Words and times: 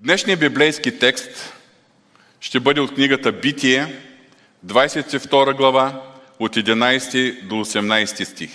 Днешният 0.00 0.40
библейски 0.40 0.98
текст 0.98 1.54
ще 2.40 2.60
бъде 2.60 2.80
от 2.80 2.94
книгата 2.94 3.32
Битие, 3.32 3.96
22 4.66 5.56
глава, 5.56 6.02
от 6.38 6.56
11 6.56 7.42
до 7.42 7.54
18 7.54 8.24
стих. 8.24 8.50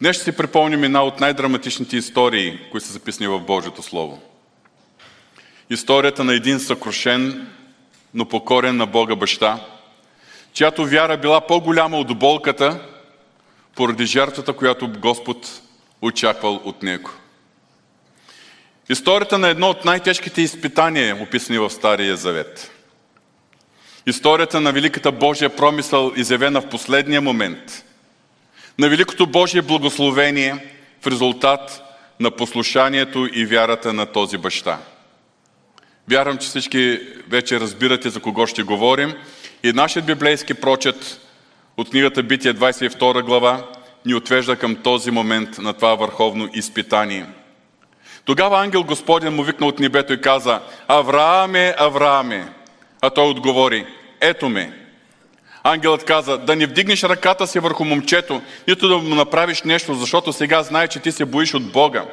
Днес 0.00 0.16
ще 0.16 0.24
си 0.24 0.36
припомним 0.36 0.84
една 0.84 1.02
от 1.02 1.20
най-драматичните 1.20 1.96
истории, 1.96 2.58
които 2.70 2.86
са 2.86 2.92
записани 2.92 3.28
в 3.28 3.40
Божието 3.40 3.82
Слово. 3.82 4.22
Историята 5.70 6.24
на 6.24 6.34
един 6.34 6.60
съкрушен, 6.60 7.48
но 8.14 8.28
покорен 8.28 8.76
на 8.76 8.86
Бога 8.86 9.16
баща, 9.16 9.66
чиято 10.52 10.86
вяра 10.86 11.16
била 11.16 11.46
по-голяма 11.46 11.98
от 11.98 12.18
болката, 12.18 12.80
поради 13.74 14.06
жертвата, 14.06 14.52
която 14.52 14.88
Господ 14.88 15.62
очаквал 16.02 16.60
от 16.64 16.82
него. 16.82 17.10
Историята 18.88 19.38
на 19.38 19.48
едно 19.48 19.68
от 19.68 19.84
най-тежките 19.84 20.42
изпитания, 20.42 21.16
описани 21.22 21.58
в 21.58 21.70
Стария 21.70 22.16
Завет. 22.16 22.70
Историята 24.06 24.60
на 24.60 24.72
великата 24.72 25.12
Божия 25.12 25.56
промисъл, 25.56 26.12
изявена 26.16 26.60
в 26.60 26.68
последния 26.68 27.20
момент. 27.20 27.84
На 28.78 28.88
великото 28.88 29.26
Божие 29.26 29.62
благословение 29.62 30.66
в 31.02 31.06
резултат 31.06 31.82
на 32.20 32.30
послушанието 32.30 33.28
и 33.32 33.46
вярата 33.46 33.92
на 33.92 34.06
този 34.06 34.38
баща. 34.38 34.78
Вярвам, 36.10 36.38
че 36.38 36.48
всички 36.48 37.00
вече 37.28 37.60
разбирате 37.60 38.10
за 38.10 38.20
кого 38.20 38.46
ще 38.46 38.62
говорим. 38.62 39.14
И 39.62 39.72
нашият 39.72 40.06
библейски 40.06 40.54
прочет 40.54 41.20
от 41.76 41.90
книгата 41.90 42.22
Битие 42.22 42.54
22 42.54 43.22
глава 43.22 43.66
ни 44.04 44.14
отвежда 44.14 44.56
към 44.56 44.76
този 44.76 45.10
момент 45.10 45.58
на 45.58 45.72
това 45.72 45.94
върховно 45.94 46.48
изпитание. 46.54 47.26
Тогава 48.26 48.60
ангел 48.60 48.82
Господен 48.82 49.34
му 49.34 49.42
викна 49.42 49.66
от 49.66 49.78
небето 49.78 50.12
и 50.12 50.20
каза, 50.20 50.60
Аврааме, 50.88 51.74
Аврааме. 51.78 52.48
А 53.00 53.10
той 53.10 53.28
отговори, 53.28 53.86
ето 54.20 54.48
ме. 54.48 54.72
Ангелът 55.62 56.04
каза, 56.04 56.38
да 56.38 56.56
не 56.56 56.66
вдигнеш 56.66 57.02
ръката 57.02 57.46
си 57.46 57.58
върху 57.58 57.84
момчето, 57.84 58.42
нито 58.68 58.88
да 58.88 58.98
му 58.98 59.14
направиш 59.14 59.62
нещо, 59.62 59.94
защото 59.94 60.32
сега 60.32 60.62
знае, 60.62 60.88
че 60.88 61.00
ти 61.00 61.12
се 61.12 61.24
боиш 61.24 61.54
от 61.54 61.72
Бога. 61.72 62.04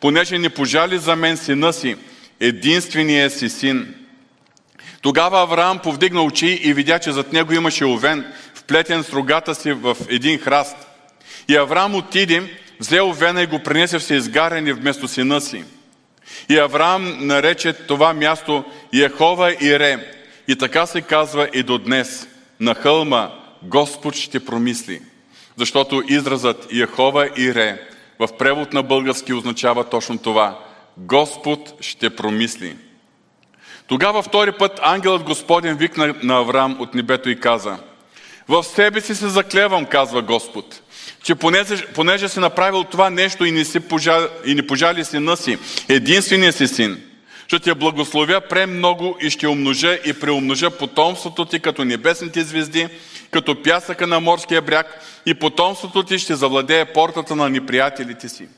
Понеже 0.00 0.38
не 0.38 0.48
пожали 0.48 0.98
за 0.98 1.16
мен 1.16 1.36
сина 1.36 1.72
си, 1.72 1.96
единствения 2.40 3.30
си 3.30 3.48
син. 3.48 3.94
Тогава 5.02 5.40
Авраам 5.40 5.78
повдигна 5.78 6.22
очи 6.22 6.60
и 6.62 6.72
видя, 6.72 6.98
че 6.98 7.12
зад 7.12 7.32
него 7.32 7.52
имаше 7.52 7.84
овен, 7.84 8.32
вплетен 8.54 9.04
с 9.04 9.12
рогата 9.12 9.54
си 9.54 9.72
в 9.72 9.96
един 10.08 10.38
храст. 10.38 10.76
И 11.48 11.56
Авраам 11.56 11.94
отиде, 11.94 12.42
взе 12.80 13.00
овена 13.02 13.42
и 13.42 13.46
го 13.46 13.58
принесе 13.58 13.98
в 13.98 14.10
изгарени 14.10 14.72
вместо 14.72 15.08
сина 15.08 15.40
си. 15.40 15.64
И 16.48 16.58
Авраам 16.58 17.26
нарече 17.26 17.72
това 17.72 18.12
място 18.12 18.64
Яхова 18.92 19.54
Ире. 19.60 20.12
И 20.48 20.56
така 20.56 20.86
се 20.86 21.00
казва 21.00 21.48
и 21.52 21.62
до 21.62 21.78
днес. 21.78 22.28
На 22.60 22.74
хълма 22.74 23.30
Господ 23.62 24.14
ще 24.14 24.44
промисли. 24.44 25.02
Защото 25.56 26.02
изразът 26.08 26.72
Яхова 26.72 27.28
Ире 27.36 27.78
в 28.18 28.28
превод 28.38 28.72
на 28.72 28.82
български 28.82 29.32
означава 29.32 29.84
точно 29.84 30.18
това. 30.18 30.58
Господ 30.96 31.74
ще 31.80 32.16
промисли. 32.16 32.76
Тогава 33.86 34.22
втори 34.22 34.52
път 34.52 34.80
ангелът 34.82 35.22
Господен 35.22 35.76
викна 35.76 36.14
на 36.22 36.38
Авраам 36.38 36.76
от 36.80 36.94
небето 36.94 37.30
и 37.30 37.40
каза 37.40 37.78
В 38.48 38.64
себе 38.64 39.00
си 39.00 39.14
се 39.14 39.28
заклевам, 39.28 39.86
казва 39.86 40.22
Господ, 40.22 40.82
че 41.22 41.34
понеже, 41.34 41.86
понеже 41.86 42.28
си 42.28 42.40
направил 42.40 42.84
това 42.84 43.10
нещо 43.10 43.44
и 43.44 43.50
не, 43.50 43.64
си 43.64 43.80
пожали, 43.80 44.26
и 44.44 44.54
не 44.54 44.66
пожали 44.66 45.04
сина 45.04 45.36
си, 45.36 45.58
единствения 45.88 46.52
си 46.52 46.68
син, 46.68 47.02
ще 47.46 47.58
те 47.58 47.74
благословя 47.74 48.40
премного 48.40 49.16
и 49.20 49.30
ще 49.30 49.48
умножа 49.48 49.98
и 50.04 50.12
преумножа 50.20 50.70
потомството 50.70 51.44
ти 51.44 51.60
като 51.60 51.84
небесните 51.84 52.42
звезди, 52.42 52.88
като 53.30 53.62
пясъка 53.62 54.06
на 54.06 54.20
морския 54.20 54.62
бряг 54.62 55.00
и 55.26 55.34
потомството 55.34 56.02
ти 56.02 56.18
ще 56.18 56.34
завладее 56.34 56.84
портата 56.84 57.36
на 57.36 57.50
неприятелите 57.50 58.28
си. 58.28 58.48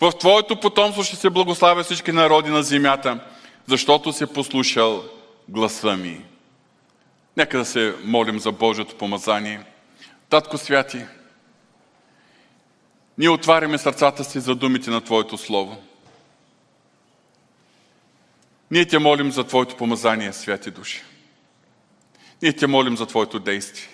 В 0.00 0.12
твоето 0.20 0.56
потомство 0.56 1.04
ще 1.04 1.16
се 1.16 1.30
благославя 1.30 1.82
всички 1.82 2.12
народи 2.12 2.50
на 2.50 2.62
земята, 2.62 3.18
защото 3.66 4.12
си 4.12 4.26
послушал 4.26 5.04
гласа 5.48 5.96
ми. 5.96 6.20
Нека 7.36 7.58
да 7.58 7.64
се 7.64 7.94
молим 8.04 8.38
за 8.38 8.52
Божието 8.52 8.94
помазание. 8.94 9.60
Татко 10.30 10.58
Святи, 10.58 10.98
ние 13.18 13.28
отваряме 13.28 13.78
сърцата 13.78 14.24
си 14.24 14.40
за 14.40 14.54
думите 14.54 14.90
на 14.90 15.00
Твоето 15.00 15.38
Слово. 15.38 15.82
Ние 18.70 18.86
те 18.86 18.98
молим 18.98 19.32
за 19.32 19.44
Твоето 19.44 19.76
помазание, 19.76 20.32
святи 20.32 20.70
души. 20.70 21.02
Ние 22.42 22.52
те 22.52 22.66
молим 22.66 22.96
за 22.96 23.06
Твоето 23.06 23.38
действие. 23.38 23.88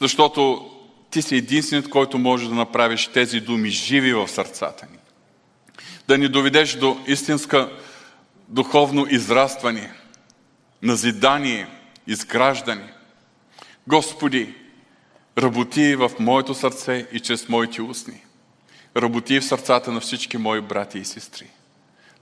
Защото 0.00 0.70
Ти 1.10 1.22
си 1.22 1.36
единственият, 1.36 1.90
който 1.90 2.18
може 2.18 2.48
да 2.48 2.54
направиш 2.54 3.06
тези 3.06 3.40
думи 3.40 3.70
живи 3.70 4.12
в 4.12 4.28
сърцата 4.28 4.86
ни. 4.92 4.98
Да 6.08 6.18
ни 6.18 6.28
доведеш 6.28 6.74
до 6.74 7.00
истинска 7.06 7.70
духовно 8.48 9.06
израстване, 9.10 9.92
назидание, 10.82 11.68
изграждане. 12.06 12.92
Господи, 13.86 14.54
работи 15.38 15.96
в 15.96 16.10
моето 16.18 16.54
сърце 16.54 17.06
и 17.12 17.20
чрез 17.20 17.48
моите 17.48 17.82
устни. 17.82 18.24
Работи 18.96 19.40
в 19.40 19.44
сърцата 19.44 19.92
на 19.92 20.00
всички 20.00 20.36
мои 20.36 20.60
брати 20.60 20.98
и 20.98 21.04
сестри. 21.04 21.46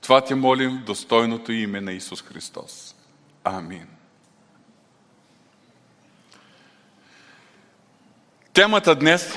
Това 0.00 0.24
ти 0.24 0.34
молим 0.34 0.70
в 0.70 0.84
достойното 0.84 1.52
име 1.52 1.80
на 1.80 1.92
Исус 1.92 2.22
Христос. 2.22 2.94
Амин. 3.44 3.86
Темата 8.52 8.94
днес 8.94 9.34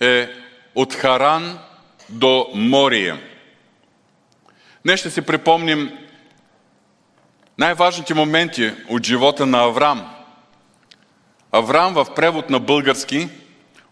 е 0.00 0.30
от 0.74 0.94
Харан 0.94 1.58
до 2.08 2.46
Мория. 2.54 3.20
Днес 4.84 5.00
ще 5.00 5.10
си 5.10 5.22
припомним 5.22 5.98
най-важните 7.58 8.14
моменти 8.14 8.72
от 8.88 9.06
живота 9.06 9.46
на 9.46 9.58
Авраам. 9.58 10.17
Авраам 11.52 11.94
в 11.94 12.06
превод 12.16 12.50
на 12.50 12.58
български 12.58 13.28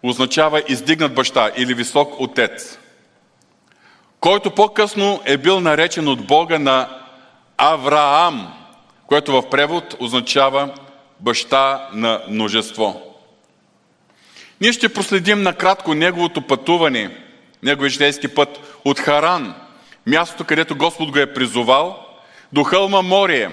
означава 0.02 0.62
издигнат 0.68 1.14
баща 1.14 1.50
или 1.56 1.74
висок 1.74 2.20
отец, 2.20 2.78
който 4.20 4.50
по-късно 4.50 5.20
е 5.24 5.36
бил 5.36 5.60
наречен 5.60 6.08
от 6.08 6.26
Бога 6.26 6.58
на 6.58 7.02
Авраам, 7.56 8.52
което 9.06 9.32
в 9.32 9.50
превод 9.50 9.96
означава 10.00 10.74
баща 11.20 11.88
на 11.92 12.22
множество. 12.28 13.02
Ние 14.60 14.72
ще 14.72 14.92
проследим 14.92 15.42
накратко 15.42 15.94
неговото 15.94 16.42
пътуване, 16.42 17.16
неговия 17.62 17.90
житейски 17.90 18.28
път 18.28 18.80
от 18.84 18.98
Харан– 18.98 19.54
мястото, 20.06 20.44
където 20.44 20.76
Господ 20.76 21.10
го 21.10 21.18
е 21.18 21.34
призовал, 21.34 22.06
до 22.52 22.64
хълма 22.64 23.02
Морие, 23.02 23.50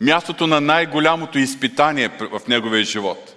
мястото 0.00 0.46
на 0.46 0.60
най-голямото 0.60 1.38
изпитание 1.38 2.10
в 2.20 2.40
неговия 2.48 2.84
живот. 2.84 3.34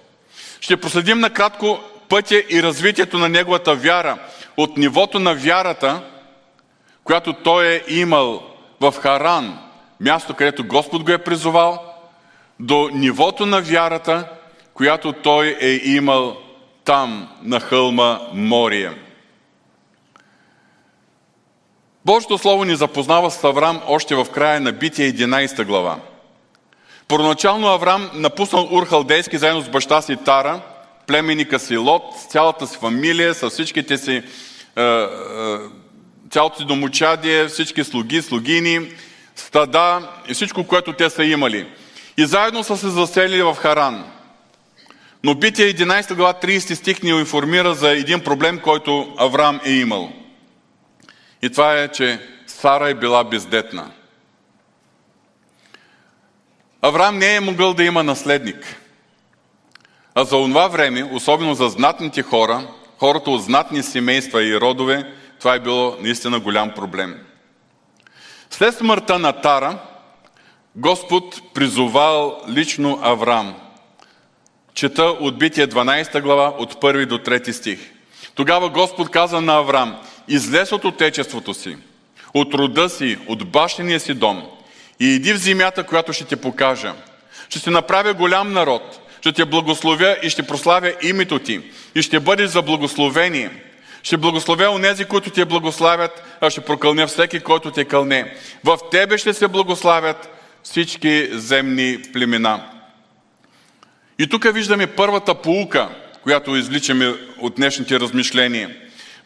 Ще 0.60 0.76
проследим 0.76 1.18
накратко 1.18 1.80
пътя 2.08 2.42
и 2.50 2.62
развитието 2.62 3.18
на 3.18 3.28
неговата 3.28 3.74
вяра, 3.74 4.18
от 4.56 4.76
нивото 4.76 5.18
на 5.18 5.34
вярата, 5.34 6.02
която 7.04 7.32
той 7.32 7.66
е 7.66 7.82
имал 7.88 8.42
в 8.80 8.94
Харан, 9.00 9.58
място, 10.00 10.34
където 10.34 10.66
Господ 10.66 11.04
го 11.04 11.12
е 11.12 11.18
призовал, 11.18 11.94
до 12.60 12.90
нивото 12.92 13.46
на 13.46 13.60
вярата, 13.60 14.28
която 14.74 15.12
той 15.12 15.56
е 15.60 15.70
имал 15.70 16.36
там, 16.84 17.28
на 17.42 17.60
хълма 17.60 18.20
Мория. 18.32 18.94
Божието 22.04 22.38
Слово 22.38 22.64
ни 22.64 22.76
запознава 22.76 23.30
с 23.30 23.44
Авраам 23.44 23.80
още 23.86 24.14
в 24.14 24.26
края 24.34 24.60
на 24.60 24.72
Бития 24.72 25.12
11 25.12 25.64
глава. 25.64 25.98
Първоначално 27.10 27.66
Авраам 27.66 28.10
напуснал 28.14 28.68
Урхалдейски 28.70 29.38
заедно 29.38 29.62
с 29.62 29.68
баща 29.68 30.02
си 30.02 30.16
Тара, 30.24 30.60
племенника 31.06 31.58
си 31.58 31.76
Лот, 31.76 32.02
с 32.18 32.24
цялата 32.24 32.66
си 32.66 32.78
фамилия, 32.80 33.34
с 33.34 33.50
всичките 33.50 33.98
си, 33.98 34.12
е, 34.12 34.22
е, 34.82 35.06
цялото 36.30 36.58
си 36.58 36.64
домочадие, 36.64 37.48
всички 37.48 37.84
слуги, 37.84 38.22
слугини, 38.22 38.80
стада 39.36 40.08
и 40.28 40.34
всичко, 40.34 40.64
което 40.64 40.92
те 40.92 41.10
са 41.10 41.24
имали. 41.24 41.66
И 42.16 42.26
заедно 42.26 42.64
са 42.64 42.76
се 42.76 42.88
заселили 42.88 43.42
в 43.42 43.54
Харан. 43.54 44.04
Но 45.24 45.34
Бития 45.34 45.74
11 45.74 46.14
глава 46.14 46.34
30 46.42 46.74
стих 46.74 47.02
ни 47.02 47.10
информира 47.10 47.74
за 47.74 47.90
един 47.90 48.20
проблем, 48.20 48.58
който 48.58 49.14
Авраам 49.18 49.60
е 49.64 49.70
имал– 49.70 50.12
и 51.42 51.50
това 51.50 51.74
е, 51.74 51.88
че 51.88 52.20
Сара 52.46 52.90
е 52.90 52.94
била 52.94 53.24
бездетна. 53.24 53.90
Авраам 56.82 57.18
не 57.18 57.34
е 57.34 57.40
могъл 57.40 57.74
да 57.74 57.84
има 57.84 58.02
наследник. 58.02 58.76
А 60.14 60.24
за 60.24 60.30
това 60.30 60.68
време, 60.68 61.10
особено 61.12 61.54
за 61.54 61.68
знатните 61.68 62.22
хора, 62.22 62.68
хората 62.98 63.30
от 63.30 63.42
знатни 63.42 63.82
семейства 63.82 64.44
и 64.44 64.60
родове, 64.60 65.12
това 65.38 65.54
е 65.54 65.60
било 65.60 65.96
наистина 66.00 66.40
голям 66.40 66.70
проблем. 66.70 67.18
След 68.50 68.74
смъртта 68.74 69.18
на 69.18 69.32
Тара, 69.32 69.78
Господ 70.76 71.54
призовал 71.54 72.42
лично 72.48 72.98
Авраам. 73.02 73.54
Чета 74.74 75.04
от 75.04 75.38
Битие 75.38 75.66
12 75.66 76.22
глава, 76.22 76.54
от 76.58 76.74
1 76.74 77.06
до 77.06 77.18
3 77.18 77.52
стих. 77.52 77.78
Тогава 78.34 78.68
Господ 78.68 79.10
каза 79.10 79.40
на 79.40 79.56
Авраам, 79.56 80.00
излез 80.28 80.72
от 80.72 80.84
отечеството 80.84 81.54
си, 81.54 81.76
от 82.34 82.54
рода 82.54 82.88
си, 82.88 83.18
от 83.28 83.50
бащения 83.50 84.00
си 84.00 84.14
дом 84.14 84.59
и 85.00 85.14
иди 85.14 85.32
в 85.32 85.36
земята, 85.36 85.84
която 85.84 86.12
ще 86.12 86.24
те 86.24 86.36
покажа. 86.36 86.94
Ще 87.48 87.58
се 87.58 87.70
направя 87.70 88.14
голям 88.14 88.52
народ, 88.52 89.00
ще 89.20 89.32
те 89.32 89.44
благословя 89.44 90.16
и 90.22 90.30
ще 90.30 90.42
прославя 90.42 90.92
името 91.02 91.38
ти 91.38 91.60
и 91.94 92.02
ще 92.02 92.20
бъдеш 92.20 92.50
за 92.50 92.62
благословение. 92.62 93.50
Ще 94.02 94.16
благословя 94.16 94.70
онези, 94.70 95.04
които 95.04 95.30
те 95.30 95.44
благославят, 95.44 96.22
а 96.40 96.50
ще 96.50 96.60
прокълня 96.60 97.06
всеки, 97.06 97.40
който 97.40 97.70
те 97.70 97.84
кълне. 97.84 98.34
В 98.64 98.78
тебе 98.90 99.18
ще 99.18 99.34
се 99.34 99.48
благославят 99.48 100.28
всички 100.62 101.28
земни 101.32 101.98
племена. 102.12 102.70
И 104.18 104.26
тук 104.28 104.54
виждаме 104.54 104.86
първата 104.86 105.34
полука, 105.34 105.88
която 106.22 106.56
изличаме 106.56 107.14
от 107.38 107.54
днешните 107.54 108.00
размишления. 108.00 108.70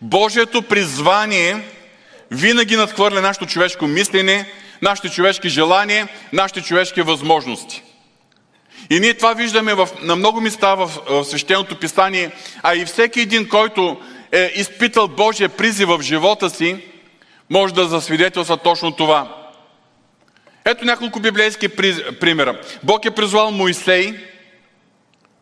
Божието 0.00 0.62
призвание 0.62 1.64
винаги 2.30 2.76
надхвърля 2.76 3.20
нашето 3.20 3.46
човешко 3.46 3.86
мислене, 3.86 4.46
нашите 4.84 5.08
човешки 5.08 5.48
желания, 5.48 6.08
нашите 6.32 6.62
човешки 6.62 7.02
възможности. 7.02 7.82
И 8.90 9.00
ние 9.00 9.14
това 9.14 9.32
виждаме 9.32 9.74
в, 9.74 9.88
на 10.02 10.16
много 10.16 10.40
места 10.40 10.74
в, 10.74 10.90
в 11.08 11.24
свещеното 11.24 11.78
писание, 11.78 12.30
а 12.62 12.74
и 12.74 12.84
всеки 12.84 13.20
един, 13.20 13.48
който 13.48 14.00
е 14.32 14.52
изпитал 14.54 15.08
Божия 15.08 15.48
призив 15.48 15.88
в 15.88 16.02
живота 16.02 16.50
си, 16.50 16.76
може 17.50 17.74
да 17.74 17.84
засвидетелства 17.84 18.56
точно 18.56 18.92
това. 18.92 19.36
Ето 20.64 20.84
няколко 20.84 21.20
библейски 21.20 21.68
примера. 22.20 22.60
Бог 22.82 23.04
е 23.04 23.10
призвал 23.10 23.50
Моисей 23.50 24.14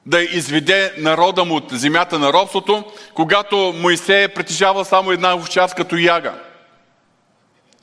да 0.07 0.23
изведе 0.23 0.93
народа 0.99 1.45
му 1.45 1.57
от 1.57 1.71
земята 1.73 2.19
на 2.19 2.33
робството, 2.33 2.85
когато 3.15 3.75
Моисей 3.77 4.23
е 4.23 4.29
притежавал 4.29 4.85
само 4.85 5.13
една 5.13 5.35
овчарска 5.35 5.83
като 5.83 5.97
яга. 5.97 6.35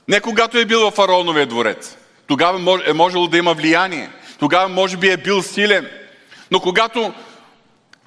Не 0.09 0.19
когато 0.19 0.57
е 0.57 0.65
бил 0.65 0.81
в 0.81 0.91
фараоновия 0.91 1.45
дворец. 1.45 1.97
Тогава 2.27 2.81
е 2.85 2.94
можело 2.94 3.27
да 3.27 3.38
има 3.38 3.53
влияние. 3.53 4.09
Тогава 4.39 4.69
може 4.69 4.97
би 4.97 5.11
е 5.11 5.17
бил 5.17 5.41
силен. 5.41 5.89
Но 6.51 6.59
когато 6.59 7.13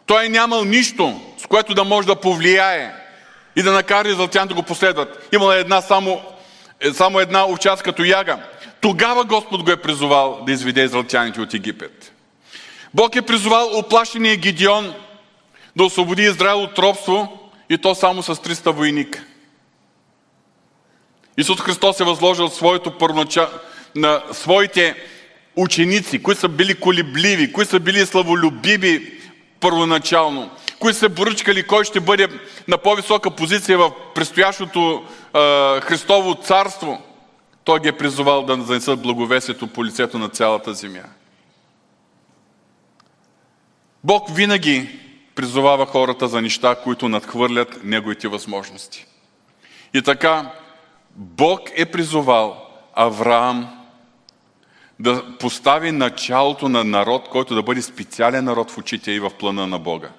той 0.06 0.26
е 0.26 0.28
нямал 0.28 0.64
нищо, 0.64 1.20
с 1.38 1.46
което 1.46 1.75
да 1.75 1.84
може 1.84 2.06
да 2.06 2.16
повлияе 2.16 2.94
и 3.56 3.62
да 3.62 3.72
накара 3.72 4.08
израелтян 4.08 4.49
да 4.49 4.54
го 4.54 4.62
последват. 4.62 5.28
Имала 5.34 5.56
една 5.56 5.81
само, 5.81 6.22
е, 6.81 6.90
само 6.90 7.20
една 7.20 7.49
овчарска 7.49 7.84
като 7.84 8.05
яга. 8.05 8.38
Тогава 8.81 9.25
Господ 9.25 9.62
го 9.62 9.70
е 9.70 9.76
призовал 9.76 10.43
да 10.46 10.52
изведе 10.52 10.84
израелтяните 10.84 11.40
от 11.40 11.55
Египет. 11.55 12.12
Бог 12.94 13.16
е 13.16 13.22
призовал 13.22 13.78
оплашения 13.78 14.37
Гидеон 14.37 14.94
да 15.76 15.84
освободи 15.84 16.22
Израел 16.22 16.62
от 16.62 16.78
робство 16.78 17.50
и 17.70 17.78
то 17.78 17.94
само 17.94 18.22
с 18.22 18.34
300 18.34 18.70
войника. 18.70 19.25
Исус 21.37 21.61
Христос 21.61 22.00
е 22.00 22.05
възложил 22.05 22.49
своето 22.49 22.99
първоначал... 22.99 23.49
на 23.94 24.23
своите 24.32 24.94
ученици, 25.56 26.23
които 26.23 26.40
са 26.40 26.49
били 26.49 26.75
колебливи, 26.75 27.52
които 27.52 27.70
са 27.70 27.81
били 27.81 28.06
славолюбиви 28.06 29.20
първоначално, 29.61 30.50
които 30.79 30.99
са 30.99 31.08
боричкали 31.08 31.62
кой 31.62 31.84
ще 31.84 32.00
бъде 32.00 32.29
на 32.69 32.79
по-висока 32.79 33.31
позиция 33.31 33.79
в 33.79 33.93
предстоящото 34.14 35.05
е, 35.34 35.38
Христово 35.81 36.34
царство– 36.34 37.02
той 37.64 37.81
ги 37.81 37.88
е 37.88 37.96
призовал 37.96 38.43
да 38.43 38.62
занесат 38.62 39.02
благовесието 39.02 39.67
по 39.67 39.84
лицето 39.84 40.19
на 40.19 40.29
цялата 40.29 40.75
земя. 40.75 41.05
Бог 44.05 44.37
винаги 44.37 44.99
призовава 45.34 45.87
хората 45.87 46.29
за 46.29 46.43
неща, 46.43 46.75
които 46.75 47.08
надхвърлят 47.08 47.84
неговите 47.84 48.29
възможности. 48.29 49.06
И 49.94 50.02
така, 50.02 50.52
Бог 51.17 51.61
е 51.76 51.87
призовал 51.87 52.69
Авраам 52.94 53.79
да 55.00 55.38
постави 55.38 55.93
началото 55.93 56.69
на 56.69 56.85
народ, 56.85 57.29
който 57.29 57.55
да 57.55 57.62
бъде 57.62 57.82
специален 57.82 58.44
народ 58.44 58.70
в 58.70 58.79
очите 58.79 59.12
и 59.12 59.20
в 59.20 59.31
плана 59.31 59.67
на 59.67 59.79
Бога. 59.79 60.11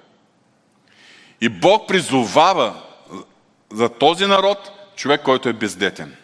И 1.40 1.48
Бог 1.48 1.88
призовава 1.88 2.82
за 3.72 3.88
този 3.88 4.26
народ 4.26 4.72
човек, 4.96 5.22
който 5.22 5.48
е 5.48 5.52
бездетен. 5.52 6.16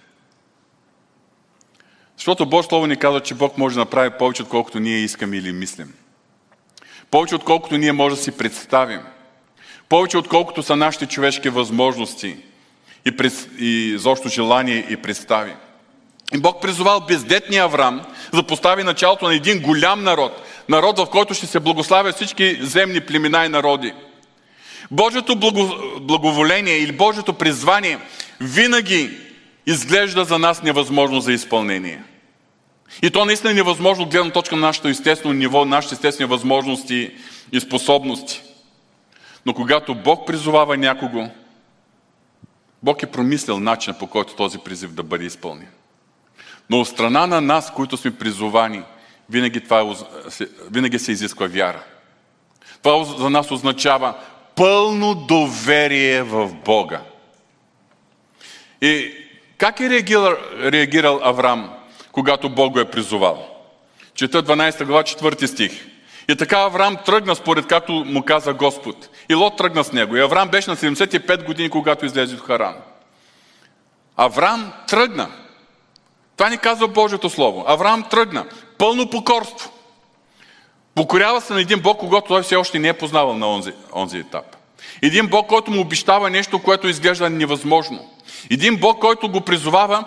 Защото 2.17 2.47
Бог 2.47 2.65
Слово 2.65 2.87
ни 2.87 2.97
казва, 2.97 3.21
че 3.21 3.35
Бог 3.35 3.59
може 3.59 3.75
да 3.75 3.81
направи 3.81 4.11
повече, 4.19 4.43
отколкото 4.43 4.81
ние 4.81 4.97
искаме 4.97 5.37
или 5.37 5.53
мислим. 5.53 5.95
Повече, 7.11 7.35
отколкото 7.35 7.77
ние 7.77 7.93
може 7.93 8.15
да 8.15 8.23
си 8.23 8.37
представим. 8.37 9.01
Повече, 9.89 10.19
отколкото 10.19 10.63
са 10.63 10.77
нашите 10.77 11.07
човешки 11.07 11.49
възможности 11.49 12.37
и, 13.05 13.17
пред, 13.17 13.49
и 13.59 13.95
защо 13.99 14.29
желание 14.29 14.87
и 14.91 14.97
представи. 14.97 15.53
И 16.35 16.39
Бог 16.39 16.63
призовал 16.63 17.01
бездетния 17.01 17.65
Авраам 17.65 18.01
да 18.35 18.43
постави 18.43 18.83
началото 18.83 19.29
на 19.29 19.35
един 19.35 19.63
голям 19.63 20.03
народ. 20.03 20.43
Народ, 20.69 20.99
в 20.99 21.07
който 21.07 21.35
ще 21.35 21.47
се 21.47 21.61
благославят 21.61 22.17
всички 22.17 22.59
земни 22.61 23.01
племена 23.01 23.47
и 23.47 23.49
народи. 23.49 23.93
Божието 24.91 25.37
благо, 25.37 25.71
благоволение 26.01 26.79
или 26.79 26.93
Божието 26.93 27.33
призвание 27.33 27.99
винаги 28.41 29.11
изглежда 29.67 30.25
за 30.25 30.39
нас 30.39 30.63
невъзможно 30.63 31.21
за 31.21 31.33
изпълнение. 31.33 32.03
И 33.03 33.11
то 33.11 33.25
наистина 33.25 33.51
е 33.51 33.55
невъзможно 33.55 34.05
от 34.05 34.11
гледна 34.11 34.31
точка 34.31 34.57
на 34.57 34.67
нашето 34.67 34.89
естествено 34.89 35.35
ниво, 35.35 35.65
нашите 35.65 35.95
естествени 35.95 36.29
възможности 36.29 37.11
и 37.53 37.61
способности. 37.61 38.43
Но 39.47 39.55
когато 39.55 39.95
Бог 39.95 40.27
призовава 40.27 40.77
някого, 40.77 41.29
Бог 42.83 43.03
е 43.03 43.07
промислил 43.07 43.61
начин 43.61 43.95
по 43.99 44.07
който 44.07 44.35
този 44.35 44.59
призив 44.59 44.91
да 44.91 45.03
бъде 45.03 45.25
изпълнен. 45.25 45.69
Но 46.71 46.81
от 46.81 46.89
страна 46.89 47.27
на 47.27 47.41
нас, 47.41 47.75
които 47.75 47.97
сме 47.97 48.19
призовани, 48.19 48.83
винаги, 49.31 49.61
това 49.65 49.81
е, 49.81 50.45
винаги 50.71 50.99
се 50.99 51.13
изисква 51.13 51.47
вяра. 51.47 51.83
Това 52.83 53.05
за 53.05 53.31
нас 53.31 53.51
означава 53.51 54.15
пълно 54.57 55.15
доверие 55.15 56.23
в 56.23 56.55
Бога. 56.65 57.03
И 58.81 59.15
как 59.59 59.81
е 59.81 59.91
реагирал, 59.91 60.37
реагирал 60.73 61.21
Авраам 61.23 61.81
когато 62.13 62.49
Бог 62.49 62.73
го 62.73 62.81
е 62.81 62.91
призовал. 62.91 63.47
Чета 64.15 64.43
12 64.43 64.85
глава, 64.85 65.03
4 65.03 65.47
стих. 65.47 65.87
И 66.31 66.37
така 66.37 66.59
Авраам 66.59 66.97
тръгна 66.97 67.37
според 67.37 67.67
както 67.67 67.93
му 67.93 68.23
каза 68.23 68.53
Господ. 68.53 69.09
И 69.29 69.35
Лот 69.35 69.57
тръгна 69.57 69.85
с 69.85 69.93
него. 69.93 70.17
И 70.17 70.21
Авраам 70.21 70.49
беше 70.49 70.71
на 70.71 70.77
75 70.77 71.45
години, 71.45 71.71
когато 71.71 72.07
излезе 72.07 72.35
от 72.35 72.41
Харан. 72.41 72.75
Авраам 74.17 74.73
тръгна. 74.89 75.29
Това 76.37 76.51
ни 76.51 76.59
казва 76.59 76.89
Божието 76.89 77.31
Слово. 77.31 77.65
Авраам 77.67 78.03
тръгна. 78.11 78.47
Пълно 78.79 79.11
покорство. 79.11 79.71
Покорява 80.95 81.41
се 81.41 81.53
на 81.53 81.61
един 81.61 81.81
Бог, 81.81 81.99
когато 81.99 82.29
той 82.29 82.43
все 82.43 82.57
още 82.57 82.79
не 82.79 82.89
е 82.89 82.93
познавал 82.99 83.37
на 83.37 83.49
онзи, 83.49 83.73
онзи 83.95 84.19
етап. 84.19 84.57
Един 85.03 85.27
Бог, 85.27 85.47
който 85.47 85.71
му 85.71 85.81
обещава 85.81 86.31
нещо, 86.31 86.63
което 86.63 86.89
изглежда 86.89 87.31
невъзможно. 87.31 88.11
Един 88.51 88.77
Бог, 88.77 88.99
който 88.99 89.29
го 89.29 89.41
призовава 89.41 90.05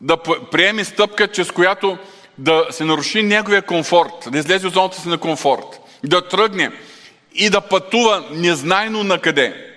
да 0.00 0.16
приеме 0.50 0.84
стъпка, 0.84 1.28
чрез 1.28 1.50
която 1.50 1.98
да 2.38 2.66
се 2.70 2.84
наруши 2.84 3.22
неговия 3.22 3.62
комфорт, 3.62 4.28
да 4.30 4.38
излезе 4.38 4.66
от 4.66 4.74
зоната 4.74 5.00
си 5.00 5.08
на 5.08 5.18
комфорт, 5.18 5.80
да 6.04 6.28
тръгне 6.28 6.70
и 7.34 7.50
да 7.50 7.60
пътува 7.60 8.24
незнайно 8.30 9.04
на 9.04 9.18
къде. 9.18 9.74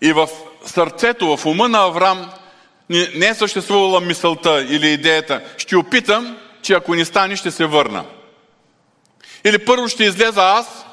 И 0.00 0.12
в 0.12 0.28
сърцето, 0.64 1.36
в 1.36 1.46
ума 1.46 1.68
на 1.68 1.78
Авраам 1.78 2.30
не 2.90 3.28
е 3.28 3.34
съществувала 3.34 4.00
мисълта 4.00 4.66
или 4.70 4.88
идеята. 4.88 5.42
Ще 5.58 5.76
опитам, 5.76 6.36
че 6.62 6.72
ако 6.72 6.94
не 6.94 7.04
стане, 7.04 7.36
ще 7.36 7.50
се 7.50 7.66
върна. 7.66 8.04
Или 9.44 9.64
първо 9.64 9.88
ще 9.88 10.04
излеза 10.04 10.42
аз, 10.42 10.86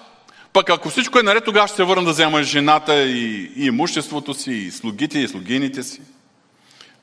пък 0.53 0.69
ако 0.69 0.89
всичко 0.89 1.19
е 1.19 1.23
наред, 1.23 1.45
тогава 1.45 1.67
ще 1.67 1.75
се 1.75 1.83
върна 1.83 2.03
да 2.03 2.11
взема 2.11 2.43
жената 2.43 3.03
и, 3.03 3.51
и 3.55 3.65
имуществото 3.65 4.33
си, 4.33 4.51
и 4.51 4.71
слугите, 4.71 5.19
и 5.19 5.27
слугините 5.27 5.83
си. 5.83 6.01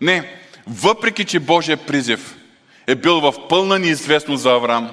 Не, 0.01 0.37
въпреки 0.67 1.25
че 1.25 1.41
Божия 1.41 1.77
призив 1.77 2.37
е 2.87 2.95
бил 2.95 3.21
в 3.21 3.35
пълна 3.49 3.79
неизвестност 3.79 4.43
за 4.43 4.51
Авраам, 4.51 4.91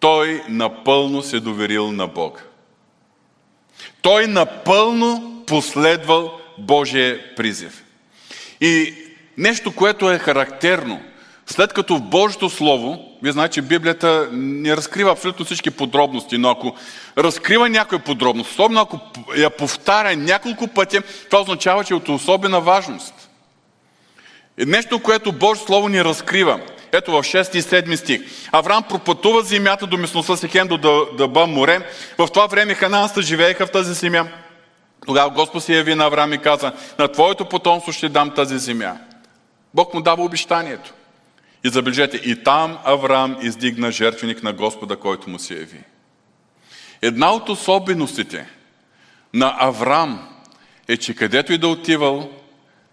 той 0.00 0.42
напълно 0.48 1.22
се 1.22 1.40
доверил 1.40 1.92
на 1.92 2.06
Бога. 2.06 2.40
Той 4.02 4.26
напълно 4.26 5.42
последвал 5.46 6.40
Божия 6.58 7.34
призив. 7.36 7.84
И 8.60 8.94
нещо, 9.38 9.74
което 9.74 10.10
е 10.10 10.18
характерно, 10.18 11.00
след 11.46 11.72
като 11.72 11.96
в 11.96 12.02
Божието 12.02 12.50
Слово, 12.50 13.18
вие 13.22 13.32
знаете, 13.32 13.54
че 13.54 13.62
Библията 13.62 14.28
не 14.32 14.76
разкрива 14.76 15.12
абсолютно 15.12 15.44
всички 15.44 15.70
подробности, 15.70 16.38
но 16.38 16.50
ако 16.50 16.76
разкрива 17.18 17.68
някоя 17.68 18.04
подробност, 18.04 18.50
особено 18.50 18.80
ако 18.80 19.00
я 19.36 19.50
повтаря 19.50 20.16
няколко 20.16 20.68
пъти, 20.68 20.98
това 21.30 21.42
означава, 21.42 21.84
че 21.84 21.94
е 21.94 21.96
от 21.96 22.08
особена 22.08 22.60
важност. 22.60 23.14
Нещо, 24.58 25.02
което 25.02 25.32
Божие 25.32 25.64
Слово 25.66 25.88
ни 25.88 26.04
разкрива. 26.04 26.60
Ето 26.96 27.12
в 27.12 27.22
6 27.22 27.56
и 27.56 27.62
7 27.62 27.96
стих. 27.96 28.20
Авраам 28.52 28.82
пропътува 28.82 29.42
земята 29.42 29.86
до 29.86 29.98
местността 29.98 30.36
Сихем, 30.36 30.68
до 30.68 31.08
Дъба 31.18 31.46
море. 31.46 31.90
В 32.18 32.28
това 32.28 32.46
време 32.46 32.74
хананста 32.74 33.22
живееха 33.22 33.66
в 33.66 33.70
тази 33.70 33.94
земя. 33.94 34.26
Тогава 35.06 35.30
Господ 35.30 35.64
се 35.64 35.76
яви 35.76 35.94
на 35.94 36.04
Авраам 36.04 36.32
и 36.32 36.38
каза, 36.38 36.72
на 36.98 37.08
твоето 37.08 37.44
потомство 37.44 37.92
ще 37.92 38.08
дам 38.08 38.30
тази 38.30 38.58
земя. 38.58 38.96
Бог 39.74 39.94
му 39.94 40.02
дава 40.02 40.24
обещанието. 40.24 40.92
И 41.64 41.68
забележете, 41.68 42.16
и 42.16 42.42
там 42.42 42.78
Авраам 42.84 43.36
издигна 43.42 43.92
жертвеник 43.92 44.42
на 44.42 44.52
Господа, 44.52 44.96
който 44.96 45.30
му 45.30 45.38
се 45.38 45.54
яви. 45.54 45.80
Една 47.02 47.32
от 47.32 47.48
особеностите 47.48 48.48
на 49.34 49.56
Авраам 49.58 50.28
е, 50.88 50.96
че 50.96 51.14
където 51.14 51.52
и 51.52 51.58
да 51.58 51.68
отивал, 51.68 52.30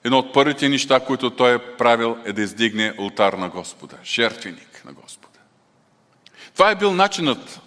едно 0.04 0.18
от 0.18 0.34
първите 0.34 0.70
неща, 0.70 1.00
които 1.00 1.30
той 1.30 1.56
е 1.56 1.60
правил, 1.60 2.18
е 2.26 2.34
да 2.34 2.42
издигне 2.42 2.94
ултар 2.98 3.34
на 3.34 3.50
Господа, 3.50 3.96
жертвеник 4.04 4.84
на 4.86 4.94
Господа. 4.94 5.40
Това 6.54 6.72
е 6.72 6.76
бил 6.76 6.94
начинът 6.94 7.60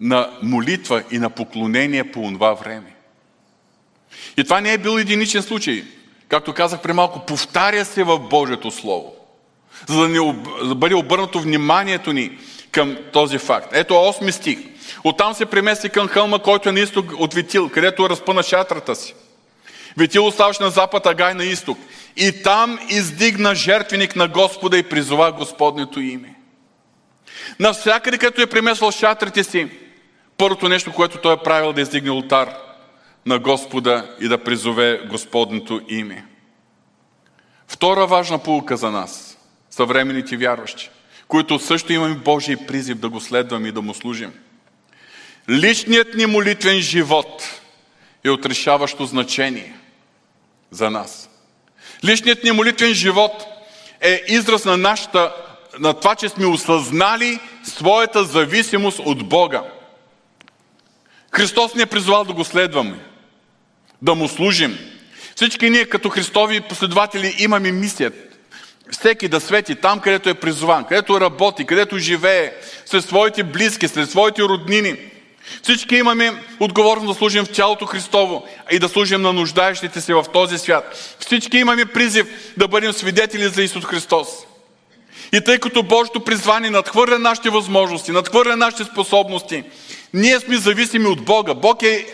на 0.00 0.30
молитва 0.42 1.02
и 1.10 1.18
на 1.18 1.30
поклонение 1.30 2.12
по 2.12 2.22
това 2.22 2.52
време. 2.54 2.94
И 4.36 4.44
това 4.44 4.60
не 4.60 4.72
е 4.72 4.78
бил 4.78 4.98
единичен 4.98 5.42
случай. 5.42 5.84
Както 6.28 6.52
казах 6.52 6.82
при 6.82 6.92
малко, 6.92 7.26
повтаря 7.26 7.84
се 7.84 8.04
в 8.04 8.18
Божието 8.18 8.70
Слово, 8.70 9.14
за 9.88 10.00
да, 10.00 10.08
не, 10.08 10.42
да 10.68 10.74
бъде 10.74 10.94
обърнато 10.94 11.40
вниманието 11.40 12.12
ни 12.12 12.38
към 12.72 12.96
този 13.12 13.38
факт. 13.38 13.68
Ето 13.72 13.94
8 13.94 14.30
стих. 14.30 14.58
Оттам 15.04 15.34
се 15.34 15.46
премести 15.46 15.88
към 15.88 16.08
хълма, 16.08 16.38
който 16.38 16.68
е 16.68 16.72
на 16.72 16.80
изток 16.80 17.12
от 17.18 17.34
Витил, 17.34 17.68
където 17.68 18.04
е 18.04 18.08
разпъна 18.08 18.42
шатрата 18.42 18.96
си. 18.96 19.14
Витил 19.98 20.26
оставаше 20.26 20.62
на 20.62 20.70
запад, 20.70 21.06
а 21.06 21.14
Гай 21.14 21.34
на 21.34 21.44
изток. 21.44 21.78
И 22.16 22.42
там 22.42 22.78
издигна 22.88 23.54
жертвеник 23.54 24.16
на 24.16 24.28
Господа 24.28 24.78
и 24.78 24.82
призова 24.82 25.32
Господнето 25.32 26.00
име. 26.00 26.34
Навсякъде, 27.58 28.18
като 28.18 28.42
е 28.42 28.46
премествал 28.46 28.90
шатрите 28.90 29.44
си, 29.44 29.68
първото 30.36 30.68
нещо, 30.68 30.92
което 30.92 31.18
той 31.18 31.34
е 31.34 31.42
правил 31.44 31.72
да 31.72 31.80
издигне 31.80 32.10
ултар 32.10 32.54
на 33.26 33.38
Господа 33.38 34.16
и 34.20 34.28
да 34.28 34.44
призове 34.44 35.00
Господното 35.10 35.80
име. 35.88 36.24
Втора 37.68 38.06
важна 38.06 38.38
полука 38.38 38.76
за 38.76 38.90
нас, 38.90 39.38
съвременните 39.70 40.36
вярващи, 40.36 40.90
които 41.28 41.58
също 41.58 41.92
имаме 41.92 42.14
Божий 42.14 42.56
призив 42.56 42.98
да 42.98 43.08
го 43.08 43.20
следваме 43.20 43.68
и 43.68 43.72
да 43.72 43.82
му 43.82 43.94
служим. 43.94 44.32
Личният 45.50 46.14
ни 46.14 46.26
молитвен 46.26 46.80
живот 46.80 47.60
е 48.24 48.30
отрешаващо 48.30 49.06
значение 49.06 49.77
за 50.70 50.90
нас. 50.90 51.28
Личният 52.04 52.44
ни 52.44 52.52
молитвен 52.52 52.94
живот 52.94 53.46
е 54.00 54.22
израз 54.28 54.64
на, 54.64 54.76
нашата, 54.76 55.34
на 55.78 55.94
това, 55.94 56.14
че 56.14 56.28
сме 56.28 56.46
осъзнали 56.46 57.40
своята 57.64 58.24
зависимост 58.24 58.98
от 58.98 59.28
Бога. 59.28 59.62
Христос 61.32 61.74
ни 61.74 61.82
е 61.82 61.86
призвал 61.86 62.24
да 62.24 62.32
го 62.32 62.44
следваме, 62.44 62.98
да 64.02 64.14
му 64.14 64.28
служим. 64.28 64.78
Всички 65.36 65.70
ние 65.70 65.84
като 65.84 66.10
Христови 66.10 66.60
последователи 66.60 67.36
имаме 67.38 67.72
мисия. 67.72 68.12
Всеки 68.90 69.28
да 69.28 69.40
свети 69.40 69.74
там, 69.74 70.00
където 70.00 70.28
е 70.28 70.34
призован, 70.34 70.84
където 70.84 71.20
работи, 71.20 71.64
където 71.64 71.98
живее, 71.98 72.52
сред 72.86 73.04
своите 73.04 73.44
близки, 73.44 73.88
сред 73.88 74.10
своите 74.10 74.42
роднини– 74.42 74.96
всички 75.62 75.96
имаме 75.96 76.32
отговорност 76.60 77.08
да 77.08 77.14
служим 77.14 77.44
в 77.44 77.52
тялото 77.52 77.86
Христово 77.86 78.46
и 78.70 78.78
да 78.78 78.88
служим 78.88 79.22
на 79.22 79.32
нуждаещите 79.32 80.00
се 80.00 80.14
в 80.14 80.24
този 80.32 80.58
свят. 80.58 81.16
Всички 81.18 81.58
имаме 81.58 81.84
призив 81.84 82.26
да 82.56 82.68
бъдем 82.68 82.92
свидетели 82.92 83.48
за 83.48 83.62
Исус 83.62 83.84
Христос. 83.84 84.28
И 85.32 85.40
тъй 85.40 85.58
като 85.58 85.82
Божието 85.82 86.20
призвание 86.20 86.70
надхвърля 86.70 87.18
нашите 87.18 87.50
възможности, 87.50 88.12
надхвърля 88.12 88.56
нашите 88.56 88.84
способности, 88.84 89.64
ние 90.14 90.40
сме 90.40 90.56
зависими 90.56 91.06
от 91.06 91.24
Бога. 91.24 91.54
Бог 91.54 91.82
е 91.82 92.06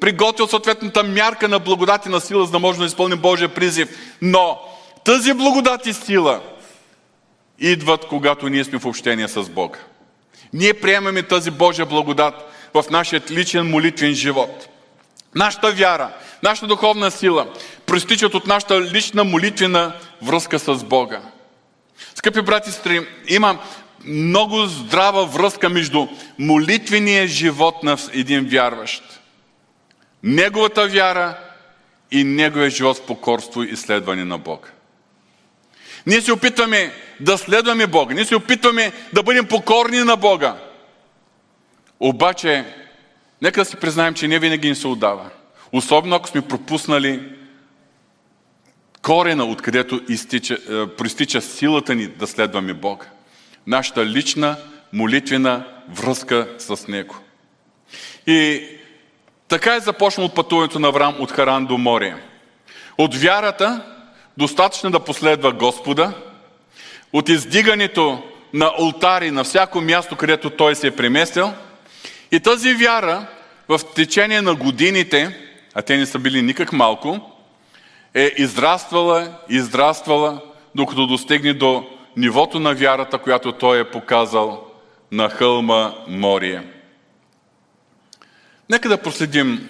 приготвил 0.00 0.46
съответната 0.46 1.02
мярка 1.02 1.48
на 1.48 1.58
благодат 1.58 2.06
и 2.06 2.08
на 2.08 2.20
сила, 2.20 2.46
за 2.46 2.52
да 2.52 2.58
можем 2.58 2.80
да 2.80 2.86
изпълним 2.86 3.18
Божия 3.18 3.48
призив. 3.48 3.88
Но 4.22 4.60
тази 5.04 5.32
благодат 5.32 5.86
и 5.86 5.92
сила 5.92 6.40
идват, 7.58 8.04
когато 8.08 8.48
ние 8.48 8.64
сме 8.64 8.78
в 8.78 8.86
общение 8.86 9.28
с 9.28 9.42
Бога. 9.42 9.78
Ние 10.52 10.74
приемаме 10.74 11.22
тази 11.22 11.50
Божия 11.50 11.86
благодат 11.86 12.34
в 12.74 12.84
нашия 12.90 13.22
личен 13.30 13.70
молитвен 13.70 14.14
живот. 14.14 14.68
Нашата 15.34 15.72
вяра, 15.72 16.10
нашата 16.42 16.66
духовна 16.66 17.10
сила 17.10 17.46
проистичат 17.86 18.34
от 18.34 18.46
нашата 18.46 18.80
лична 18.80 19.24
молитвена 19.24 19.92
връзка 20.22 20.58
с 20.58 20.84
Бога. 20.84 21.20
Скъпи 22.14 22.42
брати 22.42 22.68
и 22.68 22.72
сестри, 22.72 23.06
има 23.28 23.58
много 24.04 24.66
здрава 24.66 25.24
връзка 25.24 25.68
между 25.68 26.06
молитвения 26.38 27.26
живот 27.26 27.82
на 27.82 27.96
един 28.12 28.48
вярващ. 28.48 29.02
Неговата 30.22 30.86
вяра 30.86 31.38
и 32.10 32.24
неговия 32.24 32.70
живот 32.70 32.96
в 32.96 33.06
покорство 33.06 33.62
и 33.62 33.76
следване 33.76 34.24
на 34.24 34.38
Бога. 34.38 34.68
Ние 36.06 36.20
се 36.20 36.32
опитваме 36.32 36.92
да 37.20 37.38
следваме 37.38 37.86
Бога. 37.86 38.14
Ние 38.14 38.24
се 38.24 38.36
опитваме 38.36 38.92
да 39.12 39.22
бъдем 39.22 39.46
покорни 39.46 39.98
на 39.98 40.16
Бога. 40.16 40.56
Обаче, 42.00 42.64
нека 43.42 43.60
да 43.60 43.64
си 43.64 43.76
признаем, 43.76 44.14
че 44.14 44.28
не 44.28 44.38
винаги 44.38 44.68
ни 44.68 44.74
се 44.74 44.86
отдава. 44.86 45.30
Особено 45.72 46.16
ако 46.16 46.28
сме 46.28 46.42
пропуснали 46.42 47.22
корена, 49.02 49.44
откъдето 49.44 50.00
изтича, 50.08 50.54
е, 50.54 50.86
проистича 50.86 51.40
силата 51.40 51.94
ни 51.94 52.06
да 52.06 52.26
следваме 52.26 52.74
Бога. 52.74 53.06
Нашата 53.66 54.06
лична 54.06 54.56
молитвена 54.92 55.64
връзка 55.88 56.48
с 56.58 56.88
Него. 56.88 57.16
И 58.26 58.66
така 59.48 59.74
е 59.74 59.80
започнало 59.80 60.28
пътуването 60.28 60.78
на 60.78 60.88
Авраам 60.88 61.16
от 61.18 61.32
Харан 61.32 61.66
до 61.66 61.78
море. 61.78 62.14
От 62.98 63.14
вярата 63.14 63.84
достатъчно 64.36 64.90
да 64.90 65.00
последва 65.00 65.52
Господа, 65.52 66.12
от 67.12 67.28
издигането 67.28 68.22
на 68.54 68.72
ултари 68.80 69.30
на 69.30 69.44
всяко 69.44 69.80
място, 69.80 70.16
където 70.16 70.50
той 70.50 70.74
се 70.74 70.86
е 70.86 70.96
преместил. 70.96 71.52
И 72.32 72.40
тази 72.40 72.74
вяра 72.74 73.26
в 73.68 73.80
течение 73.94 74.42
на 74.42 74.54
годините, 74.54 75.36
а 75.74 75.82
те 75.82 75.96
не 75.96 76.06
са 76.06 76.18
били 76.18 76.42
никак 76.42 76.72
малко, 76.72 77.20
е 78.14 78.32
израствала, 78.36 79.38
израствала, 79.48 80.40
докато 80.74 81.06
достигне 81.06 81.52
до 81.52 81.86
нивото 82.16 82.60
на 82.60 82.74
вярата, 82.74 83.18
която 83.18 83.52
той 83.52 83.80
е 83.80 83.90
показал 83.90 84.66
на 85.12 85.28
хълма 85.28 85.94
Морие. 86.08 86.62
Нека 88.70 88.88
да 88.88 89.02
проследим 89.02 89.68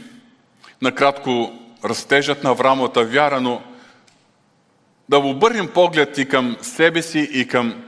накратко 0.83 1.53
растежът 1.85 2.45
на 2.45 2.51
Аврамовата 2.51 3.05
вяра, 3.05 3.41
но 3.41 3.63
да 5.11 5.19
обърнем 5.19 5.69
поглед 5.69 6.19
и 6.19 6.29
към 6.29 6.57
себе 6.63 7.03
си, 7.03 7.31
и 7.33 7.49
към 7.49 7.83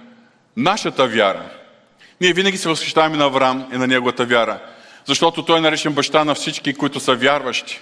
нашата 0.56 1.06
вяра. 1.06 1.50
Ние 2.20 2.32
винаги 2.32 2.58
се 2.58 2.68
възхищаваме 2.68 3.16
на 3.16 3.24
Авраам 3.24 3.68
и 3.74 3.76
на 3.76 3.86
неговата 3.86 4.24
вяра, 4.24 4.58
защото 5.06 5.44
той 5.44 5.58
е 5.58 5.60
наречен 5.60 5.92
баща 5.92 6.24
на 6.24 6.34
всички, 6.34 6.74
които 6.74 7.00
са 7.00 7.14
вярващи. 7.14 7.80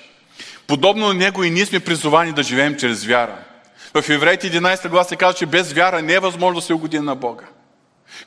Подобно 0.66 1.06
на 1.06 1.14
него 1.14 1.44
и 1.44 1.50
ние 1.50 1.66
сме 1.66 1.80
призовани 1.80 2.32
да 2.32 2.42
живеем 2.42 2.76
чрез 2.76 3.04
вяра. 3.04 3.37
В 3.94 4.11
Евреите 4.11 4.50
11 4.50 4.88
глас 4.88 5.09
се 5.09 5.16
казва, 5.16 5.35
че 5.35 5.47
без 5.47 5.73
вяра 5.73 6.02
не 6.02 6.14
е 6.14 6.20
възможно 6.20 6.61
да 6.61 6.66
се 6.66 6.75
угоди 6.75 6.99
на 6.99 7.14
Бога. 7.14 7.44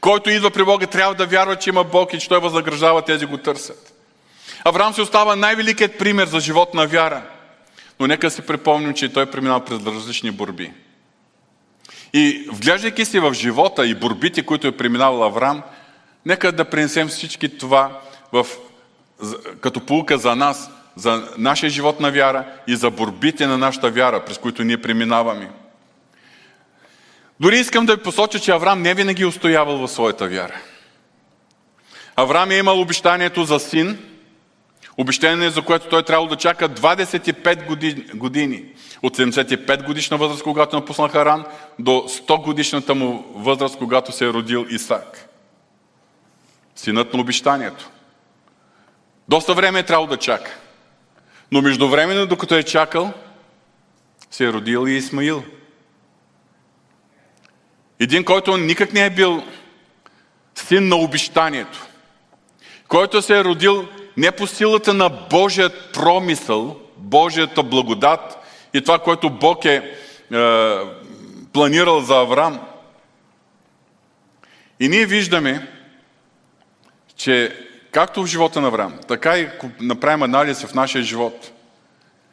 Който 0.02 0.30
идва 0.30 0.52
при 0.52 0.64
Бога, 0.64 0.88
трябва 0.88 1.16
да 1.16 1.26
вярва, 1.26 1.56
че 1.56 1.70
има 1.70 1.84
Бог 1.84 2.14
и 2.14 2.20
че 2.20 2.30
Той 2.30 2.40
възнаграждава 2.40 3.02
тези 3.02 3.26
го 3.26 3.38
търсят. 3.38 3.94
Авраам 4.64 4.94
се 4.94 5.02
остава 5.02 5.36
най-великият 5.36 5.98
пример 5.98 6.28
за 6.28 6.40
живот 6.40 6.74
на 6.74 6.88
вяра. 6.88 7.22
Но 8.00 8.08
нека 8.08 8.32
си 8.32 8.42
припомним, 8.42 8.94
че 8.94 9.14
той 9.14 9.26
преминава 9.26 9.66
през 9.66 9.86
различни 9.86 10.32
борби. 10.32 10.72
И 12.14 12.48
вглеждайки 12.52 13.06
се 13.06 13.20
в 13.20 13.34
живота 13.34 13.88
и 13.88 13.96
борбите, 13.96 14.46
които 14.46 14.68
е 14.68 14.78
преминал 14.78 15.24
Авраам, 15.24 15.64
нека 16.26 16.52
да 16.52 16.66
принесем 16.66 17.08
всички 17.08 17.58
това 17.58 18.00
в, 18.32 18.46
като 19.62 19.86
полука 19.86 20.18
за 20.18 20.36
нас, 20.36 20.72
за 20.96 21.28
нашия 21.38 21.70
живот 21.70 22.00
на 22.00 22.12
вяра 22.12 22.46
и 22.68 22.76
за 22.76 22.90
борбите 22.92 23.48
на 23.48 23.58
нашата 23.58 23.92
вяра, 23.92 24.26
през 24.26 24.38
които 24.38 24.64
ние 24.64 24.82
преминаваме. 24.82 25.52
Дори 27.40 27.58
искам 27.58 27.86
да 27.86 27.96
ви 27.96 28.04
посоча, 28.04 28.40
че 28.40 28.52
Авраам 28.52 28.82
не 28.82 28.94
винаги 28.94 29.24
е 29.24 29.28
устоявал 29.28 29.78
в 29.78 29.88
своята 29.88 30.28
вяра. 30.28 30.56
Авраам 32.16 32.52
е 32.52 32.58
имал 32.58 32.82
обещанието 32.82 33.44
за 33.44 33.60
син, 33.60 34.00
обещание, 34.98 35.50
за 35.50 35.62
което 35.62 35.90
той 35.90 36.04
трябвало 36.04 36.30
да 36.30 36.36
чака 36.36 36.70
25 36.70 38.16
години. 38.16 38.66
От 39.02 39.18
75 39.18 39.86
годишна 39.86 40.18
възраст, 40.18 40.44
когато 40.44 40.76
напусна 40.76 41.10
Харан, 41.10 41.46
до 41.80 41.92
100 41.92 42.44
годишната 42.44 42.96
му 42.96 43.26
възраст, 43.36 43.78
когато 43.78 44.12
се 44.12 44.26
е 44.26 44.34
родил 44.34 44.66
Исак. 44.70 45.30
Синът 46.76 47.14
на 47.14 47.22
обещанието. 47.22 47.90
Доста 49.30 49.54
време 49.54 49.80
е 49.80 49.84
трябвало 49.84 50.08
да 50.08 50.18
чака. 50.18 50.58
Но 51.52 51.62
междувременно, 51.62 52.26
докато 52.26 52.56
е 52.56 52.64
чакал, 52.64 53.14
се 54.32 54.46
е 54.46 54.54
родил 54.54 54.88
и 54.88 54.92
Исмаил. 54.92 55.44
Един, 58.00 58.24
който 58.24 58.58
никак 58.58 58.94
не 58.94 59.06
е 59.06 59.10
бил 59.10 59.44
син 60.56 60.88
на 60.88 60.96
обещанието, 60.96 61.88
който 62.88 63.22
се 63.22 63.40
е 63.40 63.44
родил 63.44 63.88
не 64.18 64.32
по 64.32 64.48
силата 64.48 64.94
на 64.94 65.10
Божият 65.10 65.94
промисъл, 65.94 66.80
Божията 66.98 67.64
благодат 67.64 68.38
и 68.74 68.82
това, 68.82 69.00
което 69.00 69.30
Бог 69.30 69.66
е, 69.66 69.76
е 69.76 70.78
планирал 71.54 72.02
за 72.02 72.16
Авраам. 72.16 72.60
И 74.80 74.88
ние 74.88 75.06
виждаме, 75.06 75.68
че 77.16 77.58
както 77.92 78.24
в 78.24 78.26
живота 78.26 78.62
на 78.62 78.68
Авраам, 78.68 79.00
така 79.08 79.38
и 79.38 79.50
направим 79.80 80.24
анализ 80.24 80.64
в 80.64 80.74
нашия 80.74 81.04
живот, 81.04 81.52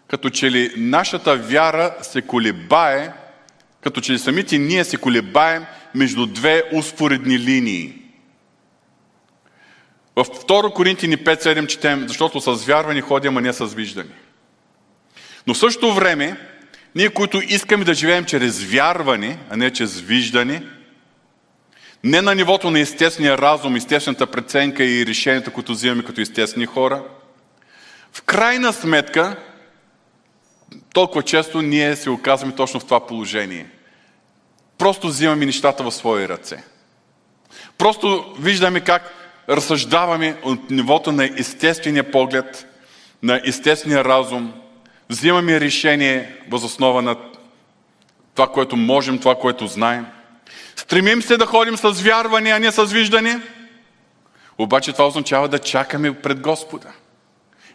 като 0.09 0.31
че 0.31 0.51
ли 0.51 0.73
нашата 0.77 1.37
вяра 1.37 1.95
се 2.03 2.23
колебае, 2.23 3.13
като 3.81 4.01
че 4.01 4.13
ли 4.13 4.19
самите 4.19 4.59
ние 4.59 4.85
се 4.85 4.97
колебаем 4.97 5.65
между 5.95 6.27
две 6.27 6.63
успоредни 6.73 7.39
линии. 7.39 8.00
В 10.17 10.25
2 10.25 10.73
Коринтини 10.73 11.19
5.7 11.19 11.67
четем, 11.67 12.05
защото 12.09 12.41
с 12.41 12.65
вярвани 12.65 13.01
ходим, 13.01 13.37
а 13.37 13.41
не 13.41 13.53
с 13.53 13.67
виждани. 13.67 14.11
Но 15.47 15.55
в 15.55 15.59
същото 15.59 15.95
време, 15.95 16.37
ние, 16.95 17.09
които 17.09 17.43
искаме 17.49 17.85
да 17.85 17.95
живеем 17.95 18.25
чрез 18.25 18.65
вярване, 18.65 19.39
а 19.51 19.57
не 19.57 19.71
чрез 19.71 20.01
виждане, 20.01 20.63
не 22.05 22.23
на 22.23 22.35
нивото 22.35 22.71
на 22.71 22.81
естествения 22.81 23.39
разум, 23.39 23.77
естествената 23.77 24.27
преценка 24.27 24.85
и 24.85 25.07
решенията, 25.07 25.51
които 25.51 25.73
взимаме 25.73 26.05
като 26.05 26.21
естествени 26.21 26.67
хора, 26.67 27.03
в 28.13 28.23
крайна 28.23 28.73
сметка, 28.73 29.37
толкова 30.95 31.23
често 31.23 31.63
ние 31.63 31.97
се 31.97 32.11
оказваме 32.11 32.55
точно 32.55 32.81
в 32.81 32.85
това 32.85 33.07
положение. 33.07 33.67
Просто 34.79 35.09
взимаме 35.09 35.47
нещата 35.47 35.83
в 35.83 35.93
свои 35.93 36.29
ръце. 36.29 36.65
Просто 37.79 38.35
виждаме 38.39 38.81
как 38.81 39.20
разсъждаваме 39.49 40.37
от 40.43 40.71
нивото 40.71 41.13
на 41.13 41.25
естествения 41.25 42.11
поглед, 42.11 42.67
на 43.23 43.41
естествения 43.45 44.05
разум, 44.05 44.53
взимаме 45.09 45.61
решение 45.61 46.37
възоснова 46.51 47.03
на 47.03 47.17
това, 48.35 48.49
което 48.49 48.77
можем, 48.77 49.19
това, 49.19 49.35
което 49.35 49.67
знаем. 49.67 50.07
Стремим 50.77 51.23
се 51.23 51.37
да 51.37 51.47
ходим 51.47 51.77
с 51.77 51.91
вярване, 51.91 52.51
а 52.51 52.59
не 52.59 52.73
с 52.73 52.85
виждане. 52.85 53.41
Обаче 54.59 54.93
това 54.93 55.07
означава 55.07 55.49
да 55.49 55.59
чакаме 55.59 56.15
пред 56.15 56.41
Господа. 56.41 56.89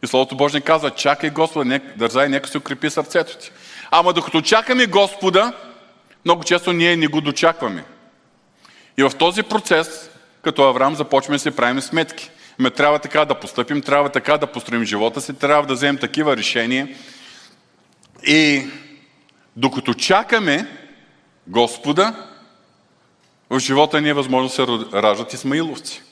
И 0.04 0.08
Словото 0.08 0.36
Божие 0.36 0.62
казва, 0.62 0.92
чакай 0.92 1.30
Господа, 1.30 1.66
нека, 1.66 1.98
дързай, 1.98 2.30
нека 2.30 2.50
се 2.50 2.58
укрепи 2.58 2.90
сърцето 2.90 3.38
ти. 3.38 3.52
Ама 3.92 4.14
докато 4.14 4.42
чакаме 4.42 4.86
Господа, 4.86 5.54
много 6.26 6.44
често 6.44 6.74
ние 6.74 6.96
не 6.96 7.08
го 7.08 7.22
дочакваме. 7.22 7.84
И 8.98 9.04
в 9.04 9.12
този 9.20 9.44
процес 9.44 10.10
като 10.46 10.64
Авраам 10.64 10.96
започваме 10.96 11.36
да 11.36 11.40
се 11.40 11.56
правим 11.56 11.82
сметки. 11.82 12.30
Ме 12.60 12.70
трябва 12.70 13.00
така 13.00 13.25
да 13.25 13.40
постъпим, 13.40 13.82
трябва 13.82 14.10
така 14.10 14.38
да 14.38 14.48
построим 14.48 14.84
живота 14.84 15.22
си, 15.22 15.34
трябва 15.34 15.68
да 15.68 15.74
вземем 15.74 15.98
такива 15.98 16.38
решения. 16.38 16.90
И 18.28 18.68
докато 19.56 19.94
чакаме 19.94 20.68
Господа, 21.48 22.28
в 23.50 23.60
живота 23.60 24.02
ни 24.02 24.10
е 24.10 24.14
възможно 24.14 24.48
да 24.48 24.54
се 24.54 25.02
раждат 25.02 25.34
Исмаиловци. 25.34 26.04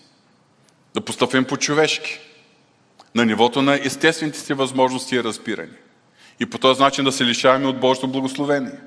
Да 0.93 1.01
постъпим 1.01 1.45
по-човешки. 1.45 2.19
На 3.15 3.25
нивото 3.25 3.61
на 3.61 3.75
естествените 3.83 4.39
си 4.39 4.53
възможности 4.53 5.15
и 5.15 5.23
разбиране. 5.23 5.77
И 6.39 6.45
по 6.45 6.57
този 6.57 6.81
начин 6.81 7.05
да 7.05 7.11
се 7.11 7.25
лишаваме 7.25 7.67
от 7.67 7.79
Божието 7.79 8.07
благословение. 8.07 8.79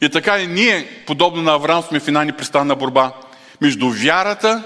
И 0.00 0.08
така 0.08 0.38
и 0.38 0.46
ние, 0.46 1.04
подобно 1.06 1.42
на 1.42 1.54
Авраам, 1.54 1.82
сме 1.82 2.00
в 2.00 2.08
една 2.08 2.24
непрестанна 2.24 2.76
борба 2.76 3.12
между 3.60 3.90
вярата 3.90 4.62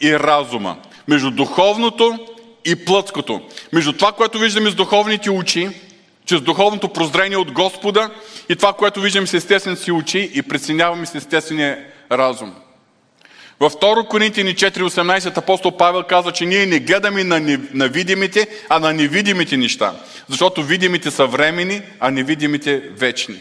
и 0.00 0.18
разума, 0.18 0.76
между 1.08 1.30
духовното 1.30 2.18
и 2.64 2.84
плътското, 2.84 3.40
между 3.72 3.92
това, 3.92 4.12
което 4.12 4.38
виждаме 4.38 4.70
с 4.70 4.74
духовните 4.74 5.30
очи, 5.30 5.68
чрез 6.26 6.40
духовното 6.40 6.88
прозрение 6.88 7.36
от 7.36 7.52
Господа 7.52 8.10
и 8.48 8.56
това, 8.56 8.72
което 8.72 9.00
виждаме 9.00 9.26
с 9.26 9.34
естествените 9.34 9.82
си 9.82 9.92
очи 9.92 10.30
и 10.34 10.42
преценяваме 10.42 11.06
с 11.06 11.14
естествения 11.14 11.84
разум. 12.12 12.54
Във 13.60 13.72
2 13.72 14.08
Коринтини 14.08 14.54
4.18 14.54 15.38
апостол 15.38 15.76
Павел 15.76 16.02
казва, 16.02 16.32
че 16.32 16.46
ние 16.46 16.66
не 16.66 16.78
гледаме 16.78 17.24
на, 17.24 17.58
на 17.74 17.88
видимите, 17.88 18.48
а 18.68 18.78
на 18.78 18.92
невидимите 18.92 19.56
неща. 19.56 19.94
Защото 20.28 20.62
видимите 20.62 21.10
са 21.10 21.26
времени, 21.26 21.82
а 22.00 22.10
невидимите 22.10 22.78
вечни. 22.78 23.36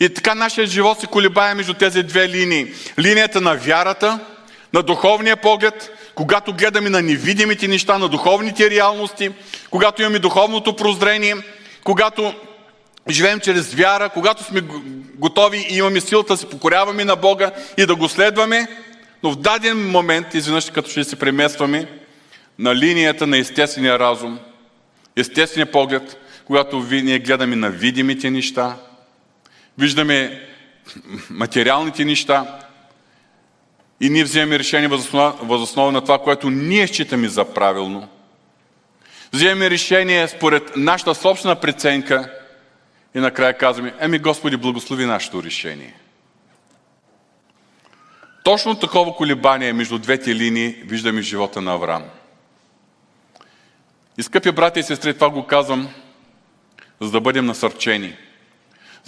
И 0.00 0.08
така 0.08 0.34
нашия 0.34 0.66
живот 0.66 1.00
се 1.00 1.06
колебае 1.06 1.54
между 1.54 1.74
тези 1.74 2.02
две 2.02 2.28
линии. 2.28 2.72
Линията 2.98 3.40
на 3.40 3.54
вярата, 3.54 4.18
на 4.72 4.82
духовния 4.82 5.36
поглед, 5.36 5.90
когато 6.14 6.52
гледаме 6.52 6.90
на 6.90 7.02
невидимите 7.02 7.68
неща, 7.68 7.98
на 7.98 8.08
духовните 8.08 8.70
реалности, 8.70 9.30
когато 9.70 10.02
имаме 10.02 10.18
духовното 10.18 10.76
прозрение, 10.76 11.36
когато 11.84 12.34
живеем 13.10 13.40
чрез 13.40 13.74
вяра, 13.74 14.08
когато 14.08 14.44
сме 14.44 14.62
готови 15.14 15.66
и 15.70 15.76
имаме 15.76 16.00
силата 16.00 16.32
да 16.32 16.36
се 16.36 16.50
покоряваме 16.50 17.04
на 17.04 17.16
Бога 17.16 17.50
и 17.78 17.86
да 17.86 17.94
го 17.94 18.08
следваме, 18.08 18.66
но 19.22 19.30
в 19.30 19.36
даден 19.36 19.90
момент, 19.90 20.34
изведнъж 20.34 20.70
като 20.70 20.90
ще 20.90 21.04
се 21.04 21.16
преместваме 21.16 21.86
на 22.58 22.76
линията 22.76 23.26
на 23.26 23.38
естествения 23.38 23.98
разум, 23.98 24.38
естествения 25.16 25.72
поглед, 25.72 26.16
когато 26.44 26.86
ние 26.90 27.18
гледаме 27.18 27.56
на 27.56 27.70
видимите 27.70 28.30
неща, 28.30 28.76
виждаме 29.80 30.48
материалните 31.30 32.04
неща 32.04 32.58
и 34.00 34.10
ние 34.10 34.24
вземем 34.24 34.58
решение 34.58 34.88
възоснова 35.42 35.92
на 35.92 36.00
това, 36.00 36.18
което 36.18 36.50
ние 36.50 36.86
считаме 36.86 37.28
за 37.28 37.44
правилно. 37.54 38.08
Вземем 39.32 39.68
решение 39.68 40.28
според 40.28 40.76
нашата 40.76 41.14
собствена 41.14 41.56
преценка 41.56 42.32
и 43.14 43.18
накрая 43.18 43.58
казваме, 43.58 43.94
еми 44.00 44.18
Господи, 44.18 44.56
благослови 44.56 45.04
нашето 45.06 45.42
решение. 45.42 45.94
Точно 48.44 48.74
такова 48.74 49.16
колебание 49.16 49.72
между 49.72 49.98
двете 49.98 50.34
линии 50.34 50.76
виждаме 50.84 51.22
в 51.22 51.24
живота 51.24 51.60
на 51.60 51.72
Авраам. 51.72 52.04
И 54.18 54.22
скъпи 54.22 54.52
брати 54.52 54.80
и 54.80 54.82
сестри, 54.82 55.14
това 55.14 55.30
го 55.30 55.46
казвам, 55.46 55.88
за 57.00 57.10
да 57.10 57.20
бъдем 57.20 57.46
насърчени– 57.46 58.16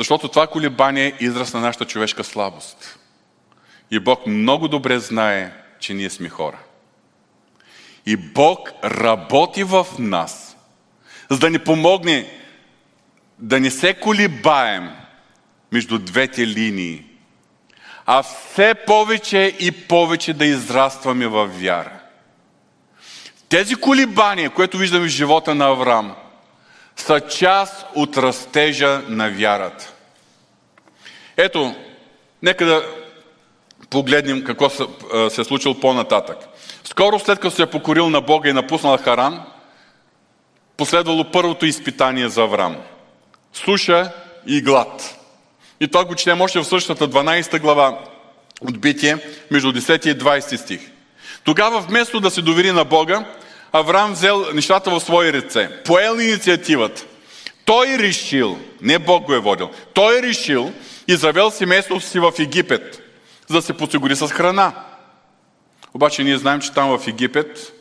защото 0.02 0.28
това 0.28 0.46
колебание 0.46 1.06
е 1.06 1.24
израз 1.24 1.54
на 1.54 1.60
нашата 1.60 1.84
човешка 1.84 2.24
слабост. 2.24 2.98
И 3.90 3.98
Бог 3.98 4.26
много 4.26 4.68
добре 4.68 4.98
знае, 4.98 5.52
че 5.80 5.94
ние 5.94 6.10
сме 6.10 6.28
хора. 6.28 6.58
И 8.06 8.16
Бог 8.16 8.70
работи 8.84 9.64
в 9.64 9.86
нас, 9.98 10.56
за 11.30 11.38
да 11.38 11.50
ни 11.50 11.58
помогне 11.58 12.30
да 13.38 13.60
не 13.60 13.70
се 13.70 13.94
колебаем 13.94 14.90
между 15.72 15.98
двете 15.98 16.46
линии, 16.46 17.04
а 18.06 18.22
все 18.22 18.74
повече 18.74 19.56
и 19.60 19.72
повече 19.72 20.34
да 20.34 20.46
израстваме 20.46 21.26
в 21.26 21.46
вяра. 21.46 22.00
Тези 23.48 23.74
колебания, 23.74 24.50
които 24.50 24.78
виждаме 24.78 25.06
в 25.06 25.08
живота 25.08 25.54
на 25.54 25.66
Авраам, 25.66 26.14
са 26.96 27.20
част 27.20 27.86
от 27.94 28.16
растежа 28.16 29.02
на 29.08 29.30
вярата. 29.30 29.91
Ето, 31.36 31.74
нека 32.42 32.66
да 32.66 32.86
погледнем 33.90 34.44
какво 34.44 34.70
се 35.30 35.40
е 35.40 35.44
случило 35.44 35.80
по-нататък. 35.80 36.36
Скоро 36.84 37.18
след 37.18 37.38
като 37.38 37.56
се 37.56 37.62
е 37.62 37.66
покорил 37.66 38.10
на 38.10 38.20
Бога 38.20 38.48
и 38.48 38.52
напуснал 38.52 38.96
Харан, 38.96 39.42
последвало 40.76 41.30
първото 41.30 41.66
изпитание 41.66 42.28
за 42.28 42.42
Авраам. 42.42 42.76
Суша 43.52 44.12
и 44.46 44.62
глад. 44.62 45.18
И 45.80 45.88
това 45.88 46.04
го 46.04 46.14
четем 46.14 46.40
още 46.40 46.58
в 46.58 46.64
същата 46.64 47.08
12 47.08 47.60
глава 47.60 47.98
от 48.60 48.80
Битие, 48.80 49.18
между 49.50 49.72
10 49.72 50.06
и 50.06 50.18
20 50.18 50.56
стих. 50.56 50.80
Тогава 51.44 51.80
вместо 51.80 52.20
да 52.20 52.30
се 52.30 52.42
довери 52.42 52.72
на 52.72 52.84
Бога, 52.84 53.24
Авраам 53.72 54.12
взел 54.12 54.46
нещата 54.54 54.90
в 54.90 55.00
свои 55.00 55.32
ръце, 55.32 55.82
поел 55.84 56.20
инициативата. 56.20 57.04
Той 57.64 57.86
решил, 57.98 58.58
не 58.82 58.98
Бог 58.98 59.24
го 59.24 59.34
е 59.34 59.38
водил, 59.38 59.70
той 59.94 60.22
решил 60.22 60.72
и 61.08 61.16
завел 61.16 61.50
семейството 61.50 62.00
си 62.00 62.18
в 62.18 62.32
Египет, 62.38 63.02
за 63.48 63.56
да 63.56 63.62
се 63.62 63.76
подсигури 63.76 64.16
с 64.16 64.28
храна. 64.28 64.72
Обаче 65.94 66.24
ние 66.24 66.38
знаем, 66.38 66.60
че 66.60 66.72
там 66.72 66.98
в 66.98 67.08
Египет 67.08 67.72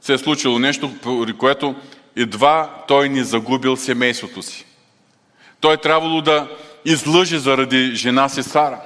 се 0.00 0.12
е 0.12 0.18
случило 0.18 0.58
нещо, 0.58 0.90
при 1.02 1.36
което 1.36 1.74
едва 2.16 2.70
той 2.88 3.08
ни 3.08 3.24
загубил 3.24 3.76
семейството 3.76 4.42
си. 4.42 4.66
Той 5.60 5.74
е 5.74 5.80
трябвало 5.80 6.20
да 6.20 6.48
излъжи 6.84 7.38
заради 7.38 7.94
жена 7.94 8.28
си 8.28 8.42
Сара. 8.42 8.80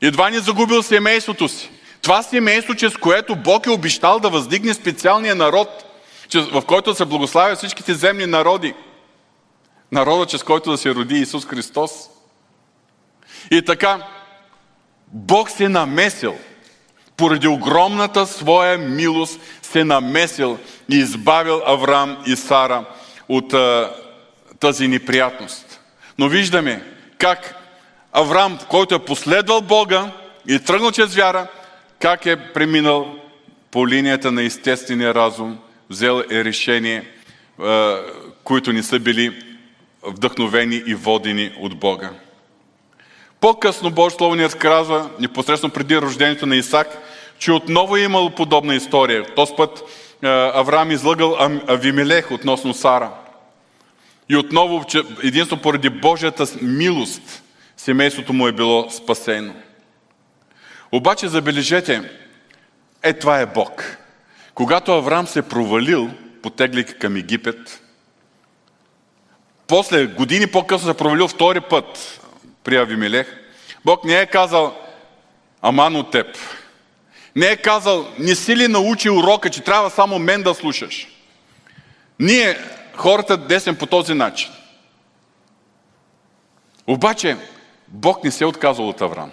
Едва 0.00 0.30
ни 0.30 0.38
загубил 0.38 0.82
семейството 0.82 1.48
си. 1.48 1.70
Това 2.02 2.22
семейство, 2.22 2.74
чрез 2.74 2.96
което 2.96 3.36
Бог 3.36 3.66
е 3.66 3.70
обещал 3.70 4.18
да 4.18 4.30
въздигне 4.30 4.74
специалния 4.74 5.34
народ, 5.34 5.68
в 6.34 6.62
който 6.62 6.94
се 6.94 7.04
благославят 7.04 7.58
всичките 7.58 7.94
земни 7.94 8.26
народи. 8.26 8.74
Народа, 9.92 10.26
чрез 10.26 10.42
който 10.42 10.70
да 10.70 10.78
се 10.78 10.94
роди 10.94 11.14
Исус 11.14 11.46
Христос. 11.46 11.90
И 13.50 13.62
така, 13.62 14.06
Бог 15.12 15.50
се 15.50 15.68
намесил, 15.68 16.38
поради 17.16 17.48
огромната 17.48 18.26
своя 18.26 18.78
милост 18.78 19.40
се 19.62 19.84
намесил 19.84 20.58
и 20.88 20.96
избавил 20.96 21.62
Авраам 21.66 22.22
и 22.26 22.36
Сара 22.36 22.84
от 23.28 23.54
а, 23.54 23.94
тази 24.60 24.88
неприятност. 24.88 25.80
Но 26.18 26.28
виждаме 26.28 26.84
как 27.18 27.54
Авраам, 28.12 28.58
който 28.68 28.94
е 28.94 29.04
последвал 29.04 29.60
Бога 29.60 30.10
и 30.48 30.58
тръгнал 30.58 30.92
чрез 30.92 31.14
вяра, 31.14 31.46
как 31.98 32.26
е 32.26 32.52
преминал 32.52 33.14
по 33.70 33.88
линията 33.88 34.32
на 34.32 34.42
естествения 34.42 35.14
разум, 35.14 35.58
взел 35.90 36.22
е 36.30 36.44
решение, 36.44 37.04
които 38.44 38.72
не 38.72 38.82
са 38.82 38.98
били 38.98 39.44
вдъхновени 40.02 40.82
и 40.86 40.94
водени 40.94 41.52
от 41.60 41.78
Бога. 41.78 42.10
По-късно 43.40 43.90
Божие 43.90 44.16
Слово 44.16 44.34
ни 44.34 44.44
разказва, 44.44 45.10
непосредствено 45.20 45.72
преди 45.72 46.00
рождението 46.00 46.46
на 46.46 46.56
Исак, 46.56 46.98
че 47.38 47.52
отново 47.52 47.96
е 47.96 48.00
имало 48.00 48.30
подобна 48.30 48.74
история. 48.74 49.34
Този 49.34 49.52
път 49.56 49.82
Авраам 50.54 50.90
излъгал 50.90 51.36
Авимелех 51.68 52.30
относно 52.30 52.74
Сара. 52.74 53.10
И 54.28 54.36
отново, 54.36 54.84
единствено 55.22 55.62
поради 55.62 55.90
Божията 55.90 56.46
милост, 56.62 57.42
семейството 57.76 58.32
му 58.32 58.48
е 58.48 58.52
било 58.52 58.90
спасено. 58.90 59.54
Обаче, 60.92 61.28
забележете, 61.28 62.10
е 63.02 63.12
това 63.12 63.40
е 63.40 63.46
Бог. 63.46 63.96
Когато 64.54 64.92
Авраам 64.92 65.26
се 65.26 65.42
провалил, 65.42 66.10
потеглик 66.42 66.98
към 66.98 67.16
Египет, 67.16 67.82
после, 69.66 70.06
години 70.06 70.46
по-късно 70.46 70.88
се 70.88 70.96
провалил 70.96 71.28
втори 71.28 71.60
път 71.60 72.20
при 72.64 72.76
Авимелех, 72.76 73.26
Бог 73.84 74.04
не 74.04 74.20
е 74.20 74.26
казал, 74.26 74.76
аман 75.62 75.96
от 75.96 76.10
теб. 76.10 76.26
Не 77.36 77.46
е 77.46 77.56
казал, 77.56 78.08
не 78.18 78.34
си 78.34 78.56
ли 78.56 78.68
научил 78.68 79.18
урока, 79.18 79.50
че 79.50 79.60
трябва 79.60 79.90
само 79.90 80.18
мен 80.18 80.42
да 80.42 80.54
слушаш. 80.54 81.08
Ние, 82.18 82.58
хората, 82.94 83.36
десем 83.36 83.76
по 83.76 83.86
този 83.86 84.14
начин. 84.14 84.50
Обаче, 86.86 87.36
Бог 87.88 88.24
не 88.24 88.30
се 88.30 88.44
е 88.44 88.46
отказал 88.46 88.88
от 88.88 89.00
Авраам. 89.00 89.30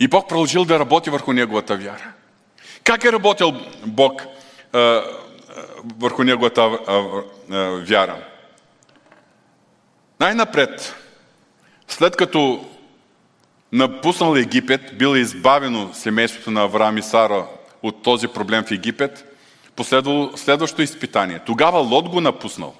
И 0.00 0.08
Бог 0.08 0.28
продължил 0.28 0.64
да 0.64 0.78
работи 0.78 1.10
върху 1.10 1.32
неговата 1.32 1.76
вяра. 1.76 2.12
Как 2.84 3.04
е 3.04 3.12
работил 3.12 3.52
Бог 3.86 4.22
а, 4.72 5.02
върху 5.98 6.24
неговата 6.24 6.62
а, 6.62 7.00
вяра? 7.86 8.16
Най-напред, 10.20 10.94
след 11.90 12.16
като 12.16 12.64
напуснал 13.72 14.36
Египет, 14.36 14.98
било 14.98 15.16
избавено 15.16 15.90
семейството 15.94 16.50
на 16.50 16.62
Авраам 16.62 16.98
и 16.98 17.02
Сара 17.02 17.46
от 17.82 18.02
този 18.02 18.28
проблем 18.28 18.64
в 18.64 18.70
Египет, 18.70 19.36
последвало 19.76 20.30
следващото 20.36 20.82
изпитание. 20.82 21.38
Тогава 21.46 21.78
Лот 21.78 22.08
го 22.08 22.20
напуснал. 22.20 22.74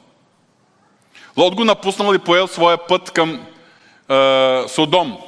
Лот 1.37 1.55
го 1.55 1.65
напуснал 1.65 2.15
и 2.15 2.19
поел 2.19 2.49
своя 2.49 2.87
път 2.87 3.11
към 3.11 3.41
е, 4.11 4.63
Содом. 4.69 5.19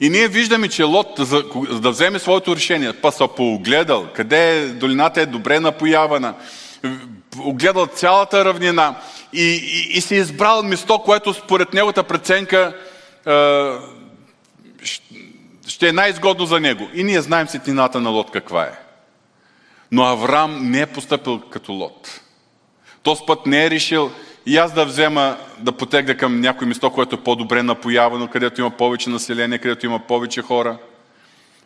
И 0.00 0.10
ние 0.10 0.28
виждаме, 0.28 0.68
че 0.68 0.82
Лот, 0.82 1.14
за, 1.18 1.42
да 1.80 1.90
вземе 1.90 2.18
своето 2.18 2.56
решение, 2.56 2.92
па 2.92 3.12
се 3.12 3.24
поогледал, 3.36 4.06
къде 4.14 4.60
е, 4.60 4.66
долината 4.66 5.20
е 5.20 5.26
добре 5.26 5.60
напоявана, 5.60 6.34
огледал 7.38 7.86
цялата 7.86 8.44
равнина 8.44 8.94
и, 9.34 9.42
и, 9.42 9.98
и 9.98 10.00
си 10.00 10.14
избрал 10.14 10.62
место, 10.62 10.98
което 10.98 11.34
според 11.34 11.74
неговата 11.74 12.02
преценка 12.02 12.76
е, 13.26 13.32
ще 15.66 15.88
е 15.88 15.92
най-изгодно 15.92 16.46
за 16.46 16.60
него. 16.60 16.88
И 16.94 17.04
ние 17.04 17.20
знаем 17.20 17.48
сетината 17.48 18.00
на 18.00 18.10
Лот 18.10 18.30
каква 18.30 18.62
е. 18.62 18.78
Но 19.92 20.02
Авраам 20.02 20.70
не 20.70 20.80
е 20.80 20.86
поступил 20.86 21.40
като 21.40 21.72
Лот. 21.72 22.20
Този 23.02 23.22
път 23.26 23.46
не 23.46 23.66
е 23.66 23.70
решил 23.70 24.10
и 24.46 24.56
аз 24.56 24.72
да 24.72 24.84
взема, 24.84 25.36
да 25.58 25.72
потегна 25.72 26.16
към 26.16 26.40
някое 26.40 26.66
место, 26.66 26.90
което 26.90 27.14
е 27.14 27.20
по-добре 27.24 27.62
напоявано, 27.62 28.28
където 28.28 28.60
има 28.60 28.70
повече 28.70 29.10
население, 29.10 29.58
където 29.58 29.86
има 29.86 29.98
повече 29.98 30.42
хора. 30.42 30.78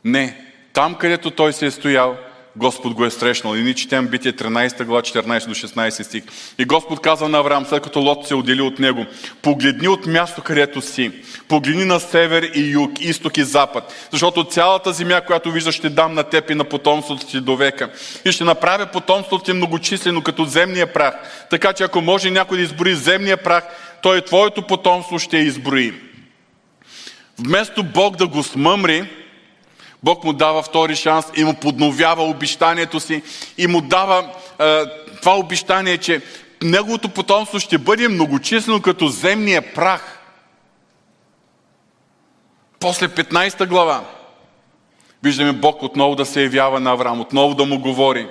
Не. 0.04 0.44
Там, 0.72 0.94
където 0.94 1.30
той 1.30 1.52
се 1.52 1.66
е 1.66 1.70
стоял, 1.70 2.16
Господ 2.58 2.94
го 2.94 3.04
е 3.04 3.10
срещнал. 3.10 3.54
И 3.54 3.62
ние 3.62 3.74
четем 3.74 4.06
Битие 4.06 4.32
13 4.32 4.84
глава 4.84 5.02
14 5.02 5.46
до 5.46 5.54
16 5.54 6.02
стих. 6.02 6.22
И 6.58 6.64
Господ 6.64 7.00
каза 7.00 7.28
на 7.28 7.38
Авраам, 7.38 7.66
след 7.66 7.82
като 7.82 8.00
Лот 8.00 8.26
се 8.26 8.34
отдели 8.34 8.60
от 8.62 8.78
него, 8.78 9.06
погледни 9.42 9.88
от 9.88 10.06
място, 10.06 10.42
където 10.42 10.80
си. 10.80 11.12
Погледни 11.48 11.84
на 11.84 12.00
север 12.00 12.42
и 12.54 12.70
юг, 12.70 13.00
изток 13.00 13.38
и 13.38 13.44
запад. 13.44 14.08
Защото 14.10 14.44
цялата 14.44 14.92
земя, 14.92 15.20
която 15.20 15.52
виждаш, 15.52 15.74
ще 15.74 15.88
дам 15.88 16.14
на 16.14 16.22
теб 16.22 16.50
и 16.50 16.54
на 16.54 16.64
потомството 16.64 17.26
ти 17.26 17.40
до 17.40 17.56
века. 17.56 17.90
И 18.24 18.32
ще 18.32 18.44
направя 18.44 18.86
потомството 18.86 19.44
ти 19.44 19.52
многочислено, 19.52 20.22
като 20.22 20.44
земния 20.44 20.92
прах. 20.92 21.14
Така 21.50 21.72
че 21.72 21.84
ако 21.84 22.00
може 22.00 22.30
някой 22.30 22.58
да 22.58 22.64
изброи 22.64 22.94
земния 22.94 23.36
прах, 23.36 23.64
той 24.02 24.20
твоето 24.20 24.62
потомство 24.62 25.18
ще 25.18 25.36
изброи. 25.36 25.94
Вместо 27.38 27.82
Бог 27.82 28.16
да 28.16 28.26
го 28.26 28.42
смъмри, 28.42 29.10
Бог 30.02 30.24
му 30.24 30.32
дава 30.32 30.62
втори 30.62 30.96
шанс 30.96 31.26
и 31.36 31.44
му 31.44 31.54
подновява 31.54 32.22
обещанието 32.22 33.00
си 33.00 33.22
и 33.58 33.66
му 33.66 33.80
дава 33.80 34.30
е, 34.60 34.84
това 35.20 35.38
обещание, 35.38 35.98
че 35.98 36.22
неговото 36.62 37.08
потомство 37.08 37.60
ще 37.60 37.78
бъде 37.78 38.08
многочислено 38.08 38.82
като 38.82 39.08
земния 39.08 39.74
прах. 39.74 40.18
После 42.80 43.08
15 43.08 43.66
глава 43.66 44.04
виждаме 45.22 45.52
Бог 45.52 45.82
отново 45.82 46.14
да 46.14 46.26
се 46.26 46.42
явява 46.42 46.80
на 46.80 46.90
Авраам, 46.90 47.20
отново 47.20 47.54
да 47.54 47.64
му 47.64 47.78
говори. 47.78 48.28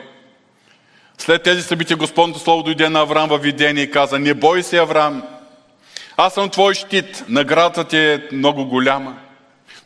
След 1.18 1.44
тези 1.44 1.62
събития 1.64 1.98
Господното 1.98 2.40
Слово 2.40 2.64
дойде 2.64 2.90
на 2.90 3.00
Авраам 3.00 3.30
във 3.30 3.42
видение 3.42 3.84
и 3.84 3.92
каза, 3.92 4.20
не 4.20 4.34
бой 4.34 4.64
се, 4.64 4.78
Авраам, 4.78 5.24
аз 6.18 6.34
съм 6.34 6.50
твой 6.50 6.74
щит, 6.74 7.26
наградата 7.30 7.84
ти 7.84 7.98
е 7.98 8.28
много 8.32 8.66
голяма. 8.66 9.18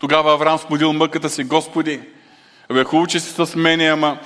Тогава 0.01 0.33
Авраам 0.33 0.59
сподил 0.59 0.93
мъката 0.93 1.29
си, 1.29 1.43
Господи, 1.43 1.99
бе, 2.73 2.83
хубаво, 2.83 3.07
че 3.07 3.19
си 3.19 3.33
с 3.45 3.55
мене, 3.55 3.85
ама 3.85 4.19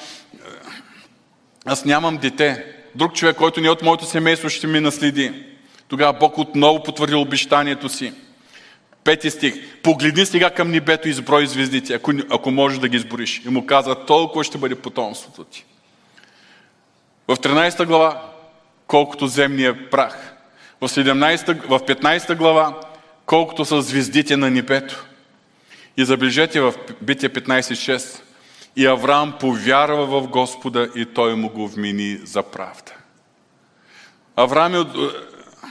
аз 1.66 1.86
нямам 1.86 2.18
дете. 2.18 2.66
Друг 2.96 3.14
човек, 3.14 3.36
който 3.36 3.62
не 3.62 3.68
е 3.68 3.72
от 3.72 3.82
моето 3.82 4.06
семейство, 4.06 4.50
ще 4.50 4.68
ми 4.68 4.80
наследи. 4.80 5.44
Тогава 5.88 6.14
Бог 6.14 6.38
отново 6.38 6.84
потвърдил 6.84 7.22
обещанието 7.22 7.90
си. 7.90 8.14
Пети 9.04 9.30
стих. 9.30 9.82
Погледни 9.82 10.26
сега 10.26 10.50
към 10.50 10.72
небето 10.72 11.08
и 11.08 11.12
изброй 11.12 11.48
звездите, 11.48 11.94
ако, 11.94 12.12
ако 12.30 12.52
можеш 12.52 12.80
да 12.80 12.88
ги 12.88 12.98
избориш. 12.98 13.42
И 13.46 13.50
му 13.50 13.66
каза, 13.66 13.96
толкова 13.96 14.44
ще 14.44 14.58
бъде 14.58 14.76
потомството 14.76 15.44
ти. 15.44 15.66
В 17.28 17.36
13 17.36 17.86
глава, 17.86 18.32
колкото 18.88 19.28
земния 19.28 19.90
прах. 19.90 20.36
В, 20.82 20.90
17, 20.90 21.68
в 21.68 21.80
15 21.80 22.36
глава, 22.36 22.80
колкото 23.26 23.66
са 23.66 23.82
звездите 23.82 24.38
на 24.38 24.52
небето. 24.52 25.06
И 25.98 26.06
забележете 26.06 26.62
в 26.62 26.74
Битие 27.02 27.30
15.6. 27.30 28.22
И 28.76 28.86
Авраам 28.86 29.34
повярва 29.40 30.06
в 30.06 30.28
Господа 30.28 30.90
и 30.96 31.06
той 31.06 31.36
му 31.36 31.50
го 31.50 31.68
вмени 31.68 32.20
за 32.24 32.44
правда. 32.44 32.92
Авраам 34.36 34.76
е 34.76 34.86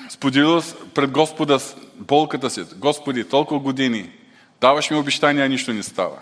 споделил 0.08 0.62
пред 0.94 1.10
Господа 1.10 1.58
болката 1.94 2.50
си. 2.50 2.64
Господи, 2.76 3.24
толкова 3.24 3.60
години, 3.60 4.10
даваш 4.60 4.90
ми 4.90 4.96
обещания, 4.96 5.44
а 5.44 5.48
нищо 5.48 5.72
не 5.72 5.82
става. 5.82 6.18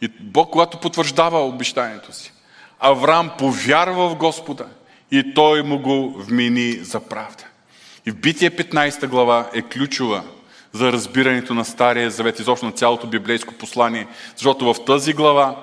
И 0.00 0.08
Бог, 0.20 0.50
когато 0.50 0.80
потвърждава 0.80 1.46
обещанието 1.46 2.12
си, 2.12 2.32
Авраам 2.80 3.30
повярва 3.38 4.08
в 4.08 4.16
Господа 4.16 4.66
и 5.10 5.34
той 5.34 5.62
му 5.62 5.78
го 5.78 6.14
вмени 6.18 6.72
за 6.72 7.00
правда. 7.00 7.44
И 8.06 8.10
в 8.10 8.16
Битие 8.16 8.50
15 8.50 9.06
глава 9.06 9.50
е 9.54 9.62
ключова 9.62 10.22
за 10.72 10.92
разбирането 10.92 11.54
на 11.54 11.64
Стария 11.64 12.10
Завет, 12.10 12.38
изобщо 12.38 12.66
на 12.66 12.72
цялото 12.72 13.06
библейско 13.06 13.54
послание. 13.54 14.06
Защото 14.36 14.74
в 14.74 14.84
тази 14.84 15.12
глава 15.12 15.56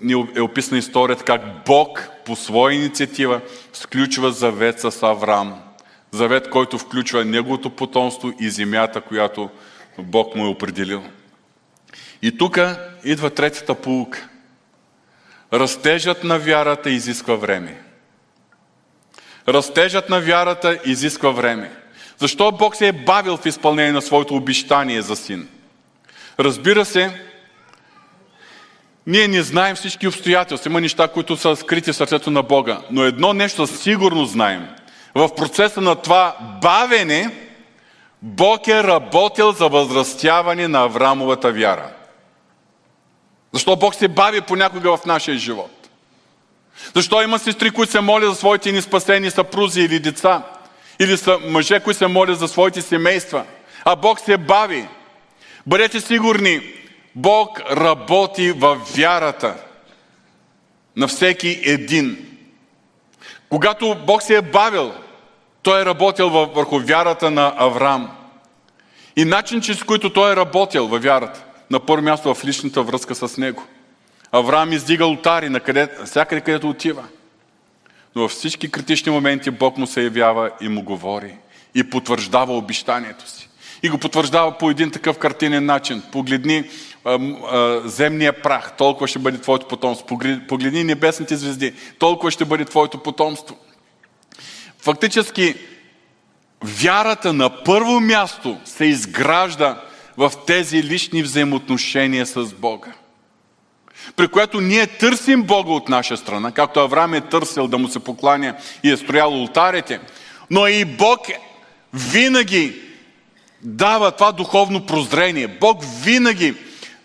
ни 0.00 0.28
е 0.36 0.40
описана 0.40 0.78
историята 0.78 1.24
как 1.24 1.42
Бог 1.66 2.08
по 2.24 2.36
своя 2.36 2.74
инициатива 2.74 3.40
сключва 3.72 4.32
завет 4.32 4.80
с 4.80 5.02
Авраам. 5.02 5.62
Завет, 6.10 6.50
който 6.50 6.78
включва 6.78 7.24
неговото 7.24 7.70
потомство 7.70 8.32
и 8.40 8.50
земята, 8.50 9.00
която 9.00 9.50
Бог 9.98 10.34
му 10.34 10.46
е 10.46 10.48
определил. 10.48 11.02
И 12.22 12.38
тук 12.38 12.58
идва 13.04 13.30
третата 13.30 13.74
полука. 13.74 14.28
Растежът 15.52 16.24
на 16.24 16.38
вярата 16.38 16.90
изисква 16.90 17.34
време. 17.34 17.82
Растежът 19.48 20.08
на 20.08 20.20
вярата 20.20 20.78
изисква 20.84 21.30
време. 21.30 21.85
Защо 22.18 22.52
Бог 22.52 22.76
се 22.76 22.88
е 22.88 22.92
бавил 22.92 23.36
в 23.36 23.46
изпълнение 23.46 23.92
на 23.92 24.02
своето 24.02 24.34
обещание 24.34 25.02
за 25.02 25.16
син? 25.16 25.48
Разбира 26.38 26.84
се, 26.84 27.26
ние 29.06 29.28
не 29.28 29.42
знаем 29.42 29.76
всички 29.76 30.08
обстоятелства. 30.08 30.70
Има 30.70 30.80
неща, 30.80 31.08
които 31.08 31.36
са 31.36 31.56
скрити 31.56 31.92
в 31.92 31.96
сърцето 31.96 32.30
на 32.30 32.42
Бога. 32.42 32.80
Но 32.90 33.04
едно 33.04 33.32
нещо 33.32 33.66
сигурно 33.66 34.24
знаем. 34.24 34.68
В 35.14 35.34
процеса 35.34 35.80
на 35.80 35.94
това 35.94 36.36
бавене, 36.62 37.30
Бог 38.22 38.68
е 38.68 38.82
работил 38.82 39.52
за 39.52 39.68
възрастяване 39.68 40.68
на 40.68 40.78
Аврамовата 40.84 41.52
вяра. 41.52 41.88
Защо 43.52 43.76
Бог 43.76 43.94
се 43.94 44.08
бави 44.08 44.40
понякога 44.40 44.96
в 44.96 45.04
нашия 45.04 45.38
живот? 45.38 45.88
Защо 46.94 47.22
има 47.22 47.38
сестри, 47.38 47.70
които 47.70 47.92
се 47.92 48.00
молят 48.00 48.30
за 48.30 48.34
своите 48.34 48.72
неспасени 48.72 49.30
съпрузи 49.30 49.80
или 49.80 49.98
деца? 49.98 50.42
Или 51.00 51.16
са 51.16 51.38
мъже, 51.38 51.80
които 51.80 51.98
се 51.98 52.06
молят 52.06 52.38
за 52.38 52.48
своите 52.48 52.82
семейства? 52.82 53.44
А 53.84 53.96
Бог 53.96 54.20
се 54.20 54.36
бави. 54.36 54.88
Бъдете 55.66 56.00
сигурни, 56.00 56.60
Бог 57.14 57.60
работи 57.70 58.52
в 58.52 58.80
вярата 58.96 59.54
на 60.96 61.08
всеки 61.08 61.60
един. 61.64 62.38
Когато 63.48 63.96
Бог 64.06 64.22
се 64.22 64.36
е 64.36 64.42
бавил, 64.42 64.92
Той 65.62 65.82
е 65.82 65.84
работил 65.84 66.28
върху 66.28 66.78
вярата 66.78 67.30
на 67.30 67.54
Авраам. 67.56 68.10
И 69.16 69.24
начин, 69.24 69.60
чрез 69.60 69.82
който 69.82 70.12
Той 70.12 70.32
е 70.32 70.36
работил 70.36 70.86
във 70.86 71.02
вярата, 71.02 71.44
на 71.70 71.80
първо 71.80 72.04
място 72.04 72.34
в 72.34 72.44
личната 72.44 72.82
връзка 72.82 73.14
с 73.14 73.36
Него. 73.36 73.62
Авраам 74.32 74.72
издига 74.72 75.04
алтари 75.04 75.48
на 75.48 75.60
къде, 75.60 75.88
всякъде, 76.04 76.40
където 76.40 76.68
отива. 76.68 77.04
Но 78.16 78.22
във 78.22 78.30
всички 78.30 78.70
критични 78.70 79.12
моменти 79.12 79.50
Бог 79.50 79.78
му 79.78 79.86
се 79.86 80.02
явява 80.02 80.50
и 80.60 80.68
му 80.68 80.82
говори. 80.82 81.34
И 81.74 81.90
потвърждава 81.90 82.56
обещанието 82.56 83.30
си. 83.30 83.48
И 83.82 83.88
го 83.88 83.98
потвърждава 83.98 84.58
по 84.58 84.70
един 84.70 84.90
такъв 84.90 85.18
картинен 85.18 85.64
начин. 85.64 86.02
Погледни 86.12 86.64
а, 87.04 87.14
а, 87.14 87.82
земния 87.88 88.42
прах, 88.42 88.76
толкова 88.76 89.08
ще 89.08 89.18
бъде 89.18 89.38
твоето 89.38 89.68
потомство. 89.68 90.06
Погледни 90.48 90.84
небесните 90.84 91.36
звезди, 91.36 91.74
толкова 91.98 92.30
ще 92.30 92.44
бъде 92.44 92.64
твоето 92.64 92.98
потомство. 92.98 93.56
Фактически, 94.78 95.54
вярата 96.64 97.32
на 97.32 97.64
първо 97.64 98.00
място 98.00 98.56
се 98.64 98.84
изгражда 98.84 99.82
в 100.16 100.32
тези 100.46 100.82
лични 100.82 101.22
взаимоотношения 101.22 102.26
с 102.26 102.54
Бога. 102.54 102.92
При 104.16 104.28
което 104.28 104.60
ние 104.60 104.86
търсим 104.86 105.42
Бога 105.42 105.72
от 105.72 105.88
наша 105.88 106.16
страна, 106.16 106.52
както 106.52 106.80
Авраам 106.80 107.14
е 107.14 107.20
търсил 107.20 107.68
да 107.68 107.78
му 107.78 107.88
се 107.88 107.98
покланя 107.98 108.54
и 108.82 108.90
е 108.90 108.96
строял 108.96 109.42
ултарите, 109.42 110.00
но 110.50 110.66
и 110.66 110.84
Бог 110.84 111.20
винаги 111.94 112.82
дава 113.62 114.10
това 114.10 114.32
духовно 114.32 114.86
прозрение. 114.86 115.48
Бог 115.48 115.82
винаги 116.02 116.54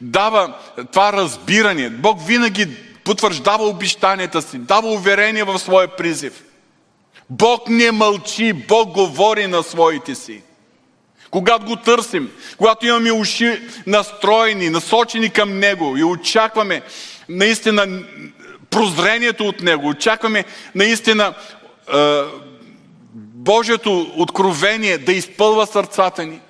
дава 0.02 0.58
това 0.92 1.14
разбиране. 1.14 1.90
Бог 1.90 2.28
винаги 2.28 2.68
потвърждава 3.04 3.68
обещанията 3.68 4.42
си, 4.42 4.58
дава 4.58 4.92
уверение 4.92 5.44
в 5.44 5.60
своя 5.60 5.88
призив. 5.88 6.44
Бог 7.30 7.70
не 7.70 7.92
мълчи, 7.92 8.54
Бог 8.54 8.90
говори 8.92 9.48
на 9.48 9.64
своите 9.64 10.16
си. 10.16 10.42
Когато 11.32 11.65
го 11.65 11.76
търсим, 11.76 12.32
когато 12.58 12.86
имаме 12.86 13.12
уши 13.12 13.62
настроени, 13.88 14.70
насочени 14.70 15.30
към 15.30 15.60
Него 15.60 15.98
и 15.98 16.04
очакваме 16.04 16.82
наистина 17.30 18.04
прозрението 18.70 19.48
от 19.48 19.62
Него, 19.62 19.88
очакваме 19.88 20.46
наистина 20.76 21.34
е, 21.94 22.22
Божието 23.13 24.13
откровение 24.17 24.98
да 24.98 25.13
изпълва 25.13 25.67
сърцата 25.67 26.26
ни. 26.26 26.41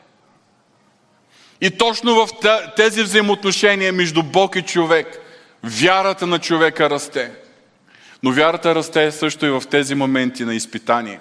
И 1.62 1.78
точно 1.78 2.16
в 2.16 2.30
тези 2.76 3.04
взаимоотношения 3.04 3.94
между 3.94 4.24
Бог 4.24 4.56
и 4.56 4.62
човек, 4.62 5.20
вярата 5.64 6.28
на 6.28 6.40
човека 6.40 6.90
расте. 6.90 7.32
Но 8.24 8.32
вярата 8.32 8.76
расте 8.76 9.12
също 9.12 9.46
и 9.46 9.50
в 9.50 9.64
тези 9.72 9.96
моменти 9.96 10.46
на 10.46 10.56
изпитание, 10.56 11.20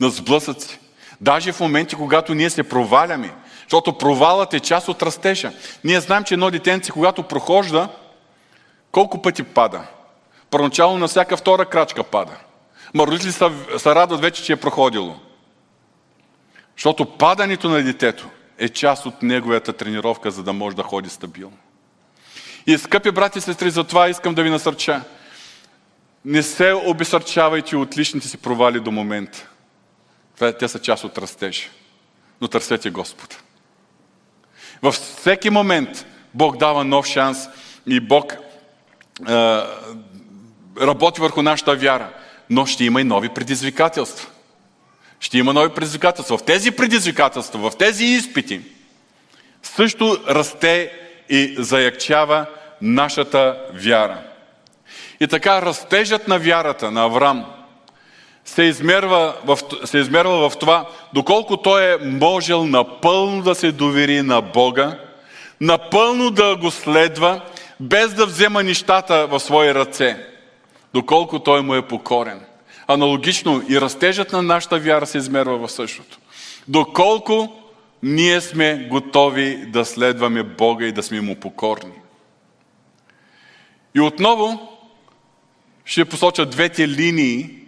на 0.00 0.10
сблъсъци. 0.10 0.78
Даже 1.24 1.52
в 1.52 1.60
моменти, 1.60 1.94
когато 1.94 2.34
ние 2.34 2.50
се 2.50 2.62
проваляме, 2.62 3.34
защото 3.62 3.98
провалът 3.98 4.54
е 4.54 4.60
част 4.60 4.88
от 4.88 5.02
растежа. 5.02 5.52
Ние 5.84 6.00
знаем, 6.00 6.24
че 6.24 6.34
едно 6.34 6.50
детенце, 6.50 6.92
когато 6.92 7.22
прохожда, 7.22 7.88
колко 8.92 9.22
пъти 9.22 9.42
пада? 9.42 9.82
Първоначално 10.50 10.98
на 10.98 11.08
всяка 11.08 11.36
втора 11.36 11.64
крачка 11.64 12.04
пада. 12.04 12.32
Ма 12.94 13.18
са, 13.18 13.52
са 13.78 13.94
радват 13.94 14.20
вече, 14.20 14.44
че 14.44 14.52
е 14.52 14.56
проходило. 14.56 15.16
Защото 16.76 17.06
падането 17.06 17.68
на 17.68 17.82
детето 17.82 18.28
е 18.58 18.68
част 18.68 19.06
от 19.06 19.22
неговата 19.22 19.72
тренировка, 19.72 20.30
за 20.30 20.42
да 20.42 20.52
може 20.52 20.76
да 20.76 20.82
ходи 20.82 21.08
стабилно. 21.08 21.56
И, 22.66 22.78
скъпи 22.78 23.10
брати 23.10 23.38
и 23.38 23.42
сестри, 23.42 23.70
затова 23.70 24.08
искам 24.08 24.34
да 24.34 24.42
ви 24.42 24.50
насърча. 24.50 25.00
Не 26.24 26.42
се 26.42 26.72
обесърчавайте 26.72 27.76
от 27.76 27.98
личните 27.98 28.28
си 28.28 28.36
провали 28.36 28.80
до 28.80 28.90
момента. 28.90 29.48
Те 30.38 30.68
са 30.68 30.78
част 30.78 31.04
от 31.04 31.18
растежа. 31.18 31.62
Но 32.40 32.48
търсете 32.48 32.90
Господа. 32.90 33.36
Във 34.82 34.94
всеки 34.94 35.50
момент 35.50 36.06
Бог 36.34 36.56
дава 36.56 36.84
нов 36.84 37.06
шанс 37.06 37.48
и 37.86 38.00
Бог 38.00 38.32
е, 38.32 38.36
работи 40.80 41.20
върху 41.20 41.42
нашата 41.42 41.76
вяра. 41.76 42.12
Но 42.50 42.66
ще 42.66 42.84
има 42.84 43.00
и 43.00 43.04
нови 43.04 43.28
предизвикателства. 43.28 44.30
Ще 45.20 45.38
има 45.38 45.52
нови 45.52 45.74
предизвикателства. 45.74 46.38
В 46.38 46.44
тези 46.44 46.70
предизвикателства, 46.70 47.70
в 47.70 47.76
тези 47.76 48.04
изпити, 48.04 48.60
също 49.62 50.18
расте 50.28 50.92
и 51.28 51.54
заякчава 51.58 52.46
нашата 52.82 53.66
вяра. 53.74 54.22
И 55.20 55.28
така 55.28 55.62
растежът 55.62 56.28
на 56.28 56.38
вярата 56.38 56.90
на 56.90 57.04
Авраам 57.04 57.53
се 58.44 58.62
измерва, 58.62 59.36
в, 59.44 59.58
се 59.84 59.98
измерва 59.98 60.50
в 60.50 60.56
това, 60.56 60.88
доколко 61.12 61.56
той 61.56 61.92
е 61.92 61.96
можел 62.04 62.66
напълно 62.66 63.42
да 63.42 63.54
се 63.54 63.72
довери 63.72 64.22
на 64.22 64.40
Бога, 64.40 64.98
напълно 65.60 66.30
да 66.30 66.56
го 66.56 66.70
следва, 66.70 67.40
без 67.80 68.14
да 68.14 68.26
взема 68.26 68.62
нещата 68.62 69.26
в 69.26 69.40
свои 69.40 69.74
ръце, 69.74 70.26
доколко 70.94 71.38
той 71.38 71.62
му 71.62 71.74
е 71.74 71.88
покорен. 71.88 72.40
Аналогично 72.86 73.62
и 73.68 73.80
растежът 73.80 74.32
на 74.32 74.42
нашата 74.42 74.78
вяра 74.78 75.06
се 75.06 75.18
измерва 75.18 75.58
в 75.66 75.72
същото. 75.72 76.18
Доколко 76.68 77.60
ние 78.02 78.40
сме 78.40 78.86
готови 78.90 79.66
да 79.66 79.84
следваме 79.84 80.42
Бога 80.42 80.86
и 80.86 80.92
да 80.92 81.02
сме 81.02 81.20
му 81.20 81.36
покорни. 81.36 81.92
И 83.94 84.00
отново 84.00 84.68
ще 85.84 86.04
посоча 86.04 86.46
двете 86.46 86.88
линии 86.88 87.63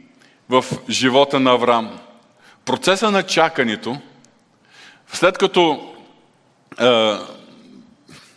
в 0.49 0.65
живота 0.89 1.41
на 1.41 1.53
Авраам. 1.53 1.99
Процеса 2.65 3.11
на 3.11 3.23
чакането, 3.23 3.97
след 5.13 5.39
като 5.39 5.93
е, 6.81 7.15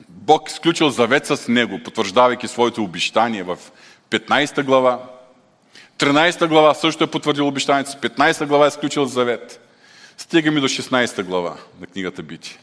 Бог 0.10 0.50
изключил 0.50 0.89
завет 0.89 1.26
с 1.26 1.48
него, 1.48 1.80
потвърждавайки 1.84 2.48
своето 2.48 2.84
обещание 2.84 3.43
в 3.43 3.58
15 4.10 4.63
глава, 4.63 5.00
13 5.98 6.48
глава 6.48 6.74
също 6.74 7.04
е 7.04 7.08
потвърдил 7.08 7.48
обещанието 7.48 7.91
си, 7.91 7.98
15 7.98 8.45
глава 8.45 8.65
е 8.65 8.67
изключил 8.67 9.06
завет. 9.06 9.65
Стигаме 10.17 10.60
до 10.60 10.67
16 10.67 11.24
глава 11.24 11.58
на 11.82 11.88
книгата 11.88 12.24
Бити. 12.24 12.60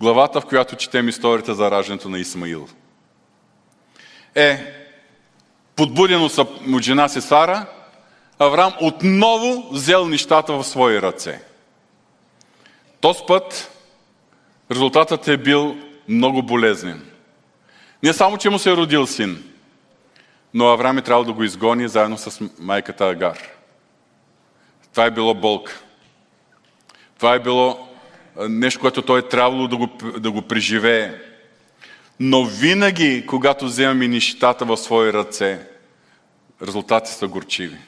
Главата, 0.00 0.40
в 0.40 0.46
която 0.46 0.76
четем 0.76 1.08
историята 1.08 1.54
за 1.54 1.70
раждането 1.70 2.08
на 2.08 2.18
Исмаил. 2.18 2.68
Е, 4.34 4.72
подбуден 5.76 6.22
от 6.22 6.82
жена 6.82 7.08
си 7.08 7.20
Сара, 7.20 7.66
Авраам 8.38 8.74
отново 8.80 9.68
взел 9.72 10.08
нещата 10.08 10.52
в 10.52 10.64
свои 10.64 11.02
ръце. 11.02 11.40
Този 13.00 13.20
път 13.28 13.70
резултатът 14.70 15.28
е 15.28 15.36
бил 15.36 15.76
много 16.08 16.42
болезнен. 16.42 17.10
Не 18.02 18.12
само, 18.12 18.38
че 18.38 18.50
му 18.50 18.58
се 18.58 18.70
е 18.70 18.76
родил 18.76 19.06
син, 19.06 19.52
но 20.54 20.68
Авраам 20.68 20.98
е 20.98 21.02
трябвало 21.02 21.24
да 21.24 21.32
го 21.32 21.44
изгони 21.44 21.88
заедно 21.88 22.18
с 22.18 22.40
майката 22.58 23.08
Агар. 23.08 23.38
Това 24.92 25.04
е 25.04 25.10
било 25.10 25.34
болка. 25.34 25.82
Това 27.18 27.34
е 27.34 27.38
било 27.38 27.88
нещо, 28.48 28.80
което 28.80 29.02
той 29.02 29.18
е 29.18 29.28
трябвало 29.28 29.68
да 29.68 29.76
го, 29.76 29.88
да 30.18 30.30
го 30.30 30.42
преживее. 30.42 31.14
Но 32.20 32.44
винаги, 32.44 33.26
когато 33.26 33.64
вземаме 33.64 34.08
нещата 34.08 34.64
в 34.64 34.76
свои 34.76 35.12
ръце, 35.12 35.66
резултати 36.62 37.12
са 37.12 37.28
горчиви. 37.28 37.78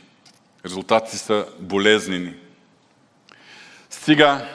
Резултатите 0.68 1.16
са 1.16 1.46
болезнени. 1.59 2.35
Сега, 3.90 4.48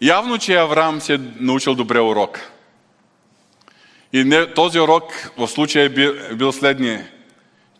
явно, 0.00 0.38
че 0.38 0.56
Авраам 0.56 1.00
се 1.00 1.14
е 1.14 1.18
научил 1.18 1.74
добре 1.74 2.00
урок. 2.00 2.40
И 4.12 4.24
не, 4.24 4.54
този 4.54 4.80
урок 4.80 5.30
в 5.38 5.48
случая 5.48 5.84
е 5.84 5.88
бил, 5.88 6.10
е 6.30 6.34
бил 6.34 6.52
следния, 6.52 7.10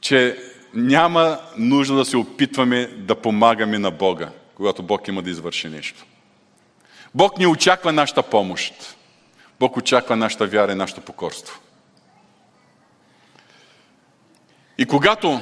че 0.01 0.39
няма 0.75 1.39
нужда 1.57 1.95
да 1.95 2.05
се 2.05 2.17
опитваме 2.17 2.87
да 2.87 3.15
помагаме 3.15 3.79
на 3.79 3.91
Бога, 3.91 4.31
когато 4.55 4.83
Бог 4.83 5.09
има 5.09 5.23
да 5.23 5.31
извърши 5.31 5.69
нещо. 5.69 6.05
Бог 7.15 7.39
не 7.39 7.47
очаква 7.47 7.93
нашата 7.93 8.23
помощ. 8.23 8.97
Бог 9.61 9.77
очаква 9.77 10.17
нашата 10.17 10.47
вяра 10.47 10.73
и 10.73 10.75
нашето 10.75 11.01
покорство. 11.01 11.61
И 14.79 14.87
когато 14.87 15.41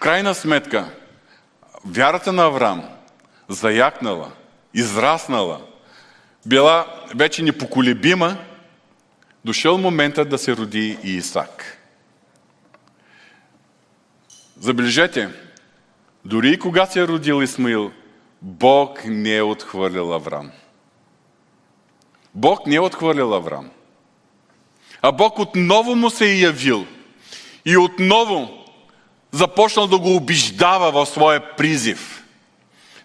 крайна 0.00 0.34
сметка, 0.34 0.90
вярата 1.84 2.32
на 2.32 2.44
Авраам 2.44 2.88
заякнала, 3.48 4.32
израснала 4.74 5.60
била 6.46 6.86
вече 7.14 7.42
непоколебима, 7.42 8.36
дошъл 9.44 9.78
момента 9.78 10.24
да 10.24 10.38
се 10.38 10.56
роди 10.56 10.98
и 11.04 11.16
Исак. 11.16 11.78
Забележете, 14.58 15.28
дори 16.24 16.50
и 16.50 16.58
кога 16.58 16.86
се 16.86 17.00
е 17.00 17.08
родил 17.08 17.42
Исмаил, 17.42 17.92
Бог 18.42 19.04
не 19.04 19.36
е 19.36 19.42
отхвърлил 19.42 20.14
Аврам. 20.14 20.50
Бог 22.34 22.66
не 22.66 22.74
е 22.74 22.80
отхвърлил 22.80 23.34
Аврам. 23.34 23.70
А 25.02 25.12
Бог 25.12 25.38
отново 25.38 25.96
му 25.96 26.10
се 26.10 26.26
е 26.26 26.40
явил 26.40 26.86
и 27.64 27.76
отново 27.76 28.59
започнал 29.32 29.86
да 29.86 29.98
го 29.98 30.16
убеждава 30.16 30.92
в 30.92 31.08
своя 31.08 31.56
призив. 31.56 32.24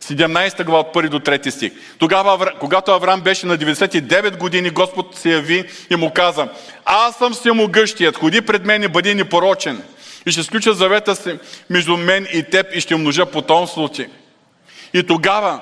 17 0.05 0.63
глава 0.63 0.79
от 0.79 0.95
1 0.95 1.09
до 1.09 1.19
3 1.19 1.49
стих. 1.49 1.71
Тогава, 1.97 2.51
когато 2.59 2.91
Авраам 2.91 3.21
беше 3.21 3.47
на 3.47 3.57
99 3.57 4.38
години, 4.38 4.69
Господ 4.69 5.15
се 5.15 5.31
яви 5.31 5.69
и 5.89 5.95
му 5.95 6.11
каза, 6.13 6.47
аз 6.85 7.15
съм 7.15 7.33
всемогъщият, 7.33 8.17
ходи 8.17 8.41
пред 8.41 8.65
мен 8.65 8.83
и 8.83 8.88
бъди 8.88 9.15
непорочен. 9.15 9.83
И 10.25 10.31
ще 10.31 10.43
сключа 10.43 10.73
завета 10.73 11.15
си 11.15 11.39
между 11.69 11.97
мен 11.97 12.27
и 12.33 12.43
теб 12.43 12.67
и 12.73 12.81
ще 12.81 12.95
множа 12.95 13.25
потомството 13.25 13.93
ти. 13.93 14.07
И 14.93 15.03
тогава 15.03 15.59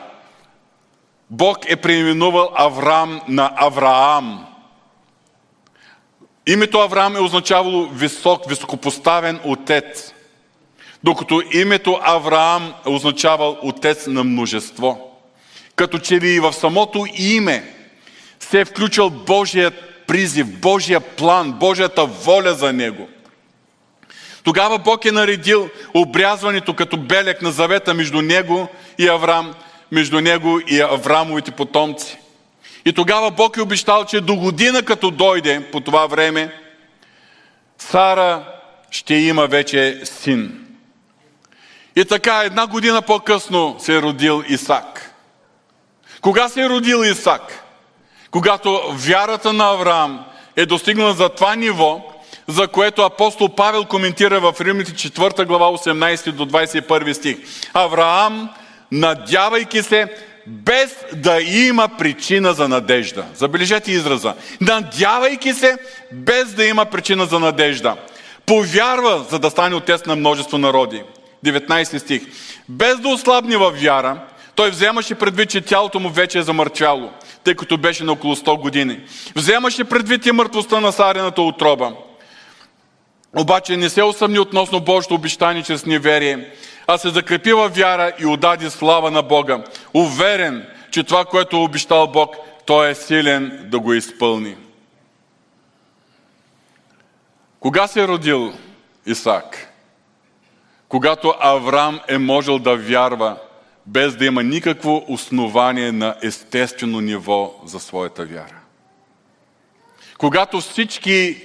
Бог 1.30 1.58
е 1.70 1.76
преименувал 1.76 2.52
Авраам 2.56 3.22
на 3.28 3.52
Авраам. 3.56 4.46
Името 6.48 6.80
Авраам 6.80 7.16
е 7.16 7.20
означавало 7.20 7.88
висок, 7.88 8.50
високопоставен 8.50 9.40
отец. 9.44 10.14
Докато 11.04 11.42
името 11.54 12.00
Авраам 12.02 12.74
е 12.86 12.90
означавал 12.90 13.58
отец 13.62 14.08
на 14.08 14.24
множество. 14.24 15.20
Като 15.76 16.00
че 16.00 16.22
ли 16.22 16.30
и 16.30 16.40
в 16.40 16.54
самото 16.54 17.06
име 17.16 17.74
се 18.40 18.60
е 18.60 18.66
включил 18.66 19.10
Божият 19.10 19.74
призив, 20.08 20.60
Божия 20.60 21.00
план, 21.00 21.52
Божията 21.52 22.06
воля 22.06 22.54
за 22.54 22.74
него. 22.74 23.08
Тогава 24.44 24.80
Бог 24.80 25.06
е 25.06 25.12
наредил 25.12 25.70
обрязването 25.94 26.74
като 26.74 26.98
белек 26.98 27.42
на 27.42 27.52
завета 27.52 27.94
между 27.94 28.22
него 28.22 28.68
и 28.98 29.08
Авраам, 29.08 29.54
между 29.92 30.22
него 30.22 30.60
и 30.68 30.82
Аврамовите 30.82 31.52
потомци. 31.52 32.18
И 32.86 32.94
тогава 32.94 33.32
Бог 33.32 33.58
е 33.58 33.62
обещал, 33.62 34.06
че 34.06 34.22
до 34.22 34.36
година 34.36 34.84
като 34.84 35.12
дойде 35.12 35.68
по 35.72 35.80
това 35.80 36.08
време, 36.08 36.54
Сара 37.78 38.44
ще 38.92 39.16
има 39.16 39.48
вече 39.48 40.02
син. 40.04 40.63
И 41.96 42.06
така, 42.06 42.44
една 42.44 42.68
година 42.68 43.02
по-късно 43.02 43.76
се 43.80 43.96
е 43.96 44.02
родил 44.02 44.44
Исак. 44.48 45.14
Кога 46.22 46.50
се 46.50 46.62
е 46.62 46.70
родил 46.70 47.04
Исак? 47.04 47.64
Когато 48.32 48.82
вярата 48.92 49.54
на 49.54 49.70
Авраам 49.70 50.26
е 50.56 50.66
достигнала 50.66 51.14
за 51.14 51.30
това 51.30 51.56
ниво, 51.56 52.02
за 52.48 52.68
което 52.68 53.02
апостол 53.02 53.50
Павел 53.50 53.86
коментира 53.86 54.40
в 54.40 54.62
Римите 54.62 54.92
4 54.92 55.46
глава 55.46 55.66
18 55.66 56.32
до 56.32 56.46
21 56.46 57.14
стих. 57.14 57.38
Авраам, 57.74 58.50
надявайки 58.92 59.84
се, 59.84 60.08
без 60.48 60.96
да 61.14 61.42
има 61.42 61.88
причина 61.98 62.54
за 62.54 62.68
надежда. 62.68 63.26
Забележете 63.36 63.92
израза. 63.92 64.34
Надявайки 64.62 65.54
се, 65.54 65.78
без 66.12 66.54
да 66.54 66.66
има 66.66 66.86
причина 66.86 67.26
за 67.26 67.40
надежда. 67.40 67.96
Повярва, 68.46 69.26
за 69.30 69.40
да 69.40 69.50
стане 69.50 69.76
отец 69.76 70.06
на 70.06 70.16
множество 70.16 70.58
народи. 70.58 71.04
19 71.44 71.98
стих. 71.98 72.22
Без 72.70 73.00
да 73.00 73.10
ослабне 73.10 73.58
във 73.58 73.82
вяра, 73.82 74.22
той 74.56 74.70
вземаше 74.70 75.16
предвид, 75.16 75.50
че 75.50 75.62
тялото 75.62 76.00
му 76.00 76.10
вече 76.10 76.40
е 76.40 76.44
замъртвяло, 76.44 77.12
тъй 77.44 77.56
като 77.56 77.78
беше 77.78 78.04
на 78.04 78.12
около 78.12 78.36
100 78.36 78.62
години. 78.62 79.00
Вземаше 79.36 79.84
предвид 79.84 80.26
и 80.26 80.32
мъртвостта 80.32 80.80
на 80.80 80.92
сарената 80.92 81.42
отроба. 81.42 81.94
Обаче 83.36 83.78
не 83.78 83.90
се 83.90 84.04
усъмни 84.04 84.40
относно 84.40 84.80
Божието 84.80 85.16
обещание 85.16 85.64
чрез 85.64 85.86
неверие, 85.86 86.52
а 86.88 86.98
се 86.98 87.10
закрепи 87.10 87.54
във 87.54 87.76
вяра 87.76 88.12
и 88.20 88.26
отдаде 88.26 88.70
слава 88.70 89.12
на 89.12 89.22
Бога. 89.22 89.64
Уверен, 89.94 90.68
че 90.92 91.04
това, 91.04 91.26
което 91.26 91.56
е 91.56 91.60
обещал 91.60 92.08
Бог, 92.08 92.36
той 92.66 92.90
е 92.90 92.96
силен 92.96 93.68
да 93.72 93.80
го 93.80 93.94
изпълни. 93.94 94.56
Кога 97.60 97.88
се 97.88 98.02
е 98.02 98.08
родил 98.08 98.54
Исаак? 99.06 99.73
Когато 100.94 101.34
Авраам 101.40 102.00
е 102.08 102.18
можел 102.18 102.60
да 102.60 102.78
вярва, 102.78 103.38
без 103.86 104.16
да 104.16 104.26
има 104.26 104.44
никакво 104.44 105.06
основание 105.08 105.92
на 105.92 106.16
естествено 106.24 107.02
ниво 107.02 107.56
за 107.66 107.80
своята 107.80 108.26
вяра. 108.26 108.60
Когато 110.18 110.62
всички 110.62 111.44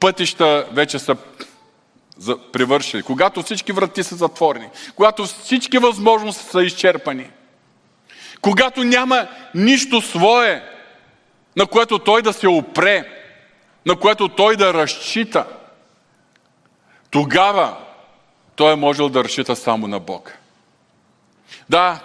пътища 0.00 0.66
вече 0.72 0.98
са 0.98 1.16
привършили, 2.52 3.02
когато 3.02 3.42
всички 3.42 3.72
врати 3.72 4.02
са 4.02 4.14
затворени, 4.16 4.68
когато 4.94 5.24
всички 5.24 5.78
възможности 5.78 6.50
са 6.50 6.62
изчерпани, 6.62 7.30
когато 8.40 8.84
няма 8.84 9.28
нищо 9.54 10.00
свое, 10.00 10.64
на 11.56 11.66
което 11.66 11.98
той 11.98 12.22
да 12.22 12.32
се 12.32 12.48
опре, 12.48 13.04
на 13.86 13.96
което 13.96 14.28
той 14.28 14.56
да 14.56 14.74
разчита, 14.74 15.46
тогава 17.10 17.76
той 18.56 18.72
е 18.72 18.76
можел 18.76 19.08
да 19.08 19.24
разчита 19.24 19.56
само 19.56 19.86
на 19.86 20.00
Бог. 20.00 20.32
Да, 21.68 22.00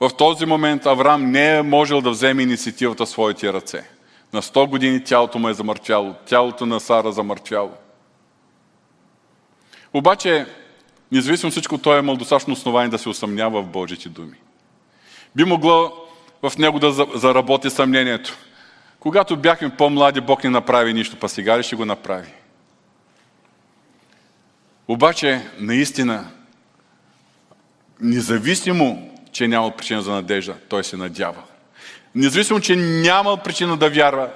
в 0.00 0.10
този 0.18 0.46
момент 0.46 0.86
Авраам 0.86 1.30
не 1.30 1.56
е 1.56 1.62
можел 1.62 2.00
да 2.00 2.10
вземе 2.10 2.42
инициативата 2.42 3.06
в 3.06 3.08
своите 3.08 3.52
ръце. 3.52 3.90
На 4.32 4.42
100 4.42 4.68
години 4.68 5.04
тялото 5.04 5.38
му 5.38 5.48
е 5.48 5.54
замъртвяло, 5.54 6.14
тялото 6.26 6.66
на 6.66 6.80
Сара 6.80 7.12
замъртвяло. 7.12 7.72
Обаче, 9.94 10.46
независимо 11.12 11.50
всичко, 11.50 11.78
той 11.78 11.96
е 11.96 11.98
имал 11.98 12.16
достатъчно 12.16 12.52
основание 12.52 12.88
да 12.88 12.98
се 12.98 13.08
усъмнява 13.08 13.62
в 13.62 13.66
Божите 13.66 14.08
думи. 14.08 14.36
Би 15.36 15.44
могло 15.44 15.92
в 16.42 16.58
него 16.58 16.78
да 16.78 16.92
заработи 17.14 17.70
съмнението. 17.70 18.36
Когато 19.00 19.36
бяхме 19.36 19.76
по-млади, 19.76 20.20
Бог 20.20 20.44
не 20.44 20.50
направи 20.50 20.94
нищо, 20.94 21.16
па 21.20 21.28
сега 21.28 21.58
ли 21.58 21.62
ще 21.62 21.76
го 21.76 21.84
направи? 21.84 22.28
Обаче, 24.88 25.42
наистина, 25.58 26.30
независимо, 28.00 29.12
че 29.32 29.48
няма 29.48 29.70
причина 29.70 30.02
за 30.02 30.12
надежда, 30.12 30.54
той 30.68 30.84
се 30.84 30.96
надява. 30.96 31.42
Независимо, 32.14 32.60
че 32.60 32.76
няма 32.76 33.36
причина 33.36 33.76
да 33.76 33.90
вярва 33.90 34.30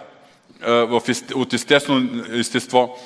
от 1.34 1.52
естествено 1.52 2.24
естество, 2.32 2.98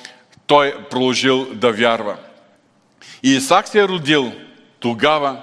той 0.46 0.88
продължил 0.90 1.54
да 1.54 1.72
вярва. 1.72 2.16
И 3.22 3.30
Исак 3.30 3.68
се 3.68 3.80
е 3.80 3.88
родил 3.88 4.32
тогава, 4.80 5.42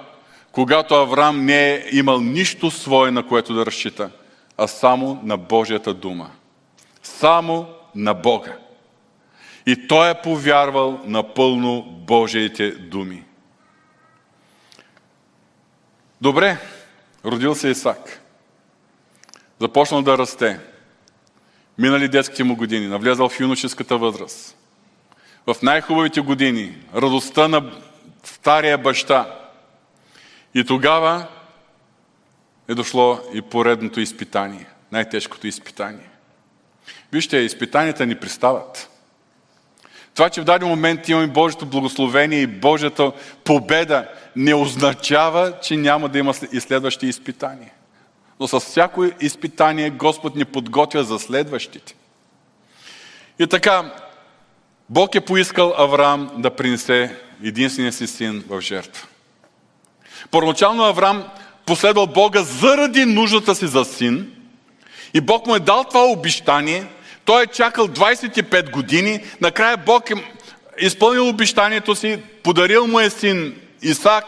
когато 0.52 0.94
Авраам 0.94 1.44
не 1.44 1.74
е 1.74 1.84
имал 1.92 2.20
нищо 2.20 2.70
свое, 2.70 3.10
на 3.10 3.26
което 3.26 3.54
да 3.54 3.66
разчита, 3.66 4.10
а 4.58 4.66
само 4.66 5.20
на 5.24 5.36
Божията 5.36 5.94
дума. 5.94 6.30
Само 7.02 7.66
на 7.94 8.14
Бога. 8.14 8.56
И 9.66 9.88
той 9.88 10.10
е 10.10 10.20
повярвал 10.22 11.00
напълно 11.04 11.82
Божиите 11.82 12.70
думи. 12.70 13.24
Добре, 16.20 16.58
родил 17.24 17.54
се 17.54 17.68
Исак. 17.68 18.20
Започнал 19.60 20.02
да 20.02 20.18
расте. 20.18 20.60
Минали 21.78 22.08
детските 22.08 22.44
му 22.44 22.56
години, 22.56 22.86
навлязал 22.86 23.28
в 23.28 23.40
юношеската 23.40 23.98
възраст. 23.98 24.56
В 25.46 25.56
най-хубавите 25.62 26.20
години, 26.20 26.78
радостта 26.94 27.48
на 27.48 27.72
стария 28.24 28.78
баща. 28.78 29.38
И 30.54 30.64
тогава 30.64 31.26
е 32.68 32.74
дошло 32.74 33.20
и 33.34 33.42
поредното 33.42 34.00
изпитание, 34.00 34.66
най-тежкото 34.92 35.46
изпитание. 35.46 36.08
Вижте, 37.12 37.36
изпитанията 37.36 38.06
ни 38.06 38.14
пристават. 38.14 38.91
Това, 40.14 40.30
че 40.30 40.40
в 40.40 40.44
даден 40.44 40.68
момент 40.68 41.08
имаме 41.08 41.26
Божието 41.26 41.66
благословение 41.66 42.40
и 42.40 42.46
Божията 42.46 43.12
победа, 43.44 44.08
не 44.36 44.54
означава, 44.54 45.52
че 45.62 45.76
няма 45.76 46.08
да 46.08 46.18
има 46.18 46.34
и 46.52 46.60
следващи 46.60 47.06
изпитания. 47.06 47.70
Но 48.40 48.48
с 48.48 48.60
всяко 48.60 49.04
изпитание 49.20 49.90
Господ 49.90 50.36
ни 50.36 50.44
подготвя 50.44 51.04
за 51.04 51.18
следващите. 51.18 51.94
И 53.38 53.46
така, 53.46 53.94
Бог 54.88 55.14
е 55.14 55.20
поискал 55.20 55.74
Авраам 55.78 56.30
да 56.36 56.50
принесе 56.50 57.16
единствения 57.44 57.92
си 57.92 58.06
син 58.06 58.44
в 58.48 58.60
жертва. 58.60 59.06
Първоначално 60.30 60.82
Авраам 60.82 61.24
последвал 61.66 62.06
Бога 62.06 62.42
заради 62.42 63.04
нуждата 63.04 63.54
си 63.54 63.66
за 63.66 63.84
син 63.84 64.32
и 65.14 65.20
Бог 65.20 65.46
му 65.46 65.54
е 65.54 65.60
дал 65.60 65.84
това 65.84 66.04
обещание– 66.04 66.86
той 67.24 67.42
е 67.42 67.46
чакал 67.46 67.88
25 67.88 68.70
години, 68.70 69.24
накрая 69.40 69.76
Бог 69.76 70.10
е 70.10 70.14
изпълнил 70.78 71.28
обещанието 71.28 71.94
си, 71.94 72.22
подарил 72.42 72.86
му 72.86 73.00
е 73.00 73.10
син 73.10 73.60
Исак 73.82 74.24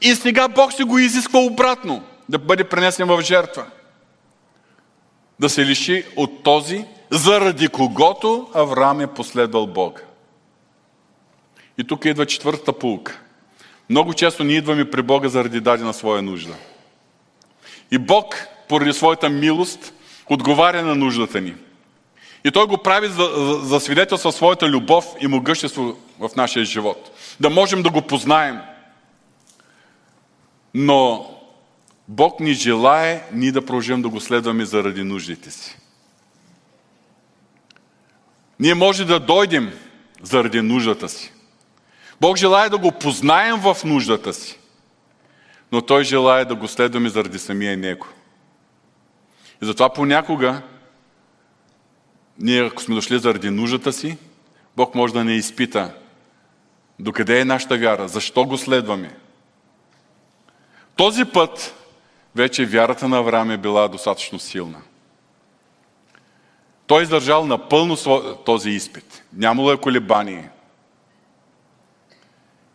и 0.00 0.14
сега 0.14 0.48
Бог 0.48 0.72
ще 0.72 0.84
го 0.84 0.98
изисква 0.98 1.40
обратно, 1.40 2.02
да 2.28 2.38
бъде 2.38 2.64
пренесен 2.64 3.08
в 3.08 3.22
жертва. 3.22 3.66
да 5.40 5.48
се 5.48 5.66
лиши 5.66 6.04
от 6.16 6.42
този, 6.42 6.84
заради 7.10 7.68
когото 7.68 8.48
Авраам 8.54 9.00
е 9.00 9.06
последвал 9.06 9.66
Бога. 9.66 10.02
И 11.78 11.84
тук 11.84 12.04
идва 12.04 12.26
четвъртата 12.26 12.72
полука. 12.72 13.20
Много 13.90 14.14
често 14.14 14.44
ние 14.44 14.56
идваме 14.56 14.90
при 14.90 15.02
Бога 15.02 15.28
заради 15.28 15.60
дадена 15.60 15.94
своя 15.94 16.22
нужда. 16.22 16.54
И 17.90 17.98
Бог, 17.98 18.46
поради 18.68 18.92
своята 18.92 19.28
милост, 19.28 19.92
отговаря 20.26 20.82
на 20.82 20.94
нуждата 20.94 21.40
ни. 21.40 21.54
И 22.44 22.50
Той 22.50 22.66
го 22.66 22.78
прави 22.78 23.08
за, 23.08 23.58
за, 23.62 23.80
свидетелство 23.80 24.32
своята 24.32 24.68
любов 24.68 25.06
и 25.20 25.26
могъщество 25.26 25.96
в 26.18 26.30
нашия 26.36 26.64
живот. 26.64 27.10
Да 27.40 27.50
можем 27.50 27.82
да 27.82 27.90
го 27.90 28.02
познаем. 28.02 28.60
Но 30.74 31.30
Бог 32.08 32.40
ни 32.40 32.52
желае 32.52 33.22
ние 33.32 33.52
да 33.52 33.66
продължим 33.66 34.02
да 34.02 34.08
го 34.08 34.20
следваме 34.20 34.64
заради 34.64 35.02
нуждите 35.02 35.50
си. 35.50 35.78
Ние 38.60 38.74
може 38.74 39.04
да 39.04 39.20
дойдем 39.20 39.72
заради 40.22 40.60
нуждата 40.60 41.08
си. 41.08 41.32
Бог 42.20 42.36
желая 42.36 42.70
да 42.70 42.78
го 42.78 42.92
познаем 42.92 43.56
в 43.56 43.76
нуждата 43.84 44.34
си, 44.34 44.58
но 45.72 45.82
Той 45.82 46.04
желая 46.04 46.44
да 46.44 46.54
го 46.54 46.68
следваме 46.68 47.08
заради 47.08 47.38
самия 47.38 47.76
Него. 47.76 48.06
И 49.62 49.66
затова 49.66 49.88
понякога, 49.88 50.62
ние 52.38 52.66
ако 52.66 52.82
сме 52.82 52.94
дошли 52.94 53.18
заради 53.18 53.50
нуждата 53.50 53.92
си, 53.92 54.18
Бог 54.76 54.94
може 54.94 55.12
да 55.12 55.24
не 55.24 55.34
изпита 55.34 55.94
докъде 56.98 57.40
е 57.40 57.44
нашата 57.44 57.78
вяра, 57.78 58.08
защо 58.08 58.44
го 58.44 58.58
следваме. 58.58 59.16
Този 60.96 61.24
път 61.24 61.74
вече 62.36 62.66
вярата 62.66 63.08
на 63.08 63.18
Авраам 63.18 63.50
е 63.50 63.56
била 63.56 63.88
достатъчно 63.88 64.38
силна. 64.38 64.78
Той 66.86 67.00
е 67.00 67.02
издържал 67.02 67.46
напълно 67.46 67.96
този 68.44 68.70
изпит. 68.70 69.24
Нямало 69.32 69.72
е 69.72 69.76
колебание. 69.76 70.50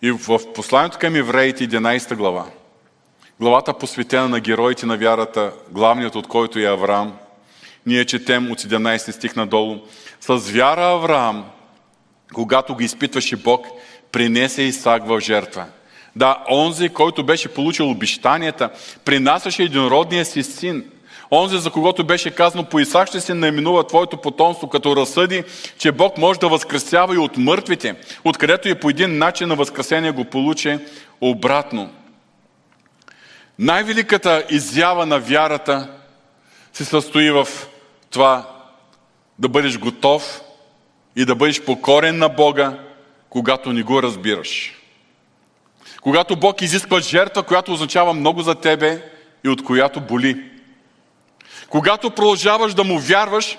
И 0.02 0.12
в 0.12 0.54
посланието 0.54 0.98
към 1.00 1.16
евреите, 1.16 1.70
11 1.70 2.16
глава, 2.16 2.46
главата 3.40 3.74
посветена 3.74 4.30
на 4.30 4.40
героите 4.40 4.86
на 4.86 4.98
вярата, 4.98 5.54
главният 5.72 6.16
от 6.16 6.28
който 6.28 6.60
е 6.60 6.66
Авраам, 6.66 7.18
ние 7.86 8.06
четем 8.06 8.52
от 8.52 8.60
17 8.60 9.12
стих 9.12 9.36
надолу. 9.36 9.80
С 10.22 10.38
вяра 10.38 10.86
Авраам, 10.86 11.46
когато 12.34 12.76
го 12.76 12.82
изпитваше 12.82 13.36
Бог, 13.36 13.68
принесе 14.12 14.62
Исак 14.62 15.08
в 15.08 15.20
жертва. 15.20 15.66
Да, 16.16 16.44
онзи, 16.50 16.90
който 16.90 17.24
беше 17.24 17.48
получил 17.48 17.90
обещанията, 17.90 18.70
принасяше 19.06 19.64
единородния 19.64 20.26
си 20.26 20.44
син. 20.44 20.86
Онзи, 21.32 21.58
за 21.58 21.72
когото 21.72 22.04
беше 22.04 22.32
казано, 22.32 22.64
по 22.64 22.80
Исак 22.80 23.08
ще 23.08 23.22
се 23.22 23.34
наименува 23.34 23.88
твоето 23.88 24.18
потомство, 24.18 24.70
като 24.70 24.96
разсъди, 24.96 25.44
че 25.78 25.92
Бог 25.92 26.18
може 26.18 26.40
да 26.40 26.50
възкресява 26.50 27.16
и 27.16 27.18
от 27.18 27.38
мъртвите, 27.38 27.96
откъдето 28.24 28.70
и 28.70 28.76
по 28.76 28.90
един 28.90 29.18
начин 29.18 29.48
на 29.48 29.56
възкресение 29.56 30.12
го 30.12 30.26
получи 30.26 30.80
обратно. 31.22 31.90
Най-великата 33.60 34.44
изява 34.50 35.06
на 35.06 35.20
вярата 35.20 35.90
се 36.74 36.86
състои 36.86 37.32
в 37.32 37.48
това 38.14 38.50
да 39.40 39.50
бъдеш 39.50 39.80
готов 39.80 40.42
и 41.16 41.26
да 41.26 41.36
бъдеш 41.36 41.62
покорен 41.62 42.18
на 42.18 42.30
Бога, 42.30 42.80
когато 43.30 43.74
не 43.74 43.84
го 43.84 44.04
разбираш. 44.04 44.74
Когато 46.02 46.36
Бог 46.36 46.62
изисква 46.62 47.00
жертва, 47.00 47.44
която 47.44 47.74
означава 47.74 48.14
много 48.14 48.42
за 48.42 48.56
тебе 48.56 49.12
и 49.44 49.50
от 49.50 49.64
която 49.64 50.02
боли. 50.02 50.52
Когато 51.70 52.12
продължаваш 52.12 52.74
да 52.74 52.84
му 52.84 53.00
вярваш, 53.00 53.58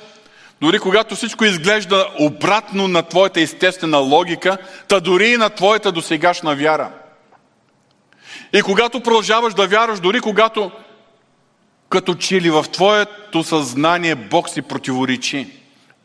дори 0.60 0.78
когато 0.78 1.16
всичко 1.16 1.44
изглежда 1.44 2.08
обратно 2.20 2.88
на 2.88 3.02
твоята 3.02 3.40
естествена 3.40 3.98
логика, 3.98 4.58
та 4.88 5.00
дори 5.00 5.28
и 5.28 5.36
на 5.36 5.50
твоята 5.50 5.92
досегашна 5.92 6.56
вяра. 6.56 6.90
И 8.52 8.62
когато 8.62 9.00
продължаваш 9.00 9.54
да 9.54 9.66
вярваш, 9.66 10.00
дори 10.00 10.20
когато 10.20 10.70
като 11.88 12.14
че 12.14 12.40
ли 12.40 12.50
в 12.50 12.64
твоето 12.72 13.44
съзнание 13.44 14.14
Бог 14.14 14.48
си 14.48 14.62
противоречи. 14.62 15.48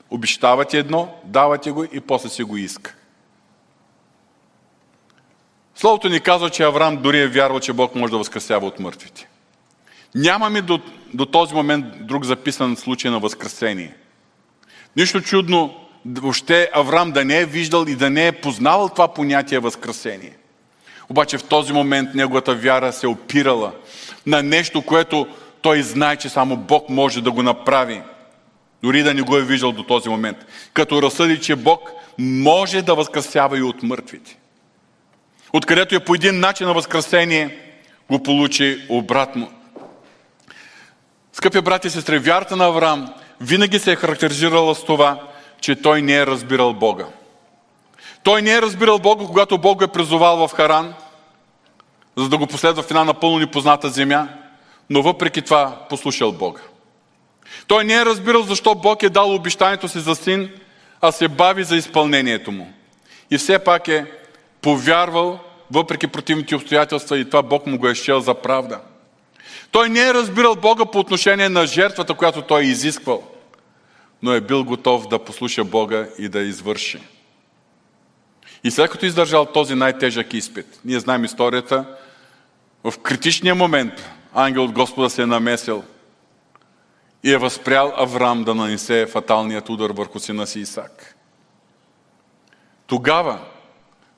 Обещава 0.09 0.65
ти 0.65 0.77
едно, 0.77 1.15
дава 1.23 1.57
ти 1.57 1.71
го 1.71 1.83
и 1.83 1.99
после 1.99 2.29
си 2.29 2.43
го 2.43 2.57
иска. 2.57 2.95
Словото 5.75 6.09
ни 6.09 6.19
казва, 6.19 6.49
че 6.49 6.63
Авраам 6.63 6.97
дори 6.97 7.19
е 7.19 7.27
вярвал, 7.27 7.59
че 7.59 7.73
Бог 7.73 7.95
може 7.95 8.11
да 8.11 8.17
възкресява 8.17 8.67
от 8.67 8.79
мъртвите. 8.79 9.27
Нямаме 10.15 10.61
до, 10.61 10.79
до 11.13 11.25
този 11.25 11.53
момент 11.53 11.85
друг 11.99 12.25
записан 12.25 12.75
случай 12.75 13.11
на 13.11 13.19
възкресение. 13.19 13.95
Нищо 14.95 15.21
чудно 15.21 15.75
въобще 16.05 16.69
Авраам 16.73 17.11
да 17.11 17.25
не 17.25 17.39
е 17.39 17.45
виждал 17.45 17.85
и 17.87 17.95
да 17.95 18.09
не 18.09 18.27
е 18.27 18.31
познавал 18.31 18.89
това 18.89 19.07
понятие 19.07 19.59
възкресение. 19.59 20.37
Обаче 21.09 21.37
в 21.37 21.43
този 21.43 21.73
момент 21.73 22.09
неговата 22.15 22.55
вяра 22.55 22.93
се 22.93 23.07
опирала 23.07 23.71
на 24.25 24.43
нещо, 24.43 24.81
което 24.81 25.27
той 25.61 25.81
знае, 25.81 26.15
че 26.15 26.29
само 26.29 26.57
Бог 26.57 26.89
може 26.89 27.21
да 27.21 27.31
го 27.31 27.43
направи. 27.43 28.01
Дори 28.83 29.03
да 29.03 29.13
не 29.13 29.21
го 29.21 29.37
е 29.37 29.45
виждал 29.45 29.71
до 29.71 29.83
този 29.83 30.09
момент. 30.09 30.37
Като 30.73 31.01
разсъди, 31.01 31.41
че 31.41 31.55
Бог 31.55 31.91
може 32.17 32.81
да 32.81 32.95
възкресява 32.95 33.57
и 33.57 33.61
от 33.61 33.83
мъртвите. 33.83 34.37
Откъдето 35.53 35.95
е 35.95 35.99
по 35.99 36.15
един 36.15 36.39
начин 36.39 36.67
на 36.67 36.73
възкресение, 36.73 37.57
го 38.11 38.23
получи 38.23 38.85
обратно. 38.89 39.51
Скъпи 41.33 41.61
брати 41.61 41.87
и 41.87 41.91
сестри, 41.91 42.19
вярата 42.19 42.55
на 42.55 42.65
Авраам 42.65 43.13
винаги 43.41 43.79
се 43.79 43.91
е 43.91 43.95
характеризирала 43.95 44.75
с 44.75 44.83
това, 44.83 45.21
че 45.61 45.75
той 45.75 46.01
не 46.01 46.15
е 46.15 46.25
разбирал 46.25 46.73
Бога. 46.73 47.05
Той 48.23 48.41
не 48.41 48.51
е 48.51 48.61
разбирал 48.61 48.99
Бога, 48.99 49.25
когато 49.25 49.57
Бог 49.57 49.77
го 49.77 49.83
е 49.83 49.87
призовал 49.87 50.47
в 50.47 50.53
Харан, 50.53 50.93
за 52.15 52.29
да 52.29 52.37
го 52.37 52.47
последва 52.47 52.83
в 52.83 52.91
една 52.91 53.03
напълно 53.03 53.39
непозната 53.39 53.89
земя, 53.89 54.27
но 54.89 55.01
въпреки 55.01 55.41
това 55.41 55.85
послушал 55.89 56.31
Бога. 56.31 56.61
Той 57.67 57.83
не 57.83 57.93
е 57.93 58.05
разбирал 58.05 58.43
защо 58.43 58.75
Бог 58.75 59.03
е 59.03 59.09
дал 59.09 59.35
обещанието 59.35 59.87
си 59.87 59.99
за 59.99 60.15
син, 60.15 60.51
а 61.01 61.11
се 61.11 61.27
бави 61.27 61.63
за 61.63 61.75
изпълнението 61.75 62.51
му. 62.51 62.73
И 63.31 63.37
все 63.37 63.59
пак 63.59 63.87
е 63.87 64.05
повярвал, 64.61 65.39
въпреки 65.71 66.07
противните 66.07 66.55
обстоятелства 66.55 67.19
и 67.19 67.25
това 67.25 67.41
Бог 67.41 67.67
му 67.67 67.77
го 67.77 67.87
е 67.87 67.95
щел 67.95 68.19
за 68.19 68.33
правда. 68.33 68.79
Той 69.71 69.89
не 69.89 69.99
е 69.99 70.13
разбирал 70.13 70.55
Бога 70.55 70.85
по 70.85 70.99
отношение 70.99 71.49
на 71.49 71.67
жертвата, 71.67 72.13
която 72.13 72.41
той 72.41 72.61
е 72.61 72.65
изисквал, 72.65 73.23
но 74.23 74.33
е 74.33 74.41
бил 74.41 74.63
готов 74.63 75.07
да 75.07 75.19
послуша 75.19 75.63
Бога 75.63 76.07
и 76.17 76.29
да 76.29 76.39
извърши. 76.39 76.99
И 78.63 78.71
след 78.71 78.91
като 78.91 79.05
издържал 79.05 79.45
този 79.45 79.75
най-тежък 79.75 80.33
изпит, 80.33 80.79
ние 80.85 80.99
знаем 80.99 81.25
историята, 81.25 81.85
в 82.83 82.93
критичния 82.97 83.55
момент 83.55 84.09
ангел 84.33 84.63
от 84.63 84.71
Господа 84.71 85.09
се 85.09 85.21
е 85.21 85.25
намесил 85.25 85.83
и 87.23 87.31
е 87.31 87.37
възпрял 87.37 87.93
Авраам 87.97 88.43
да 88.43 88.55
нанесе 88.55 89.05
фаталният 89.05 89.69
удар 89.69 89.89
върху 89.89 90.19
сина 90.19 90.47
си 90.47 90.59
Исак. 90.59 91.15
Тогава, 92.87 93.39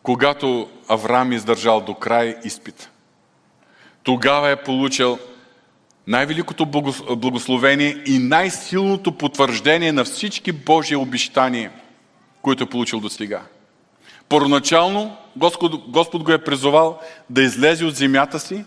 когато 0.03 0.69
Авраам 0.87 1.31
издържал 1.31 1.81
до 1.81 1.95
край 1.95 2.37
изпит, 2.43 2.89
тогава 4.03 4.49
е 4.49 4.63
получил 4.63 5.19
най-великото 6.07 6.65
благословение 7.15 8.03
и 8.05 8.19
най-силното 8.19 9.11
потвърждение 9.11 9.91
на 9.91 10.03
всички 10.03 10.51
Божии 10.51 10.95
обещания, 10.95 11.71
които 12.41 12.63
е 12.63 12.69
получил 12.69 12.99
до 12.99 13.09
сега. 13.09 13.41
Първоначално 14.29 15.17
Господ, 15.35 15.91
Господ 15.91 16.23
го 16.23 16.31
е 16.31 16.43
призовал 16.43 16.99
да 17.29 17.41
излезе 17.41 17.85
от 17.85 17.95
земята 17.95 18.39
си 18.39 18.65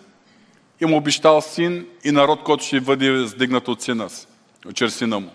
и 0.81 0.87
му 0.87 0.97
обещал 0.97 1.41
син 1.41 1.87
и 2.05 2.11
народ, 2.11 2.43
който 2.43 2.65
ще 2.65 2.81
бъде 2.81 3.27
сдигнат 3.27 3.69
от 3.69 3.83
сина 3.83 4.11
си, 4.11 4.27
чрез 4.75 4.97
сина 4.97 5.21
му. 5.21 5.31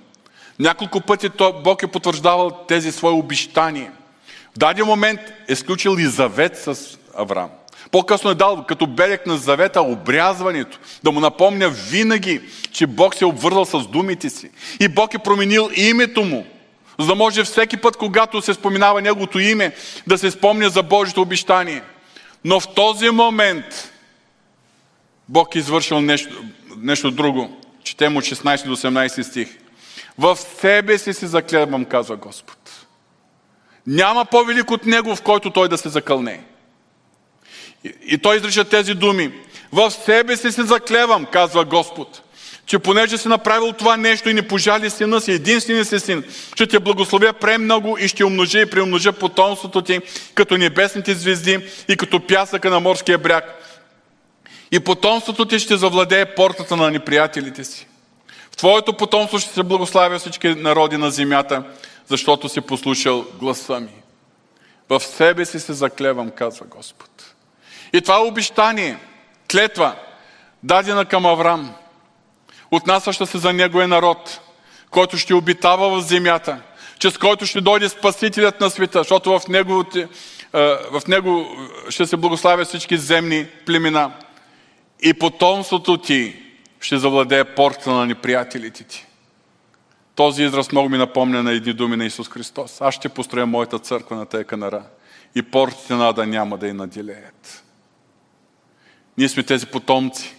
Няколко 0.60 1.02
пъти 1.02 1.30
Бог 1.64 1.84
е 1.84 1.88
потвърждавал 1.88 2.52
тези 2.68 2.92
свои 2.92 3.14
обещания. 3.14 3.92
В 4.56 4.60
даден 4.60 4.86
момент 4.86 5.20
е 5.48 5.56
сключил 5.56 5.96
и 6.00 6.06
завет 6.06 6.58
с 6.58 6.98
Авраам. 7.18 7.50
По-късно 7.92 8.30
е 8.30 8.36
дал 8.36 8.66
като 8.68 8.88
белег 8.88 9.26
на 9.26 9.38
завета 9.38 9.82
обрязването, 9.82 10.80
да 11.04 11.12
му 11.12 11.20
напомня 11.20 11.70
винаги, 11.70 12.42
че 12.72 12.88
Бог 12.88 13.16
се 13.16 13.24
е 13.24 13.28
обвързал 13.28 13.66
с 13.66 13.88
думите 13.88 14.30
си. 14.30 14.50
И 14.80 14.88
Бог 14.88 15.14
е 15.14 15.20
променил 15.20 15.70
името 15.76 16.24
му, 16.24 16.46
за 17.00 17.08
да 17.08 17.16
може 17.16 17.44
всеки 17.44 17.78
път, 17.78 17.98
когато 17.98 18.42
се 18.42 18.54
споминава 18.54 19.02
Неговото 19.02 19.40
име, 19.40 19.76
да 20.08 20.18
се 20.18 20.32
спомня 20.32 20.70
за 20.70 20.84
Божието 20.84 21.22
обещание. 21.22 21.84
Но 22.46 22.60
в 22.60 22.68
този 22.68 23.10
момент 23.10 23.92
Бог 25.30 25.56
е 25.56 25.60
извършил 25.60 26.02
нещо, 26.02 26.44
нещо 26.78 27.12
друго. 27.12 27.62
Четем 27.84 28.18
от 28.18 28.24
16 28.24 28.66
до 28.66 28.76
18 28.76 29.22
стих. 29.22 29.58
В 30.18 30.38
себе 30.62 30.98
си 30.98 31.14
се 31.14 31.28
заклевам, 31.28 31.86
казва 31.86 32.16
Господ. 32.16 32.86
Няма 33.88 34.26
по-велик 34.26 34.72
от 34.72 34.86
Него, 34.86 35.16
в 35.16 35.22
който 35.22 35.50
Той 35.50 35.70
да 35.70 35.78
се 35.78 35.90
закълне. 35.90 36.44
И, 37.84 37.94
и 38.06 38.18
Той 38.18 38.38
изрича 38.38 38.64
тези 38.64 38.94
думи. 38.94 39.32
В 39.72 39.92
себе 39.92 40.38
си 40.38 40.52
се 40.52 40.64
заклевам, 40.64 41.26
казва 41.26 41.66
Господ, 41.66 42.22
че 42.66 42.80
понеже 42.80 43.18
си 43.18 43.28
направил 43.28 43.74
това 43.74 43.98
нещо 43.98 44.30
и 44.30 44.34
не 44.34 44.48
пожали 44.48 44.90
сина 44.90 45.22
си, 45.22 45.32
единствения 45.32 45.86
си 45.86 46.00
син, 46.00 46.24
ще 46.56 46.68
те 46.68 46.80
благословя 46.80 47.34
премного 47.34 47.98
и 48.00 48.08
ще 48.08 48.26
умножа 48.26 48.60
и 48.60 48.70
преумножа 48.70 49.14
потомството 49.14 49.82
ти, 49.82 50.00
като 50.34 50.58
небесните 50.58 51.14
звезди 51.14 51.60
и 51.88 51.98
като 51.98 52.20
пясъка 52.20 52.70
на 52.70 52.80
морския 52.80 53.18
бряг. 53.18 53.59
И 54.72 54.80
потомството 54.80 55.46
ти 55.46 55.60
ще 55.60 55.78
завладее 55.78 56.36
портата 56.36 56.76
на 56.76 56.92
неприятелите 56.92 57.64
си. 57.64 57.88
В 58.52 58.58
твоето 58.58 58.94
потомство 58.94 59.40
ще 59.40 59.54
се 59.54 59.64
благославя 59.64 60.20
всички 60.20 60.48
народи 60.48 60.98
на 60.98 61.12
земята, 61.12 61.64
защото 62.08 62.50
си 62.50 62.62
послушал 62.62 63.26
гласа 63.40 63.80
ми. 63.80 63.94
В 64.90 65.00
себе 65.00 65.46
си 65.46 65.60
се 65.60 65.74
заклевам, 65.74 66.32
казва 66.32 66.66
Господ. 66.66 67.36
И 67.94 68.02
това 68.02 68.24
обещание, 68.24 68.98
клетва, 69.52 69.96
дадена 70.64 71.06
към 71.06 71.26
Авраам, 71.26 71.74
отнасяща 72.72 73.28
се 73.28 73.38
за 73.38 73.54
неговия 73.54 73.88
народ, 73.88 74.40
който 74.90 75.18
ще 75.18 75.34
обитава 75.34 75.90
в 75.90 76.02
земята, 76.02 76.62
чрез 77.00 77.18
който 77.18 77.46
ще 77.46 77.62
дойде 77.62 77.90
Спасителят 77.90 78.62
на 78.62 78.70
света, 78.70 79.00
защото 79.00 79.40
в 79.40 79.48
него, 79.48 79.86
в 80.92 81.02
него 81.08 81.48
ще 81.90 82.06
се 82.06 82.18
благославят 82.18 82.68
всички 82.68 82.98
земни 82.98 83.48
племена. 83.66 84.12
И 85.02 85.14
потомството 85.14 85.98
ти 85.98 86.44
ще 86.80 86.98
завладее 86.98 87.56
порта 87.56 87.92
на 87.92 88.06
неприятелите 88.06 88.84
ти. 88.84 89.06
Този 90.16 90.44
израз 90.44 90.72
много 90.72 90.90
ми 90.90 90.98
напомня 90.98 91.44
на 91.44 91.52
едни 91.52 91.74
думи 91.74 91.96
на 91.96 92.06
Исус 92.06 92.30
Христос. 92.30 92.82
Аз 92.82 92.96
ще 92.96 93.10
построя 93.10 93.46
моята 93.46 93.80
църква 93.80 94.16
на 94.16 94.26
тая 94.26 94.44
канара 94.44 94.84
и 95.36 95.42
портите 95.42 95.94
на 95.94 96.10
Ада 96.10 96.28
няма 96.28 96.58
да 96.58 96.68
я 96.68 96.74
наделеят. 96.74 97.64
Ние 99.18 99.30
сме 99.30 99.44
тези 99.44 99.66
потомци 99.66 100.36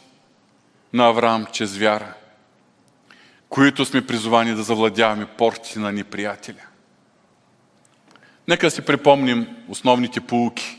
на 0.93 1.07
Авраам 1.07 1.47
чрез 1.53 1.77
вяра, 1.77 2.15
които 3.49 3.85
сме 3.85 4.07
призовани 4.07 4.55
да 4.55 4.63
завладяваме 4.63 5.27
портите 5.27 5.79
на 5.79 5.93
неприятеля. 5.93 6.63
Нека 8.49 8.71
си 8.71 8.83
припомним 8.83 9.57
основните 9.69 10.21
полуки 10.21 10.79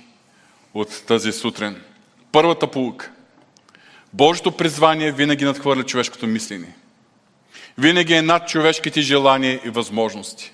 от 0.74 1.04
тази 1.08 1.32
сутрин. 1.32 1.82
Първата 2.32 2.72
полука. 2.72 3.12
Божието 4.14 4.52
призвание 4.52 5.12
винаги 5.12 5.46
надхвърля 5.46 5.84
човешкото 5.84 6.28
мислене. 6.28 6.76
Винаги 7.78 8.14
е 8.14 8.22
над 8.22 8.48
човешките 8.48 9.02
желания 9.02 9.60
и 9.66 9.70
възможности. 9.70 10.54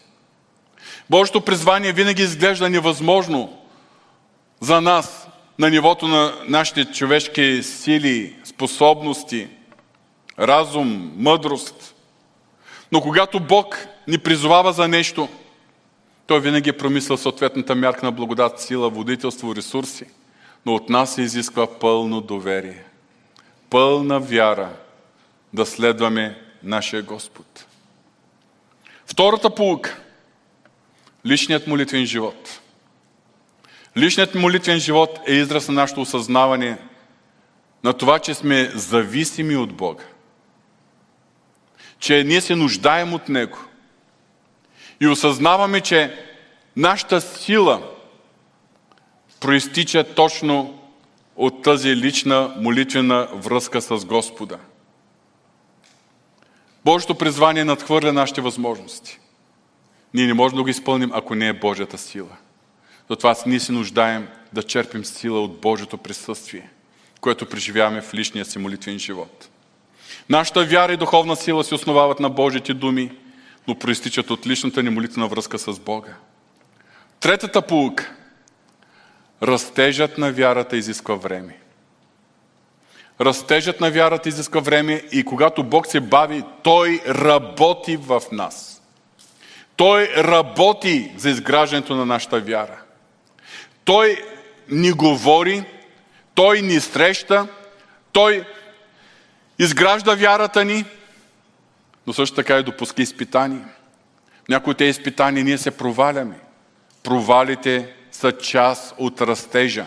Божието 1.10 1.41
призвание 1.41 1.93
винаги 1.93 2.22
изглежда 2.22 2.70
невъзможно 2.70 3.58
за 4.60 4.82
нас 4.82 5.28
на 5.60 5.70
нивото 5.70 6.08
на 6.08 6.34
нашите 6.47 6.86
човешки 6.86 7.64
сили, 7.64 8.36
способности, 8.43 9.47
разум, 10.39 11.12
мъдрост. 11.18 11.95
Но 12.91 13.01
когато 13.01 13.39
Бог 13.39 13.88
ни 14.08 14.18
призовава 14.18 14.74
за 14.74 14.88
нещо, 14.88 15.30
Той 16.28 16.39
винаги 16.39 16.70
е 16.70 16.78
промислял 16.78 17.18
съответната 17.18 17.76
мярка 17.76 18.05
на 18.05 18.12
благодат, 18.12 18.62
сила, 18.62 18.89
водителство, 18.89 19.55
ресурси, 19.55 20.05
но 20.66 20.76
от 20.76 20.89
нас 20.89 21.16
се 21.16 21.22
изисква 21.22 21.80
пълно 21.80 22.22
доверие, 22.22 22.84
пълна 23.70 24.20
вяра 24.20 24.70
да 25.53 25.65
следваме 25.65 26.41
нашия 26.63 27.03
Господ. 27.03 27.65
Втората 29.05 29.55
полука– 29.55 29.99
личният 31.26 31.68
молитвен 31.68 32.05
живот. 32.05 32.59
Личният 33.97 34.36
молитвен 34.36 34.80
живот 34.80 35.20
е 35.28 35.34
израз 35.34 35.68
на 35.68 35.74
нашето 35.74 36.01
осъзнаване 36.01 36.78
на 37.84 37.93
това, 37.93 38.20
че 38.20 38.34
сме 38.34 38.72
зависими 38.76 39.55
от 39.55 39.74
Бога. 39.74 40.03
Че 41.99 42.24
ние 42.24 42.41
се 42.41 42.55
нуждаем 42.55 43.13
от 43.13 43.30
Него. 43.30 43.57
И 45.01 45.07
осъзнаваме, 45.07 45.82
че 45.82 46.26
нашата 46.76 47.22
сила 47.22 47.82
проистича 49.39 50.03
точно 50.03 50.77
от 51.38 51.64
тази 51.64 51.96
лична 51.96 52.54
молитвена 52.58 53.28
връзка 53.34 53.82
с 53.82 54.06
Господа– 54.06 54.58
Божието 56.88 57.16
призвание 57.16 57.66
надхвърля 57.66 58.14
нашите 58.14 58.42
възможности. 58.42 59.20
Ние 60.14 60.28
не 60.28 60.34
можем 60.34 60.56
да 60.56 60.64
го 60.64 60.70
изпълним, 60.70 61.12
ако 61.14 61.36
не 61.36 61.48
е 61.48 61.54
Божията 61.54 61.98
сила. 61.98 62.38
Затова 63.10 63.36
ние 63.46 63.60
се 63.60 63.72
нуждаем 63.72 64.28
да 64.54 64.64
черпим 64.64 65.06
сила 65.06 65.42
от 65.42 65.62
Божието 65.62 65.98
присъствие, 65.98 66.70
което 67.22 67.50
преживяваме 67.50 68.02
в 68.02 68.14
личния 68.14 68.46
си 68.46 68.60
молитвен 68.60 69.00
живот. 69.00 69.50
Нашата 70.30 70.66
вяра 70.66 70.94
и 70.94 70.98
духовна 70.98 71.36
сила 71.36 71.64
се 71.64 71.76
основават 71.76 72.20
на 72.20 72.30
Божите 72.30 72.74
думи, 72.74 73.12
но 73.68 73.80
проистичат 73.80 74.30
от 74.30 74.48
личната 74.48 74.84
ни 74.84 74.90
молитвена 74.90 75.28
връзка 75.28 75.60
с 75.60 75.80
Бога. 75.80 76.14
Третата 77.20 77.62
полука. 77.62 78.16
Растежът 79.44 80.18
на 80.18 80.32
вярата 80.32 80.78
изисква 80.78 81.16
време. 81.16 81.58
Растежът 83.22 83.82
на 83.82 83.92
вярата 83.92 84.30
изисква 84.30 84.62
време 84.62 85.04
и 85.12 85.24
когато 85.24 85.64
Бог 85.64 85.88
се 85.88 86.00
бави, 86.00 86.44
Той 86.64 87.02
работи 87.08 87.98
в 87.98 88.22
нас. 88.32 88.82
Той 89.76 90.10
работи 90.18 91.12
за 91.18 91.30
изграждането 91.30 91.96
на 91.96 92.06
нашата 92.06 92.40
вяра. 92.40 92.82
Той 93.86 94.24
ни 94.70 94.92
говори, 94.92 95.64
Той 96.36 96.62
ни 96.62 96.80
среща, 96.80 97.48
Той 98.12 98.46
изгражда 99.60 100.16
вярата 100.16 100.66
ни, 100.66 100.86
но 102.08 102.14
също 102.14 102.36
така 102.36 102.58
и 102.58 102.64
допуска 102.64 103.02
изпитания. 103.02 103.70
Някои 104.50 104.72
от 104.72 104.78
тези 104.78 105.00
изпитания 105.00 105.44
ние 105.44 105.58
се 105.58 105.78
проваляме. 105.78 106.40
Провалите 107.04 107.94
са 108.20 108.32
част 108.32 108.95
от 108.97 109.22
растежа. 109.22 109.86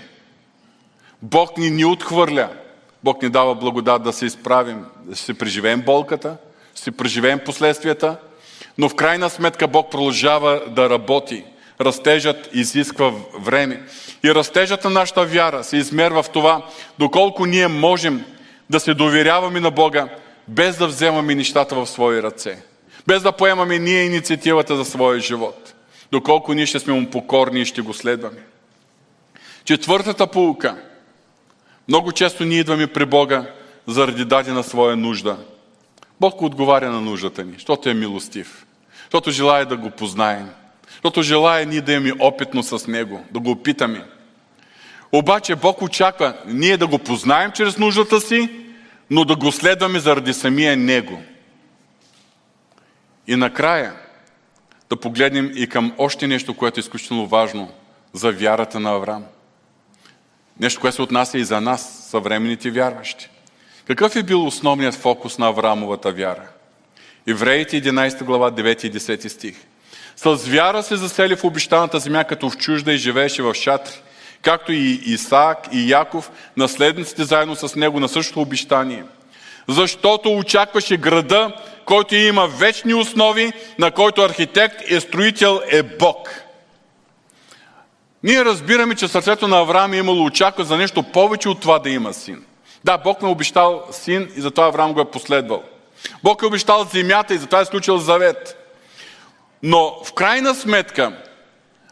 Бог 1.23 1.59
ни 1.59 1.71
ни 1.71 1.85
отхвърля– 1.85 2.49
Бог 3.05 3.23
ни 3.23 3.29
дава 3.29 3.55
благодат 3.55 4.03
да 4.03 4.13
се 4.13 4.27
изправим, 4.27 4.85
да 5.03 5.17
се 5.17 5.35
преживеем 5.35 5.81
болката, 5.81 6.29
да 6.75 6.81
се 6.81 6.91
преживеем 6.91 7.39
последствията, 7.39 8.17
но 8.79 8.89
в 8.89 8.95
крайна 8.95 9.31
сметка 9.31 9.69
Бог 9.69 9.91
продължава 9.91 10.63
да 10.69 10.91
работи. 10.91 11.45
Растежът 11.81 12.51
изисква 12.53 13.13
време. 13.39 13.83
И 14.25 14.35
растежът 14.35 14.85
на 14.85 14.91
нашата 14.91 15.25
вяра 15.25 15.65
се 15.65 15.77
измерва 15.77 16.23
в 16.23 16.31
това, 16.31 16.67
доколко 16.99 17.47
ние 17.47 17.69
можем 17.69 18.25
да 18.71 18.81
се 18.81 18.95
доверяваме 18.95 19.61
на 19.61 19.71
Бога, 19.71 20.09
без 20.49 20.77
да 20.77 20.87
вземаме 20.87 21.35
нещата 21.35 21.75
в 21.75 21.87
свои 21.87 22.23
ръце. 22.23 22.63
Без 23.07 23.23
да 23.23 23.33
поемаме 23.33 23.79
ние 23.79 24.03
инициативата 24.03 24.77
за 24.77 24.85
своя 24.85 25.21
живот. 25.21 25.75
Доколко 26.13 26.55
ние 26.55 26.67
ще 26.67 26.79
сме 26.79 26.93
му 26.93 27.11
покорни 27.11 27.61
и 27.61 27.65
ще 27.65 27.83
го 27.83 27.95
следваме. 27.95 28.43
Четвъртата 29.65 30.27
полука– 30.27 30.77
много 31.91 32.13
често 32.13 32.45
ние 32.45 32.59
идваме 32.59 32.87
при 32.87 33.07
Бога 33.07 33.47
заради 33.87 34.25
дадена 34.25 34.63
своя 34.63 34.97
нужда. 34.97 35.39
Бог 36.21 36.43
отговаря 36.43 36.91
на 36.91 37.01
нуждата 37.01 37.45
ни, 37.45 37.53
защото 37.53 37.89
е 37.89 37.95
милостив, 37.95 38.67
защото 39.03 39.31
желая 39.31 39.67
да 39.67 39.77
го 39.77 39.91
познаем, 39.91 40.51
защото 40.91 41.23
желая 41.23 41.67
ние 41.67 41.81
да 41.81 41.93
имаме 41.93 42.13
опитно 42.19 42.63
с 42.63 42.87
Него, 42.87 43.25
да 43.31 43.41
го 43.41 43.51
опитаме. 43.51 44.05
Обаче 45.13 45.57
Бог 45.57 45.83
очаква 45.83 46.35
ние 46.47 46.77
да 46.77 46.87
го 46.87 46.99
познаем 46.99 47.53
чрез 47.53 47.79
нуждата 47.79 48.21
си, 48.21 48.51
но 49.11 49.25
да 49.25 49.37
го 49.37 49.53
следваме 49.53 50.01
заради 50.01 50.33
самия 50.33 50.77
Него. 50.77 51.23
И 53.27 53.37
накрая 53.37 53.95
да 54.91 54.97
погледнем 54.97 55.53
и 55.55 55.67
към 55.67 55.95
още 55.99 56.27
нещо, 56.27 56.57
което 56.57 56.81
е 56.81 56.83
изключително 56.83 57.27
важно 57.27 57.73
за 58.13 58.33
вярата 58.33 58.81
на 58.81 58.91
Авраам– 58.91 59.25
Нещо, 60.61 60.81
което 60.81 60.95
се 60.95 61.03
отнася 61.03 61.39
и 61.39 61.45
за 61.45 61.61
нас, 61.61 62.07
съвременните 62.11 62.71
вярващи. 62.71 63.29
Какъв 63.87 64.17
е 64.17 64.23
бил 64.23 64.47
основният 64.47 64.95
фокус 64.95 65.39
на 65.39 65.49
Аврамовата 65.49 66.13
вяра? 66.13 66.49
Евреите 67.27 67.83
11 67.83 68.25
глава 68.25 68.51
9 68.51 68.85
и 68.85 68.93
10 68.93 69.29
стих. 69.29 69.57
С 70.17 70.35
вяра 70.35 70.83
се 70.83 70.97
засели 70.97 71.37
в 71.37 71.45
обещаната 71.45 71.99
земя, 71.99 72.25
като 72.25 72.51
в 72.51 72.57
чужда 72.57 72.93
и 72.93 72.97
живееше 72.97 73.43
в 73.43 73.55
шатри, 73.55 73.95
както 74.43 74.73
и 74.73 75.01
Исаак 75.05 75.59
и 75.73 75.91
Яков, 75.91 76.31
наследниците 76.57 77.25
заедно 77.25 77.57
с 77.57 77.77
него 77.77 78.01
на 78.01 78.09
същото 78.09 78.41
обещание. 78.41 79.05
Защото 79.71 80.37
очакваше 80.37 80.97
града, 80.97 81.53
който 81.85 82.15
има 82.15 82.47
вечни 82.47 82.95
основи, 82.95 83.53
на 83.79 83.91
който 83.91 84.23
архитект 84.23 84.91
и 84.91 85.01
строител 85.01 85.61
е 85.69 85.83
Бог. 85.83 86.31
Ние 88.23 88.45
разбираме, 88.45 88.95
че 88.95 89.09
сърцето 89.09 89.49
на 89.49 89.59
Авраам 89.59 89.93
е 89.93 89.97
имало 89.97 90.25
очаква 90.25 90.65
за 90.65 90.77
нещо 90.77 91.03
повече 91.03 91.49
от 91.49 91.61
това 91.61 91.79
да 91.79 91.91
има 91.91 92.15
син. 92.15 92.45
Да, 92.85 92.99
Бог 92.99 93.23
му 93.23 93.29
е 93.29 93.33
обещал 93.33 93.85
син 93.91 94.29
и 94.37 94.41
затова 94.41 94.67
Авраам 94.67 94.93
го 94.93 95.01
е 95.01 95.11
последвал. 95.11 95.63
Бог 96.23 96.43
е 96.43 96.47
обещал 96.47 96.85
земята 96.93 97.35
и 97.35 97.39
затова 97.39 97.61
е 97.61 97.65
сключил 97.65 97.99
завет. 97.99 98.57
Но 99.63 99.97
в 100.05 100.13
крайна 100.13 100.55
сметка 100.55 101.13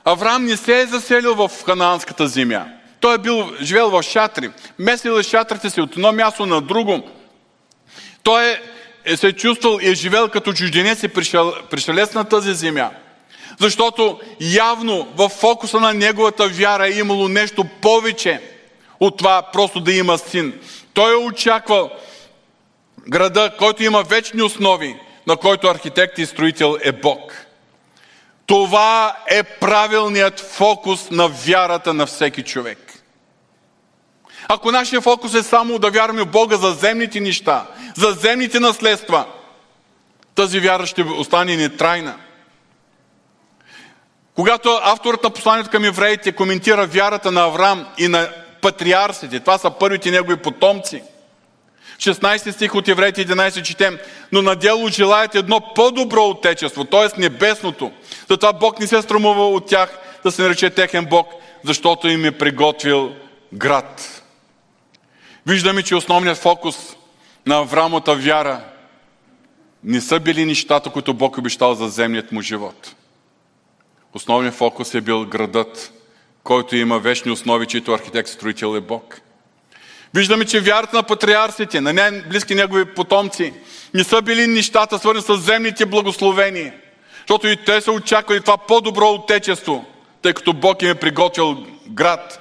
Авраам 0.04 0.44
не 0.44 0.56
се 0.56 0.80
е 0.80 0.86
заселил 0.86 1.34
в 1.34 1.50
ханаанската 1.66 2.28
земя. 2.28 2.66
Той 3.00 3.14
е 3.14 3.18
бил, 3.18 3.52
живел 3.62 3.90
в 3.90 4.02
шатри. 4.02 4.50
Месил 4.78 5.10
е 5.10 5.22
шатрите 5.22 5.70
си 5.70 5.80
от 5.80 5.92
едно 5.92 6.12
място 6.12 6.46
на 6.46 6.60
друго. 6.60 7.02
Той 8.22 8.50
е 8.50 8.60
е 9.08 9.16
се 9.16 9.32
чувствал 9.32 9.78
и 9.82 9.88
е 9.88 9.94
живел 9.94 10.28
като 10.28 10.52
чужденец 10.52 11.02
и 11.02 11.08
пришелец 11.70 12.14
на 12.14 12.24
тази 12.24 12.54
земя. 12.54 12.90
Защото 13.60 14.20
явно 14.40 15.08
в 15.16 15.28
фокуса 15.28 15.80
на 15.80 15.94
неговата 15.94 16.48
вяра 16.48 16.86
е 16.86 16.98
имало 16.98 17.28
нещо 17.28 17.64
повече 17.64 18.40
от 19.00 19.18
това 19.18 19.42
просто 19.52 19.80
да 19.80 19.92
има 19.92 20.18
син. 20.18 20.60
Той 20.94 21.12
е 21.12 21.26
очаквал 21.26 21.90
града, 23.08 23.52
който 23.58 23.82
има 23.82 24.02
вечни 24.02 24.42
основи, 24.42 24.96
на 25.26 25.36
който 25.36 25.68
архитект 25.68 26.18
и 26.18 26.26
строител 26.26 26.76
е 26.82 26.92
Бог. 26.92 27.46
Това 28.46 29.16
е 29.26 29.42
правилният 29.42 30.40
фокус 30.40 31.10
на 31.10 31.28
вярата 31.28 31.94
на 31.94 32.06
всеки 32.06 32.42
човек. 32.42 32.87
Ако 34.48 34.72
нашия 34.72 35.00
фокус 35.00 35.34
е 35.34 35.42
само 35.42 35.78
да 35.78 35.90
вярваме 35.90 36.22
в 36.22 36.30
Бога 36.30 36.56
за 36.56 36.72
земните 36.72 37.20
неща, 37.20 37.66
за 37.96 38.10
земните 38.10 38.60
наследства, 38.60 39.24
тази 40.34 40.60
вяра 40.60 40.86
ще 40.86 41.02
остане 41.02 41.56
нетрайна. 41.56 42.14
Когато 44.34 44.80
авторът 44.82 45.24
на 45.24 45.30
посланието 45.30 45.70
към 45.70 45.84
евреите 45.84 46.32
коментира 46.32 46.86
вярата 46.86 47.30
на 47.30 47.44
Авраам 47.44 47.86
и 47.98 48.08
на 48.08 48.28
патриарсите, 48.62 49.40
това 49.40 49.58
са 49.58 49.70
първите 49.70 50.10
негови 50.10 50.36
потомци, 50.36 51.02
16 51.98 52.50
стих 52.50 52.74
от 52.74 52.88
Евреите 52.88 53.26
11 53.26 53.62
четем, 53.62 53.98
но 54.32 54.42
на 54.42 54.56
дело 54.56 54.88
желаят 54.88 55.34
едно 55.34 55.60
по-добро 55.74 56.24
отечество, 56.24 56.84
т.е. 56.84 57.20
небесното. 57.20 57.92
Затова 58.30 58.52
Бог 58.52 58.80
не 58.80 58.86
се 58.86 59.02
страмува 59.02 59.48
от 59.48 59.66
тях 59.66 59.98
да 60.24 60.32
се 60.32 60.42
нарече 60.42 60.70
техен 60.70 61.04
Бог, 61.04 61.28
защото 61.64 62.08
им 62.08 62.24
е 62.24 62.30
приготвил 62.30 63.12
град. 63.52 64.17
Виждаме, 65.48 65.82
че 65.82 65.96
основният 65.96 66.38
фокус 66.38 66.76
на 67.46 67.58
Аврамата 67.58 68.14
вяра 68.14 68.60
не 69.84 70.00
са 70.00 70.20
били 70.20 70.44
нещата, 70.44 70.90
които 70.90 71.14
Бог 71.14 71.38
обещал 71.38 71.74
за 71.74 71.88
земният 71.88 72.32
му 72.32 72.40
живот. 72.40 72.94
Основният 74.14 74.54
фокус 74.54 74.94
е 74.94 75.00
бил 75.00 75.24
градът, 75.26 75.92
който 76.42 76.76
има 76.76 76.98
вечни 76.98 77.32
основи, 77.32 77.66
чието 77.66 77.92
архитект 77.92 78.28
строител 78.28 78.76
е 78.76 78.80
Бог. 78.80 79.20
Виждаме, 80.14 80.44
че 80.44 80.60
вярата 80.60 80.96
на 80.96 81.02
патриарсите, 81.02 81.80
на 81.80 81.92
най-близки 81.92 82.54
негови 82.54 82.84
потомци, 82.84 83.52
не 83.94 84.04
са 84.04 84.22
били 84.22 84.46
нещата, 84.46 84.98
свързани 84.98 85.38
с 85.38 85.44
земните 85.44 85.86
благословения, 85.86 86.74
защото 87.18 87.48
и 87.48 87.64
те 87.64 87.80
са 87.80 87.92
очаквали 87.92 88.40
това 88.40 88.56
по-добро 88.56 89.10
отечество, 89.10 89.84
тъй 90.22 90.32
като 90.32 90.52
Бог 90.52 90.82
им 90.82 90.90
е 90.90 90.94
приготвил 90.94 91.66
град. 91.88 92.40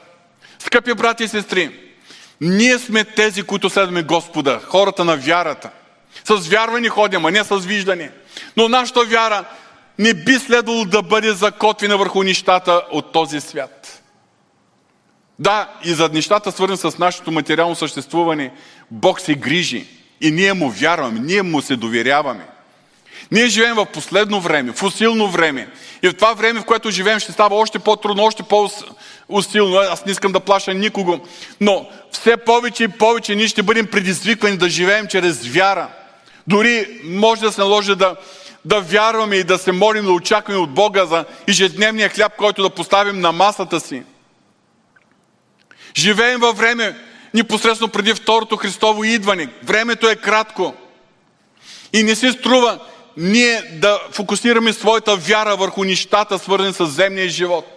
Скъпи 0.59 0.93
брати 0.93 1.23
и 1.23 1.27
сестри, 1.27 1.86
ние 2.41 2.79
сме 2.79 3.03
тези, 3.03 3.43
които 3.43 3.69
следваме 3.69 4.03
Господа, 4.03 4.59
хората 4.65 5.05
на 5.05 5.17
вярата. 5.17 5.69
С 6.25 6.47
вярване 6.47 6.89
ходим, 6.89 7.25
а 7.25 7.31
не 7.31 7.43
с 7.43 7.57
виждане. 7.57 8.11
Но 8.57 8.69
нашата 8.69 9.03
вяра 9.03 9.45
не 9.99 10.13
би 10.13 10.33
следвало 10.33 10.85
да 10.85 11.01
бъде 11.01 11.33
закотвена 11.33 11.97
върху 11.97 12.23
нещата 12.23 12.81
от 12.91 13.11
този 13.11 13.41
свят. 13.41 14.03
Да, 15.39 15.69
и 15.83 15.93
за 15.93 16.09
нещата, 16.09 16.51
свързани 16.51 16.91
с 16.91 16.97
нашето 16.97 17.31
материално 17.31 17.75
съществуване, 17.75 18.51
Бог 18.91 19.19
се 19.19 19.35
грижи. 19.35 19.87
И 20.21 20.31
ние 20.31 20.53
му 20.53 20.69
вярваме, 20.69 21.19
ние 21.19 21.41
му 21.41 21.61
се 21.61 21.75
доверяваме. 21.75 22.45
Ние 23.31 23.47
живеем 23.47 23.75
в 23.75 23.85
последно 23.85 24.41
време, 24.41 24.71
в 24.71 24.83
усилно 24.83 25.27
време. 25.27 25.69
И 26.03 26.07
в 26.07 26.13
това 26.13 26.33
време, 26.33 26.59
в 26.59 26.65
което 26.65 26.91
живеем, 26.91 27.19
ще 27.19 27.31
става 27.31 27.55
още 27.55 27.79
по-трудно, 27.79 28.23
още 28.23 28.43
по-усилно. 29.27 29.77
Аз 29.77 30.05
не 30.05 30.11
искам 30.11 30.31
да 30.31 30.39
плаша 30.39 30.73
никого. 30.73 31.19
Но 31.61 31.89
все 32.11 32.37
повече 32.37 32.83
и 32.83 32.87
повече 32.87 33.35
ние 33.35 33.47
ще 33.47 33.63
бъдем 33.63 33.87
предизвиквани 33.87 34.57
да 34.57 34.69
живеем 34.69 35.07
чрез 35.07 35.47
вяра. 35.47 35.87
Дори 36.47 37.01
може 37.03 37.41
да 37.41 37.51
се 37.51 37.61
наложи 37.61 37.95
да, 37.95 38.15
да 38.65 38.79
вярваме 38.81 39.35
и 39.35 39.43
да 39.43 39.57
се 39.57 39.71
молим, 39.71 40.05
да 40.05 40.11
очакваме 40.11 40.59
от 40.59 40.73
Бога 40.73 41.05
за 41.05 41.25
ежедневния 41.47 42.09
хляб, 42.09 42.35
който 42.37 42.61
да 42.61 42.69
поставим 42.69 43.19
на 43.19 43.31
масата 43.31 43.79
си. 43.79 44.03
Живеем 45.97 46.39
във 46.39 46.57
време, 46.57 46.97
непосредствено 47.33 47.91
преди 47.91 48.13
второто 48.13 48.57
Христово 48.57 49.03
идване. 49.03 49.49
Времето 49.63 50.09
е 50.09 50.15
кратко. 50.15 50.73
И 51.93 52.03
не 52.03 52.15
се 52.15 52.31
струва 52.31 52.79
ние 53.17 53.61
да 53.61 53.99
фокусираме 54.11 54.73
своята 54.73 55.15
вяра 55.15 55.55
върху 55.55 55.83
нещата, 55.83 56.39
свързани 56.39 56.73
с 56.73 56.85
земния 56.85 57.29
живот. 57.29 57.76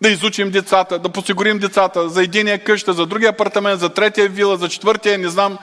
Да 0.00 0.08
изучим 0.08 0.50
децата, 0.50 0.98
да 0.98 1.08
посигурим 1.08 1.58
децата 1.58 2.08
за 2.08 2.22
единия 2.22 2.64
къща, 2.64 2.92
за 2.92 3.06
другия 3.06 3.30
апартамент, 3.30 3.80
за 3.80 3.88
третия 3.88 4.28
вила, 4.28 4.56
за 4.56 4.68
четвъртия, 4.68 5.18
не 5.18 5.28
знам. 5.28 5.58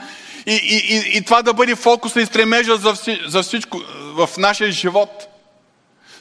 И, 0.45 0.53
и, 0.53 0.95
и, 0.95 1.17
и 1.17 1.21
това 1.21 1.41
да 1.41 1.53
бъде 1.53 1.75
фокуса 1.75 2.21
и 2.21 2.25
стремежа 2.25 2.75
за, 2.75 2.93
вси, 2.93 3.21
за 3.27 3.43
всичко 3.43 3.81
в 4.13 4.29
нашия 4.37 4.71
живот. 4.71 5.27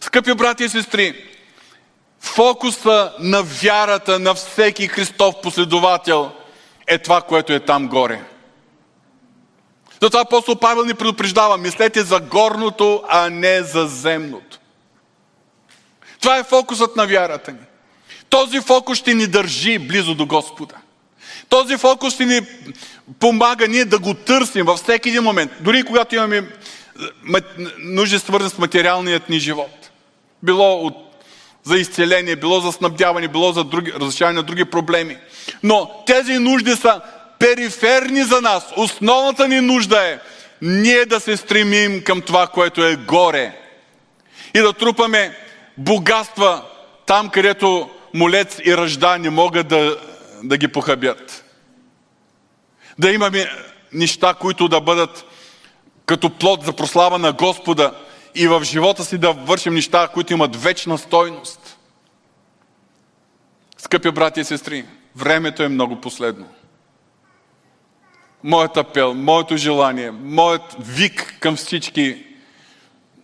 Скъпи 0.01 0.35
брати 0.35 0.65
и 0.65 0.69
сестри, 0.69 1.25
фокуса 2.21 3.13
на 3.19 3.43
вярата 3.43 4.19
на 4.19 4.35
всеки 4.35 4.89
Христов 4.89 5.35
последовател 5.43 6.33
е 6.87 6.99
това, 6.99 7.23
което 7.23 7.53
е 7.53 7.61
там 7.61 7.89
горе. 7.89 8.23
Затова 10.03 10.21
апостол 10.21 10.57
Павел 10.57 10.85
ни 10.85 10.95
предупреждава, 10.95 11.59
мислете 11.59 12.03
за 12.03 12.21
горното, 12.21 13.05
а 13.09 13.31
не 13.31 13.63
за 13.63 13.87
земното. 13.87 14.59
Това 16.21 16.39
е 16.39 16.45
фокусът 16.45 16.97
на 16.97 17.07
вярата 17.07 17.53
ни. 17.53 17.59
Този 18.33 18.61
фокус 18.61 18.99
ще 18.99 19.14
ни 19.14 19.26
държи 19.26 19.78
близо 19.78 20.14
до 20.14 20.26
Господа. 20.26 20.74
Този 21.49 21.76
фокус 21.76 22.14
ще 22.14 22.24
ни 22.24 22.41
помага 23.20 23.68
ние 23.68 23.85
да 23.85 23.99
го 23.99 24.14
търсим 24.14 24.66
във 24.66 24.78
всеки 24.78 25.09
един 25.09 25.22
момент, 25.22 25.53
дори 25.61 25.83
когато 25.83 26.14
имаме 26.14 26.49
нужди 27.78 28.18
свързани 28.18 28.51
с 28.51 28.59
материалният 28.59 29.28
ни 29.28 29.39
живот. 29.39 29.91
Било 30.43 30.87
от, 30.87 30.95
за 31.64 31.76
изцеление, 31.76 32.37
било 32.37 32.61
за 32.61 32.72
снабдяване, 32.72 33.28
било 33.28 33.53
за 33.53 33.64
други, 33.64 33.93
разрешаване 33.93 34.37
на 34.37 34.43
други 34.43 34.64
проблеми. 34.64 35.16
Но 35.62 35.91
тези 36.07 36.39
нужди 36.39 36.76
са 36.76 37.01
периферни 37.39 38.22
за 38.24 38.41
нас. 38.41 38.64
Основната 38.76 39.49
ни 39.49 39.61
нужда 39.61 40.09
е 40.09 40.18
ние 40.62 41.05
да 41.05 41.20
се 41.20 41.37
стремим 41.37 42.03
към 42.05 42.20
това, 42.20 42.47
което 42.47 42.85
е 42.85 42.97
горе. 42.97 43.59
И 44.55 44.59
да 44.59 44.72
трупаме 44.72 45.37
богатства 45.78 46.62
там, 47.07 47.28
където 47.28 47.91
молец 48.15 48.59
и 48.65 48.77
ръжда 48.77 49.19
не 49.19 49.31
могат 49.31 49.69
да, 49.69 49.99
да 50.43 50.57
ги 50.57 50.69
похабят. 50.69 51.45
Да 52.99 53.13
имаме 53.13 53.47
неща, 53.93 54.35
които 54.35 54.69
да 54.69 54.81
бъдат 54.81 55.25
като 56.07 56.31
плод 56.31 56.65
за 56.65 56.73
прослава 56.73 57.19
на 57.19 57.33
Господа 57.33 57.95
и 58.35 58.49
в 58.49 58.65
живота 58.65 59.05
си 59.05 59.19
да 59.19 59.33
вършим 59.33 59.75
неща, 59.75 60.09
които 60.09 60.33
имат 60.33 60.57
вечна 60.57 60.99
стойност. 60.99 61.79
Скъпи 63.79 64.11
брати 64.11 64.41
и 64.41 64.45
сестри, 64.45 64.85
времето 65.17 65.63
е 65.63 65.69
много 65.69 66.01
последно 66.01 66.49
моят 68.45 68.77
апел, 68.77 69.15
моето 69.15 69.57
желание, 69.57 70.11
моят 70.11 70.77
вик 70.79 71.37
към 71.41 71.57
всички 71.57 72.25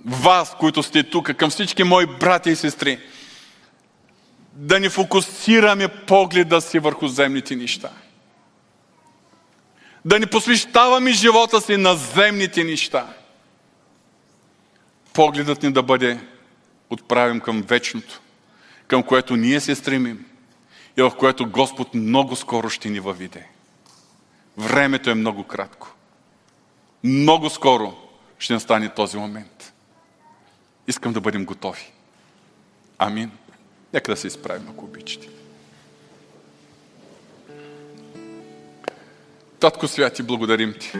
вас, 0.06 0.56
които 0.58 0.82
сте 0.82 1.02
тук, 1.02 1.34
към 1.34 1.50
всички 1.50 1.84
мои 1.84 2.06
брати 2.06 2.50
и 2.50 2.56
сестри, 2.56 2.98
да 4.60 4.80
ни 4.80 4.88
фокусираме 4.88 5.88
погледа 5.88 6.60
си 6.60 6.78
върху 6.78 7.08
земните 7.08 7.56
неща. 7.56 7.90
Да 10.04 10.18
ни 10.18 10.26
посвещаваме 10.26 11.12
живота 11.12 11.60
си 11.60 11.76
на 11.76 11.96
земните 11.96 12.64
неща. 12.64 13.14
Погледът 15.12 15.62
ни 15.62 15.72
да 15.72 15.82
бъде 15.82 16.20
отправим 16.90 17.40
към 17.40 17.62
вечното, 17.62 18.20
към 18.86 19.02
което 19.02 19.36
ние 19.36 19.60
се 19.60 19.74
стремим 19.74 20.26
и 20.96 21.02
в 21.02 21.12
което 21.18 21.50
Господ 21.50 21.94
много 21.94 22.36
скоро 22.36 22.70
ще 22.70 22.90
ни 22.90 23.00
въведе. 23.00 23.46
Времето 24.56 25.10
е 25.10 25.14
много 25.14 25.44
кратко. 25.44 25.94
Много 27.04 27.50
скоро 27.50 27.96
ще 28.38 28.52
настане 28.52 28.94
този 28.94 29.16
момент. 29.16 29.72
Искам 30.88 31.12
да 31.12 31.20
бъдем 31.20 31.44
готови. 31.44 31.92
Амин. 32.98 33.30
Нека 33.94 34.12
да 34.12 34.16
се 34.16 34.26
изправим, 34.26 34.66
ако 34.70 34.84
обичате. 34.84 35.28
Татко 39.60 39.88
Святи, 39.88 40.22
благодарим 40.22 40.74
Ти. 40.80 40.92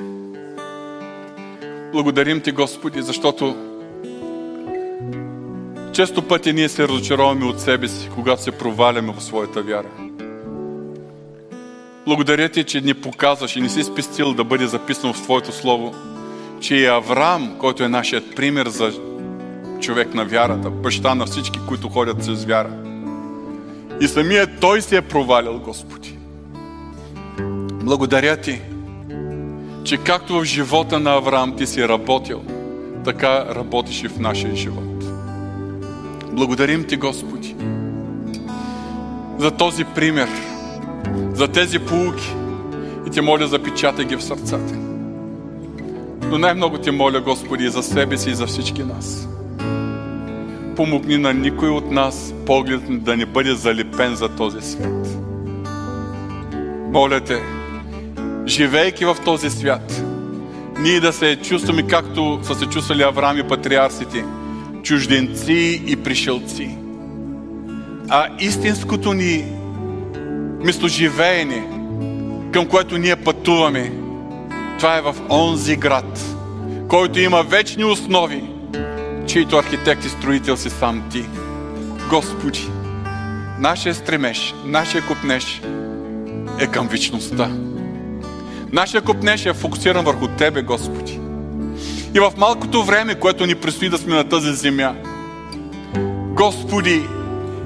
Благодарим 1.93 2.41
Ти, 2.41 2.53
Господи, 2.53 3.03
защото 3.03 3.57
често 5.93 6.29
пъти 6.29 6.53
ние 6.53 6.69
се 6.69 6.89
разочароваме 6.89 7.45
от 7.45 7.61
себе 7.61 7.89
си, 7.89 8.11
когато 8.15 8.43
се 8.43 8.53
проваляме 8.53 9.13
в 9.13 9.23
своята 9.23 9.63
вяра. 9.63 9.89
Благодаря 12.07 12.49
ти, 12.49 12.65
че 12.65 12.81
ни 12.81 12.95
показваш 12.95 13.57
и 13.57 13.61
не 13.61 13.69
си 13.69 13.85
спестил 13.85 14.35
да 14.35 14.45
бъде 14.45 14.67
записано 14.67 15.13
в 15.13 15.23
Твоето 15.23 15.53
Слово, 15.53 15.95
че 16.61 16.75
и 16.75 16.87
Авраам, 16.87 17.57
който 17.59 17.85
е 17.85 17.89
нашият 17.89 18.37
пример 18.37 18.69
за 18.69 18.93
човек 19.81 20.15
на 20.15 20.25
вярата, 20.25 20.71
баща 20.71 21.15
на 21.15 21.27
всички, 21.27 21.61
които 21.69 21.89
ходят 21.89 22.23
с 22.23 22.45
вяра. 22.45 22.71
И 24.01 24.09
самият 24.09 24.51
той 24.61 24.83
се 24.83 24.97
е 24.97 25.03
провалил, 25.03 25.59
Господи. 25.59 26.19
Благодаря 27.83 28.37
Ти, 28.37 28.61
че 29.85 29.97
както 29.97 30.41
в 30.41 30.45
живота 30.45 30.99
на 31.01 31.11
Авраам 31.11 31.57
ти 31.57 31.67
си 31.67 31.89
работил, 31.89 32.43
така 33.05 33.55
работиш 33.55 34.03
и 34.03 34.09
в 34.09 34.19
нашия 34.19 34.57
живот. 34.57 35.05
Благодарим 36.33 36.85
ти, 36.85 36.97
Господи, 36.97 37.57
за 39.39 39.51
този 39.51 39.85
пример, 39.85 40.29
за 41.33 41.49
тези 41.49 41.79
полуки 41.79 42.35
и 43.07 43.11
ти 43.11 43.21
моля, 43.21 43.47
запечатай 43.47 44.05
ги 44.05 44.17
в 44.17 44.25
сърцата. 44.25 44.75
Но 46.31 46.39
най-много 46.39 46.79
ти 46.79 46.91
моля, 46.91 47.21
Господи, 47.21 47.69
за 47.69 47.83
себе 47.83 48.19
си 48.19 48.31
и 48.31 48.35
за 48.35 48.47
всички 48.47 48.83
нас. 48.83 49.29
Помогни 50.79 51.19
на 51.19 51.35
никой 51.35 51.69
от 51.69 51.91
нас 51.91 52.35
поглед 52.47 53.05
да 53.05 53.17
не 53.17 53.27
бъде 53.27 53.55
залепен 53.55 54.15
за 54.15 54.29
този 54.29 54.61
свят. 54.61 55.09
Моля 56.93 57.21
те, 57.21 57.43
живейки 58.47 59.05
в 59.05 59.17
този 59.25 59.51
свят, 59.51 60.05
ние 60.81 61.01
да 61.01 61.13
се 61.13 61.37
чувстваме 61.37 61.87
както 61.87 62.41
са 62.43 62.55
се 62.55 62.67
чувствали 62.67 63.03
Авраам 63.03 63.39
и 63.39 63.49
патриарсите, 63.49 64.25
чужденци 64.83 65.83
и 65.87 65.97
пришелци. 65.97 66.77
А 68.09 68.27
истинското 68.41 69.13
ни 69.13 69.45
местоживеене, 70.65 71.69
към 72.53 72.67
което 72.67 72.99
ние 72.99 73.17
пътуваме, 73.17 73.93
това 74.79 74.97
е 74.97 75.03
в 75.03 75.15
онзи 75.31 75.77
град, 75.77 76.37
който 76.89 77.21
има 77.21 77.43
вечни 77.43 77.85
основи, 77.85 78.58
чието 79.29 79.57
архитект 79.57 80.05
и 80.05 80.09
строител 80.09 80.57
си 80.57 80.71
сам 80.71 81.03
ти. 81.11 81.25
Господи, 82.11 82.69
нашия 83.59 83.95
стремеж, 83.95 84.55
нашия 84.65 85.07
купнеж 85.07 85.63
е 86.59 86.67
към 86.67 86.89
вечността. 86.89 87.51
Нашия 88.73 89.03
купнеж 89.03 89.47
е 89.47 89.53
фокусиран 89.53 90.05
върху 90.05 90.29
Тебе, 90.29 90.63
Господи. 90.63 91.21
И 92.15 92.21
в 92.21 92.33
малкото 92.37 92.85
време, 92.85 93.15
което 93.15 93.47
ни 93.47 93.55
предстои 93.55 93.89
да 93.89 93.99
сме 93.99 94.15
на 94.15 94.29
тази 94.29 94.55
земя, 94.55 94.95
Господи, 96.35 97.03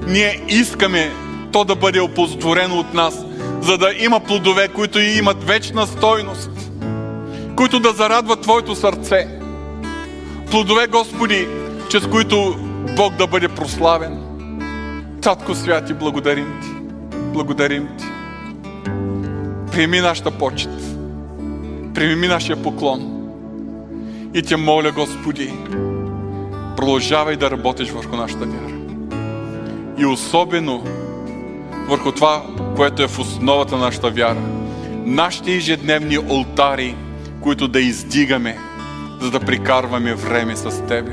ние 0.07 0.45
искаме 0.47 1.11
то 1.51 1.63
да 1.63 1.75
бъде 1.75 1.99
опозотворено 1.99 2.79
от 2.79 2.93
нас, 2.93 3.25
за 3.61 3.77
да 3.77 3.93
има 3.99 4.19
плодове, 4.19 4.67
които 4.67 4.99
имат 4.99 5.43
вечна 5.43 5.87
стойност, 5.87 6.49
които 7.55 7.79
да 7.79 7.91
зарадват 7.91 8.41
Твоето 8.41 8.75
сърце. 8.75 9.42
Плодове, 10.53 10.87
Господи, 10.87 11.47
чрез 11.89 12.07
които 12.07 12.55
Бог 12.95 13.15
да 13.15 13.27
бъде 13.27 13.47
прославен. 13.47 14.19
Татко 15.21 15.55
Святи, 15.55 15.93
благодарим 15.93 16.59
Ти. 16.61 16.67
Благодарим 17.33 17.87
Ти. 17.97 18.05
Приеми 19.71 19.99
нашата 19.99 20.31
почет. 20.31 20.81
Приеми 21.93 22.27
нашия 22.27 22.63
поклон. 22.63 23.29
И 24.33 24.41
те 24.41 24.55
моля, 24.57 24.91
Господи, 24.91 25.53
продължавай 26.77 27.35
да 27.35 27.51
работиш 27.51 27.89
върху 27.89 28.15
нашата 28.15 28.45
вяра. 28.45 28.75
И 29.97 30.05
особено 30.05 30.83
върху 31.87 32.11
това, 32.11 32.43
което 32.75 33.03
е 33.03 33.07
в 33.07 33.19
основата 33.19 33.77
на 33.77 33.85
нашата 33.85 34.09
вяра. 34.09 34.41
Нашите 35.05 35.55
ежедневни 35.55 36.15
алтари, 36.15 36.95
които 37.41 37.67
да 37.67 37.79
издигаме, 37.79 38.57
за 39.23 39.31
да 39.31 39.39
прикарваме 39.39 40.13
време 40.13 40.55
с 40.55 40.87
Тебе. 40.87 41.11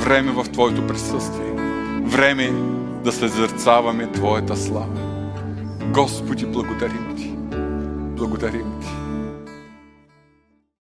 Време 0.00 0.32
в 0.32 0.44
Твоето 0.52 0.86
присъствие. 0.86 1.52
Време 2.02 2.50
да 3.04 3.12
съзерцаваме 3.12 4.12
Твоята 4.12 4.56
слава. 4.56 5.00
Господи, 5.94 6.46
благодарим 6.46 7.16
Ти. 7.16 7.34
Благодарим 8.16 8.72
Ти. 8.80 9.07